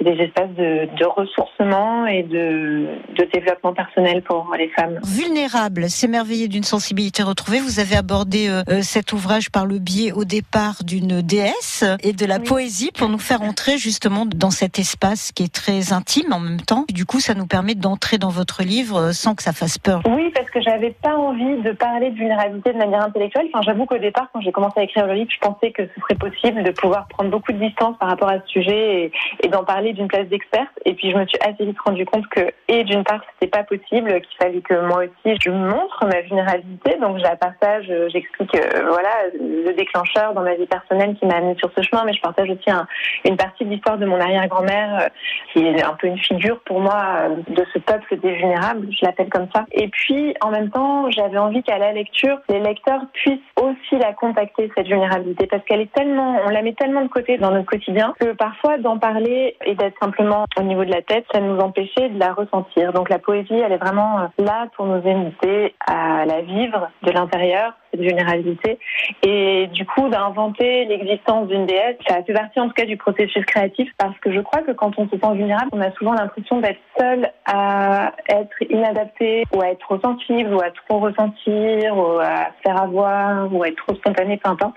[0.02, 5.00] Des espaces de, de ressourcement et de, de développement personnel pour les femmes.
[5.06, 7.60] Vulnérable, s'émerveiller d'une sensibilité retrouvée.
[7.60, 12.12] Vous avez abordé euh, euh, cet ouvrage par le biais au départ d'une déesse et
[12.12, 16.32] de la poésie pour nous faire entrer justement dans cet espace qui est très intime
[16.34, 16.86] en même temps.
[16.90, 20.02] Du coup, ça nous permet d'entrer dans votre livre euh, sans que ça fasse peur.
[20.06, 23.48] Oui, parce que j'avais pas envie de parler de vulnérabilité de manière intellectuelle.
[23.54, 26.02] Enfin, j'avoue qu'au départ, quand j'ai commencé à écrire le livre, je pensais que ce
[26.02, 29.12] serait possible de pouvoir prendre beaucoup de distance par rapport à ce sujet
[29.44, 30.70] et, d'en parler d'une place d'experte.
[30.86, 33.64] Et puis, je me suis assez vite rendu compte que, et d'une part, c'était pas
[33.64, 36.98] possible, qu'il fallait que moi aussi, je montre ma vulnérabilité.
[37.02, 39.10] Donc, je la partage, j'explique, euh, voilà,
[39.40, 42.50] le déclencheur dans ma vie personnelle qui m'a amené sur ce chemin, mais je partage
[42.50, 42.88] aussi un-
[43.26, 45.08] une partie de l'histoire de mon arrière-grand-mère, euh,
[45.54, 49.06] qui est un peu une figure pour moi euh, de ce peuple des vulnérables, je
[49.06, 49.66] l'appelle comme ça.
[49.72, 54.14] Et puis, en même temps, j'avais envie qu'à la lecture, les lecteurs puissent aussi la
[54.14, 57.66] contacter, cette vulnérabilité, parce qu'elle est tellement, on la met tellement de côté dans notre
[57.66, 61.58] quotidien que parfois d'en parler et d'être simplement au niveau de la tête, ça nous
[61.60, 62.94] empêchait de la ressentir.
[62.94, 67.12] Donc la poésie, elle est vraiment euh, là pour nous inviter à la vivre de
[67.12, 68.78] l'intérieur, cette vulnérabilité.
[69.24, 73.46] Et du coup, d'inventer l'existence d'une déesse, ça fait partie en tout cas du processus
[73.46, 76.60] créatif parce que je crois que quand on se sent vulnérable, on a souvent l'impression
[76.60, 82.20] d'être seul à être inadapté ou à être trop sensible ou à trop ressentir ou
[82.20, 84.76] à faire avoir ou à être trop spontané, peu importe.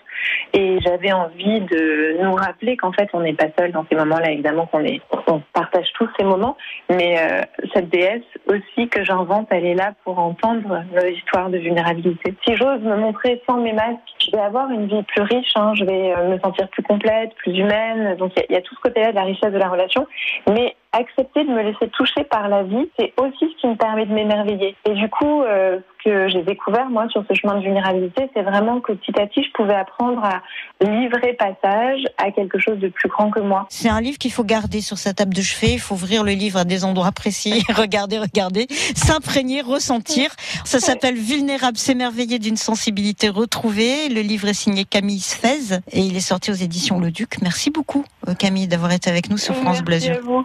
[0.53, 4.31] Et j'avais envie de nous rappeler qu'en fait, on n'est pas seul dans ces moments-là.
[4.31, 6.57] Évidemment qu'on est, on partage tous ces moments,
[6.89, 7.43] mais euh,
[7.75, 12.35] cette déesse aussi que j'invente, elle est là pour entendre nos histoires de vulnérabilité.
[12.47, 15.73] Si j'ose me montrer sans mes masques, je vais avoir une vie plus riche, hein,
[15.75, 18.17] je vais euh, me sentir plus complète, plus humaine.
[18.17, 20.07] Donc il y, y a tout ce côté-là de la richesse de la relation,
[20.49, 24.07] mais accepter de me laisser toucher par la vie, c'est aussi ce qui me permet
[24.07, 24.75] de m'émerveiller.
[24.87, 28.43] Et du coup, euh, ce que j'ai découvert moi sur ce chemin de vulnérabilité, c'est
[28.43, 30.43] vraiment que petit à petit, je pouvais apprendre à
[30.81, 33.67] livrer passage à quelque chose de plus grand que moi.
[33.69, 35.75] C'est un livre qu'il faut garder sur sa table de chevet.
[35.75, 40.31] Il faut ouvrir le livre à des endroits précis, regarder, regarder, s'imprégner, ressentir.
[40.65, 44.09] Ça s'appelle Vulnérable, s'émerveiller d'une sensibilité retrouvée.
[44.09, 47.41] Le livre est signé Camille Sfez et il est sorti aux éditions Le Duc.
[47.43, 50.45] Merci beaucoup, euh, Camille, d'avoir été avec nous sur France Bleu Azur.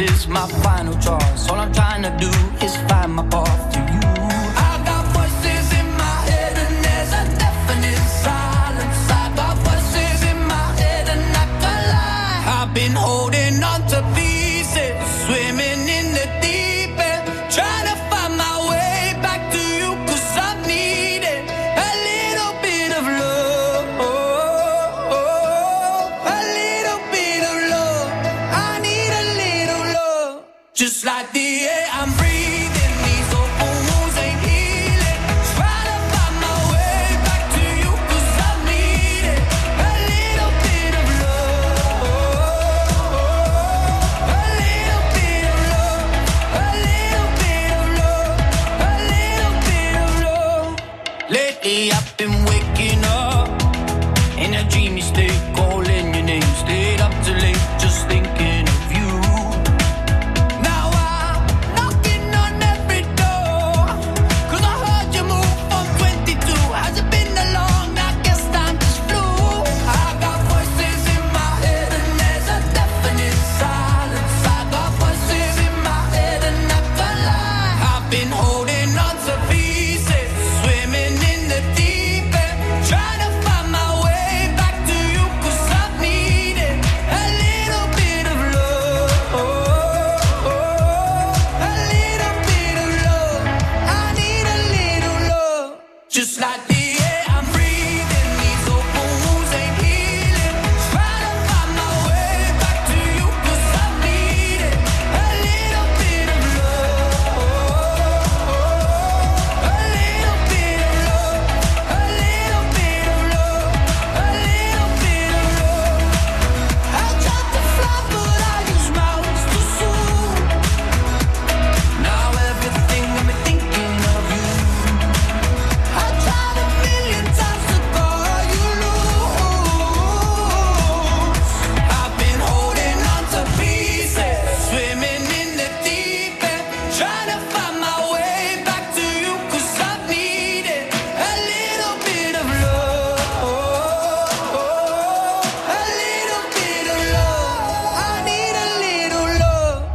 [0.00, 1.48] is my final choice.
[1.48, 2.30] All I'm trying to do
[2.64, 4.09] is find my path to you.